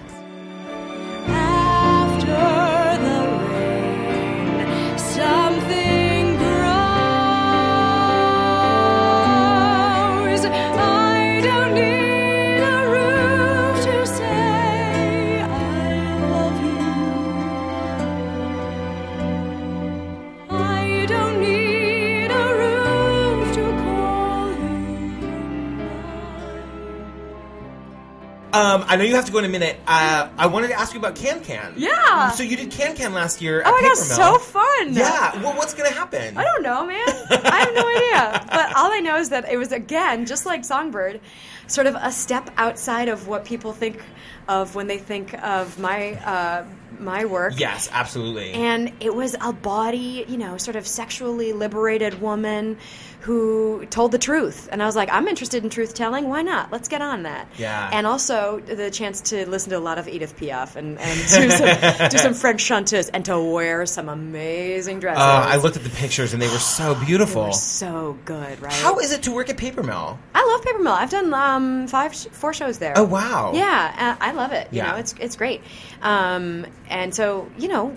Um, 28.61 28.85
I 28.87 28.95
know 28.95 29.03
you 29.03 29.15
have 29.15 29.25
to 29.25 29.31
go 29.31 29.39
in 29.39 29.45
a 29.45 29.49
minute. 29.49 29.79
Uh, 29.87 30.29
I 30.37 30.45
wanted 30.45 30.67
to 30.67 30.79
ask 30.79 30.93
you 30.93 30.99
about 30.99 31.15
Can 31.15 31.41
Can. 31.41 31.73
Yeah. 31.77 32.29
So 32.31 32.43
you 32.43 32.55
did 32.55 32.69
Can 32.69 32.95
Can 32.95 33.11
last 33.11 33.41
year. 33.41 33.63
Oh 33.65 33.71
my 33.71 33.81
gosh, 33.81 33.97
so 33.97 34.37
fun! 34.37 34.93
Yeah. 34.93 35.41
Well, 35.41 35.57
what's 35.57 35.73
gonna 35.73 35.89
happen? 35.89 36.37
I 36.37 36.43
don't 36.43 36.61
know, 36.61 36.85
man. 36.85 37.01
I 37.07 37.59
have 37.59 37.73
no 37.73 37.87
idea. 37.89 38.45
But 38.51 38.75
all 38.75 38.91
I 38.91 38.99
know 38.99 39.17
is 39.17 39.29
that 39.29 39.49
it 39.51 39.57
was 39.57 39.71
again, 39.71 40.27
just 40.27 40.45
like 40.45 40.63
Songbird, 40.63 41.19
sort 41.65 41.87
of 41.87 41.95
a 41.95 42.11
step 42.11 42.51
outside 42.57 43.09
of 43.09 43.27
what 43.27 43.45
people 43.45 43.73
think 43.73 44.03
of 44.47 44.75
when 44.75 44.85
they 44.85 44.99
think 44.99 45.33
of 45.43 45.79
my 45.79 46.13
uh, 46.23 46.65
my 47.01 47.25
work. 47.25 47.59
Yes, 47.59 47.89
absolutely. 47.91 48.51
And 48.53 48.91
it 48.99 49.13
was 49.15 49.35
a 49.41 49.51
body, 49.53 50.25
you 50.27 50.37
know, 50.37 50.57
sort 50.57 50.75
of 50.75 50.85
sexually 50.87 51.53
liberated 51.53 52.21
woman 52.21 52.77
who 53.21 53.85
told 53.91 54.11
the 54.11 54.17
truth. 54.17 54.67
And 54.71 54.81
I 54.81 54.87
was 54.87 54.95
like, 54.95 55.09
I'm 55.11 55.27
interested 55.27 55.63
in 55.63 55.69
truth 55.69 55.93
telling. 55.93 56.27
Why 56.27 56.41
not? 56.41 56.71
Let's 56.71 56.87
get 56.87 57.01
on 57.03 57.23
that. 57.23 57.47
Yeah. 57.57 57.89
And 57.93 58.07
also 58.07 58.59
the 58.61 58.89
chance 58.89 59.21
to 59.29 59.47
listen 59.47 59.69
to 59.69 59.77
a 59.77 59.79
lot 59.79 59.99
of 59.99 60.07
Edith 60.07 60.35
Piaf 60.37 60.75
and, 60.75 60.97
and 60.99 61.19
do, 61.29 61.51
some, 61.51 62.09
do 62.09 62.17
some 62.17 62.33
French 62.41 62.61
chanteuse 62.61 63.09
and 63.09 63.23
to 63.25 63.39
wear 63.39 63.85
some 63.85 64.09
amazing 64.09 64.99
dresses. 65.01 65.21
uh, 65.21 65.45
I 65.47 65.57
looked 65.57 65.77
at 65.77 65.83
the 65.83 65.91
pictures 65.91 66.33
and 66.33 66.41
they 66.41 66.47
were 66.47 66.57
so 66.57 66.95
beautiful. 67.05 67.43
were 67.45 67.51
so 67.53 68.17
good, 68.25 68.59
right? 68.59 68.73
How 68.73 68.97
is 68.97 69.11
it 69.11 69.21
to 69.23 69.31
work 69.31 69.49
at 69.49 69.57
Paper 69.57 69.83
Mill? 69.83 70.17
I 70.33 70.43
love 70.43 70.63
Paper 70.63 70.79
Mill. 70.79 70.93
I've 70.93 71.11
done 71.11 71.31
um, 71.31 71.87
five, 71.87 72.15
four 72.15 72.53
shows 72.53 72.79
there. 72.79 72.93
Oh 72.95 73.03
wow. 73.03 73.51
Yeah, 73.53 74.15
uh, 74.19 74.23
I 74.25 74.31
love 74.31 74.51
it. 74.51 74.67
You 74.71 74.77
Yeah. 74.77 74.91
know, 74.93 74.97
it's 74.97 75.13
it's 75.19 75.35
great. 75.35 75.61
Um, 76.01 76.65
and 76.91 77.15
so, 77.15 77.49
you 77.57 77.69
know, 77.69 77.95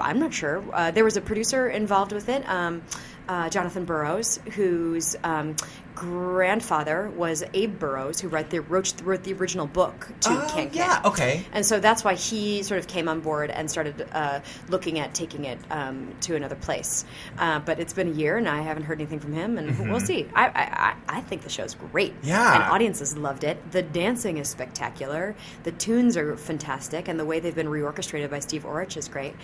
I'm 0.00 0.20
not 0.20 0.32
sure. 0.32 0.62
Uh, 0.72 0.92
there 0.92 1.04
was 1.04 1.16
a 1.16 1.20
producer 1.20 1.68
involved 1.68 2.12
with 2.12 2.28
it, 2.28 2.48
um, 2.48 2.82
uh, 3.28 3.48
Jonathan 3.50 3.84
Burrows, 3.84 4.38
who's 4.54 5.16
um, 5.24 5.56
grandfather 5.98 7.10
was 7.10 7.42
Abe 7.54 7.78
Burrows, 7.78 8.20
who 8.20 8.28
wrote 8.28 8.50
the 8.50 8.60
wrote, 8.60 9.00
wrote 9.02 9.24
the 9.24 9.32
original 9.34 9.66
book 9.66 10.08
to 10.20 10.46
Can. 10.48 10.70
yeah, 10.72 11.02
okay. 11.04 11.44
And 11.52 11.66
so 11.66 11.80
that's 11.80 12.04
why 12.04 12.14
he 12.14 12.62
sort 12.62 12.78
of 12.78 12.86
came 12.86 13.08
on 13.08 13.20
board 13.20 13.50
and 13.50 13.70
started 13.70 14.06
uh, 14.12 14.40
looking 14.68 14.98
at 14.98 15.14
taking 15.14 15.44
it 15.44 15.58
um, 15.70 16.14
to 16.22 16.36
another 16.36 16.54
place. 16.54 17.04
Uh, 17.38 17.58
but 17.60 17.80
it's 17.80 17.92
been 17.92 18.08
a 18.08 18.12
year, 18.12 18.36
and 18.36 18.48
I 18.48 18.62
haven't 18.62 18.84
heard 18.84 19.00
anything 19.00 19.18
from 19.20 19.32
him, 19.32 19.58
and 19.58 19.90
we'll 19.90 20.00
see. 20.00 20.28
I, 20.34 20.46
I, 21.08 21.18
I 21.18 21.20
think 21.22 21.42
the 21.42 21.50
show's 21.50 21.74
great. 21.74 22.14
Mm-hmm. 22.18 22.28
Yeah. 22.28 22.54
And 22.54 22.62
audiences 22.64 23.16
loved 23.16 23.44
it. 23.44 23.72
The 23.72 23.82
dancing 23.82 24.38
is 24.38 24.48
spectacular. 24.48 25.34
The 25.64 25.72
tunes 25.72 26.16
are 26.16 26.36
fantastic, 26.36 27.08
and 27.08 27.18
the 27.18 27.24
way 27.24 27.40
they've 27.40 27.54
been 27.54 27.68
reorchestrated 27.68 28.30
by 28.30 28.38
Steve 28.40 28.64
Orich 28.64 28.96
is 28.96 29.08
great. 29.08 29.34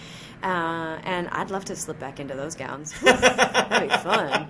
Uh, 0.43 0.99
and 1.05 1.29
I'd 1.29 1.51
love 1.51 1.65
to 1.67 1.77
slip 1.77 1.99
back 1.99 2.21
into 2.21 2.35
those 2.35 2.55
gowns. 2.55 2.93
That'd 3.03 3.89
be 3.89 3.97
fun. 3.97 4.49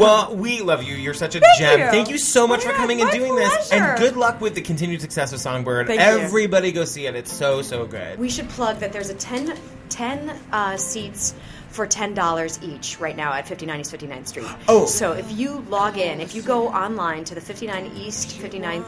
well, 0.00 0.34
we 0.34 0.62
love 0.62 0.82
you. 0.82 0.94
You're 1.04 1.14
such 1.14 1.36
a 1.36 1.40
gem. 1.58 1.78
you. 1.80 1.86
Thank 1.86 2.08
you 2.10 2.18
so 2.18 2.46
much 2.48 2.60
Oh 2.60 2.62
for 2.62 2.68
my 2.72 2.78
coming 2.78 3.00
and 3.00 3.10
my 3.10 3.16
doing 3.16 3.36
this. 3.36 3.70
And 3.70 3.98
good 3.98 4.16
luck 4.16 4.40
with 4.40 4.54
the 4.54 4.62
continued 4.62 5.00
success 5.00 5.32
of 5.32 5.40
Songbird. 5.40 5.86
Thank 5.86 6.00
you. 6.00 6.06
Everybody 6.06 6.72
go 6.72 6.84
see 6.84 7.06
it. 7.06 7.14
It's 7.14 7.32
so 7.32 7.62
so 7.62 7.86
good. 7.86 8.18
We 8.18 8.28
should 8.30 8.48
plug 8.48 8.78
that 8.80 8.92
there's 8.92 9.10
a 9.10 9.14
10, 9.14 9.56
10 9.90 10.30
uh, 10.50 10.76
seats 10.76 11.34
for 11.70 11.86
$10 11.88 12.62
each 12.62 13.00
right 13.00 13.16
now 13.16 13.32
at 13.32 13.48
59 13.48 13.80
East 13.80 13.92
59th 13.92 14.28
Street. 14.28 14.46
Oh. 14.68 14.86
So 14.86 15.12
if 15.12 15.30
you 15.36 15.64
log 15.68 15.98
in, 15.98 16.20
if 16.20 16.34
you 16.34 16.40
go 16.42 16.68
online 16.68 17.24
to 17.24 17.34
the 17.34 17.40
59 17.40 17.92
East 17.96 18.28
59th, 18.40 18.84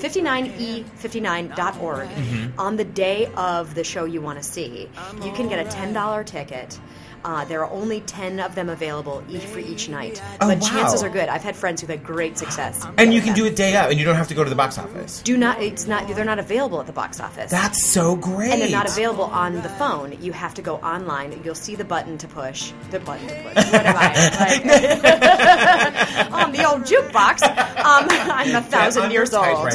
59e59.org 0.00 2.08
Mm-hmm. 2.08 2.60
on 2.60 2.76
the 2.76 2.84
day 2.84 3.26
of 3.36 3.74
the 3.74 3.84
show 3.84 4.04
you 4.04 4.20
want 4.20 4.38
to 4.38 4.44
see, 4.44 4.88
you 5.22 5.32
can 5.32 5.48
get 5.48 5.64
a 5.64 5.68
$10 5.70 6.26
ticket. 6.26 6.78
Uh, 7.26 7.44
there 7.46 7.64
are 7.64 7.70
only 7.72 8.00
10 8.02 8.38
of 8.40 8.54
them 8.54 8.68
available 8.68 9.22
each 9.28 9.42
for 9.46 9.58
each 9.58 9.88
night. 9.88 10.22
Oh, 10.40 10.46
but 10.48 10.60
wow. 10.60 10.68
chances 10.68 11.02
are 11.02 11.08
good. 11.08 11.28
I've 11.28 11.42
had 11.42 11.56
friends 11.56 11.80
who've 11.80 11.90
had 11.90 12.04
great 12.04 12.38
success. 12.38 12.86
and 12.98 13.12
you 13.12 13.20
can 13.20 13.34
do 13.34 13.44
it 13.46 13.56
day 13.56 13.74
up, 13.76 13.90
and 13.90 13.98
you 13.98 14.04
don't 14.04 14.16
have 14.16 14.28
to 14.28 14.34
go 14.34 14.44
to 14.44 14.50
the 14.50 14.56
box 14.56 14.78
office. 14.78 15.22
Do 15.22 15.36
not, 15.36 15.60
it's 15.60 15.88
not, 15.88 16.06
they're 16.06 16.24
not 16.24 16.38
available 16.38 16.80
at 16.80 16.86
the 16.86 16.92
box 16.92 17.18
office. 17.20 17.50
That's 17.50 17.82
so 17.82 18.16
great. 18.16 18.52
and 18.52 18.62
they're 18.62 18.70
not 18.70 18.88
available 18.88 19.24
on 19.24 19.54
the 19.54 19.68
phone. 19.70 20.16
You 20.20 20.32
have 20.32 20.54
to 20.54 20.62
go 20.62 20.76
online. 20.76 21.40
You'll 21.44 21.54
see 21.56 21.74
the 21.74 21.84
button 21.84 22.16
to 22.18 22.28
push. 22.28 22.72
The 22.90 23.00
button 23.00 23.26
to 23.26 23.34
push. 23.34 23.56
What 23.72 23.86
am 23.86 23.96
I? 23.96 24.14
Like, 24.38 26.32
on 26.32 26.52
the 26.52 26.64
old 26.64 26.82
jukebox. 26.82 27.42
Um, 27.42 28.06
I'm 28.10 28.54
a 28.54 28.62
thousand 28.62 29.10
years 29.10 29.34
old. 29.34 29.64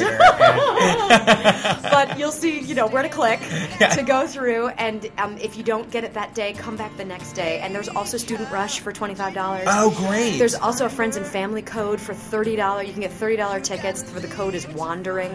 but 1.92 2.18
you'll 2.18 2.32
see, 2.32 2.60
you 2.60 2.76
know, 2.76 2.88
where 2.88 3.04
to 3.04 3.10
click 3.10 3.42
Yeah. 3.80 3.90
to 3.90 4.04
go 4.04 4.26
through. 4.26 4.70
And 4.70 5.10
um, 5.18 5.38
if 5.38 5.58
you 5.58 5.64
don't 5.64 5.92
get 5.92 6.06
it 6.06 6.14
that 6.14 6.34
day, 6.34 6.54
come 6.54 6.78
back 6.78 6.96
the 6.96 7.04
next 7.04 7.22
next 7.22 7.34
day. 7.42 7.60
And 7.60 7.74
there's 7.76 7.90
also 7.90 8.18
Student 8.18 8.50
Rush 8.52 8.80
for 8.80 8.92
$25. 8.92 9.64
Oh, 9.68 9.90
great. 10.08 10.38
There's 10.38 10.56
also 10.56 10.86
a 10.86 10.90
friends 10.90 11.16
and 11.18 11.26
family 11.26 11.62
code 11.62 12.00
for 12.00 12.14
$30. 12.14 12.86
You 12.88 12.92
can 12.94 13.02
get 13.02 13.12
$30 13.12 13.64
tickets 13.64 14.04
for 14.04 14.20
the 14.20 14.28
code 14.28 14.56
is 14.56 14.68
Wandering, 14.68 15.32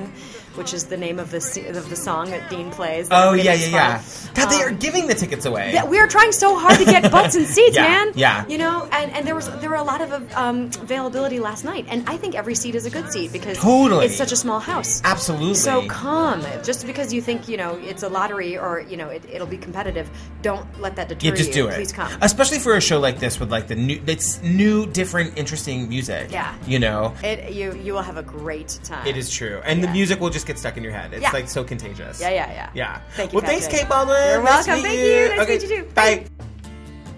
which 0.55 0.73
is 0.73 0.87
the 0.87 0.97
name 0.97 1.19
of 1.19 1.31
the 1.31 1.37
of 1.77 1.89
the 1.91 1.97
song 1.97 2.31
that 2.31 2.49
Dean 2.51 2.71
plays. 2.71 3.09
that 3.09 3.27
Oh 3.29 3.33
yeah, 3.35 3.55
yeah, 3.55 3.67
yeah. 3.69 4.03
God, 4.35 4.51
they 4.51 4.63
Um, 4.63 4.69
are 4.69 4.73
giving 4.73 5.07
the 5.07 5.15
tickets 5.15 5.45
away. 5.47 5.73
yeah, 5.73 5.85
we 5.87 5.99
are 5.99 6.07
trying 6.09 6.33
so 6.33 6.59
hard 6.59 6.79
to 6.79 6.85
get 6.85 7.11
butts 7.17 7.35
and 7.35 7.47
seats, 7.47 7.77
Yeah, 7.77 7.83
man. 7.83 8.13
yeah. 8.15 8.47
You 8.49 8.59
know, 8.59 8.89
and, 8.93 9.11
and 9.13 9.27
there 9.27 9.35
was 9.35 9.49
there 9.61 9.71
were 9.71 9.77
a 9.77 9.83
lot 9.93 10.01
of 10.01 10.11
um, 10.35 10.67
availability 10.81 11.39
last 11.41 11.65
night, 11.65 11.87
and 11.89 12.09
I 12.09 12.17
think 12.17 12.35
every 12.35 12.55
seat 12.55 12.75
is 12.75 12.87
a 12.87 12.91
good 12.91 13.11
seat 13.13 13.33
because 13.33 13.59
Totally. 13.59 14.07
it's 14.07 14.17
such 14.17 14.33
a 14.33 14.37
small 14.37 14.61
house. 14.61 15.03
Absolutely. 15.05 15.55
So 15.55 15.87
come, 15.89 16.43
just 16.63 16.87
because 16.87 17.13
you 17.13 17.21
think 17.21 17.49
you 17.49 17.57
know 17.57 17.73
it's 17.91 18.03
a 18.03 18.09
lottery 18.09 18.57
or 18.57 18.81
you 18.81 18.97
know 18.97 19.09
it, 19.09 19.25
it'll 19.31 19.47
be 19.47 19.59
competitive, 19.59 20.09
don't 20.43 20.67
let 20.81 20.97
that 20.97 21.09
deter 21.09 21.29
yeah, 21.29 21.35
just 21.35 21.49
you. 21.55 21.63
do 21.65 21.69
it. 21.69 21.75
Please 21.75 21.93
come. 21.97 22.13
Especially 22.23 22.59
for 22.59 22.77
a 22.77 22.81
show 22.81 22.99
like 23.01 23.19
this 23.19 23.41
with 23.41 23.51
like 23.51 23.67
the 23.67 23.75
new, 23.75 23.99
it's 24.07 24.41
new, 24.43 24.87
different, 24.87 25.37
interesting 25.37 25.89
music. 25.89 26.31
Yeah. 26.31 26.55
You 26.67 26.79
know, 26.79 27.15
It 27.25 27.53
you 27.53 27.75
you 27.85 27.93
will 27.95 28.03
have 28.11 28.19
a 28.19 28.23
great 28.23 28.79
time. 28.85 29.07
it 29.07 29.17
is 29.17 29.31
true, 29.31 29.61
and 29.65 29.83
the 29.83 29.89
music 29.89 30.21
will 30.21 30.31
just 30.31 30.47
get 30.47 30.59
stuck 30.59 30.77
in 30.77 30.83
your 30.85 30.93
head. 30.93 31.13
It's 31.13 31.23
Yeah. 31.23 31.33
like 31.33 31.49
so 31.49 31.65
contagious. 31.65 32.21
Yeah, 32.21 32.31
yeah, 32.31 32.51
yeah. 32.53 32.71
Yeah. 32.75 33.01
Thank 33.17 33.33
you. 33.33 33.39
Well, 33.39 33.47
thanks, 33.51 33.67
Kate 33.67 33.89
Baldwin. 33.89 34.17
You're 34.31 34.43
Nice 34.43 34.65
to 34.67 34.71
welcome. 34.73 34.85
Thank 34.85 34.99
you. 34.99 35.29
Nice 35.29 35.37
to 35.37 35.43
Okay, 35.43 35.53
meet 35.59 35.63
you 35.63 35.69
too. 35.83 35.85
Bye. 35.95 36.25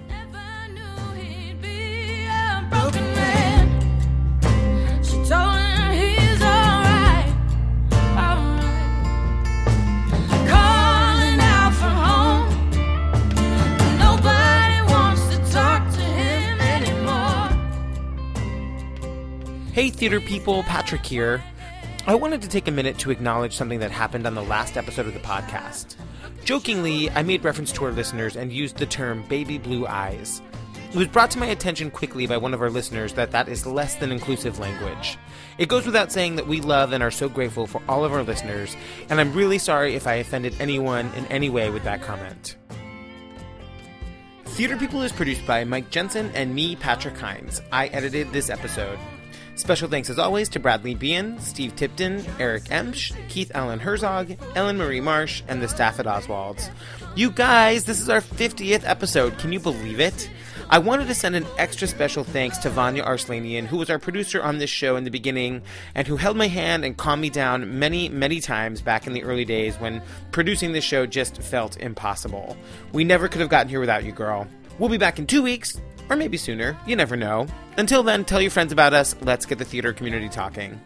Never 0.09 0.39
theater 19.99 20.21
people, 20.21 20.63
Patrick 20.63 21.05
here. 21.05 21.43
I 22.07 22.15
wanted 22.15 22.41
to 22.43 22.49
take 22.49 22.69
a 22.69 22.71
minute 22.71 22.99
to 22.99 23.11
acknowledge 23.11 23.57
something 23.57 23.81
that 23.81 23.91
happened 23.91 24.29
on 24.29 24.37
the 24.37 24.45
last 24.45 24.77
episode 24.77 25.09
of 25.09 25.13
the 25.13 25.19
podcast. 25.19 25.97
Jokingly, 26.45 27.11
I 27.11 27.25
made 27.25 27.43
reference 27.43 27.73
to 27.73 27.85
our 27.85 27.91
listeners 27.91 28.37
and 28.37 28.53
used 28.53 28.77
the 28.77 28.87
term 28.87 29.25
baby 29.29 29.59
blue 29.59 29.89
eyes. 29.89 30.41
It 30.91 30.95
was 30.95 31.09
brought 31.09 31.33
to 31.33 31.41
my 31.41 31.47
attention 31.47 31.91
quickly 31.91 32.29
by 32.29 32.37
one 32.37 32.55
of 32.55 32.63
our 32.63 32.71
listeners 32.71 33.15
that 33.15 33.33
that 33.33 33.49
is 33.49 33.67
less 33.67 33.97
than 33.97 34.13
inclusive 34.13 34.61
language. 34.61 35.19
It 35.59 35.69
goes 35.69 35.85
without 35.85 36.13
saying 36.13 36.37
that 36.37 36.47
we 36.47 36.61
love 36.61 36.93
and 36.93 37.03
are 37.03 37.11
so 37.11 37.29
grateful 37.29 37.67
for 37.67 37.83
all 37.89 38.05
of 38.05 38.13
our 38.13 38.23
listeners, 38.23 38.77
and 39.11 39.21
I'm 39.21 39.33
really 39.33 39.59
sorry 39.59 39.97
if 39.97 40.07
I 40.07 40.15
offended 40.15 40.55
anyone 40.61 41.11
in 41.17 41.27
any 41.27 41.51
way 41.51 41.71
with 41.71 41.83
that 41.83 42.03
comment. 42.03 42.55
Theater 44.45 44.77
People 44.77 45.03
is 45.03 45.11
produced 45.11 45.45
by 45.45 45.65
Mike 45.65 45.91
Jensen 45.91 46.31
and 46.37 46.55
me, 46.55 46.77
Patrick 46.77 47.19
Hinds. 47.19 47.61
I 47.73 47.89
edited 47.89 48.33
this 48.33 48.49
episode. 48.49 48.99
Special 49.59 49.89
thanks 49.89 50.09
as 50.09 50.21
always 50.21 50.49
to 50.51 50.61
Bradley 50.61 50.95
Bean, 50.95 51.37
Steve 51.41 51.75
Tipton, 51.75 52.25
Eric 52.39 52.67
Emsch, 52.67 53.13
Keith 53.29 53.51
Allen 53.57 53.81
Herzog, 53.81 54.37
Ellen 54.55 54.79
Marie 54.79 55.01
Marsh, 55.01 55.43
and 55.49 55.61
the 55.61 55.67
staff 55.67 55.99
at 55.99 56.07
Oswald's. 56.07 56.71
You 57.17 57.33
guys, 57.33 57.83
this 57.83 58.01
is 58.01 58.09
our 58.09 58.21
50th 58.21 58.85
episode. 58.89 59.37
Can 59.39 59.53
you 59.53 59.59
believe 59.59 59.99
it? 59.99 60.31
I 60.71 60.79
wanted 60.79 61.09
to 61.09 61.15
send 61.15 61.35
an 61.35 61.45
extra 61.59 61.89
special 61.89 62.23
thanks 62.23 62.57
to 62.59 62.71
Vanya 62.71 63.03
Arslanian, 63.03 63.67
who 63.67 63.79
was 63.79 63.91
our 63.91 63.99
producer 63.99 64.41
on 64.41 64.59
this 64.59 64.71
show 64.71 64.95
in 64.95 65.03
the 65.03 65.11
beginning 65.11 65.63
and 65.97 66.07
who 66.07 66.17
held 66.17 66.37
my 66.37 66.47
hand 66.47 66.85
and 66.85 66.97
calmed 66.97 67.21
me 67.21 67.29
down 67.29 67.81
many, 67.81 68.09
many 68.09 68.41
times 68.41 68.81
back 68.81 69.09
in 69.09 69.13
the 69.13 69.25
early 69.25 69.45
days 69.45 69.75
when 69.77 70.01
producing 70.31 70.71
this 70.71 70.85
show 70.85 71.05
just 71.05 71.43
felt 71.43 71.77
impossible. 71.79 72.57
We 72.93 73.03
never 73.03 73.27
could 73.27 73.41
have 73.41 73.51
gotten 73.51 73.69
here 73.69 73.81
without 73.81 74.05
you, 74.05 74.13
girl. 74.13 74.47
We'll 74.79 74.89
be 74.89 74.99
back 74.99 75.19
in 75.19 75.27
two 75.27 75.43
weeks, 75.43 75.81
or 76.11 76.17
maybe 76.17 76.37
sooner. 76.37 76.79
You 76.87 76.97
never 76.97 77.17
know. 77.17 77.47
Until 77.77 78.03
then, 78.03 78.25
tell 78.25 78.41
your 78.41 78.51
friends 78.51 78.73
about 78.73 78.95
us. 78.95 79.15
Let's 79.21 79.47
get 79.47 79.59
the 79.59 79.65
theater 79.65 79.93
community 79.93 80.29
talking. 80.29 80.81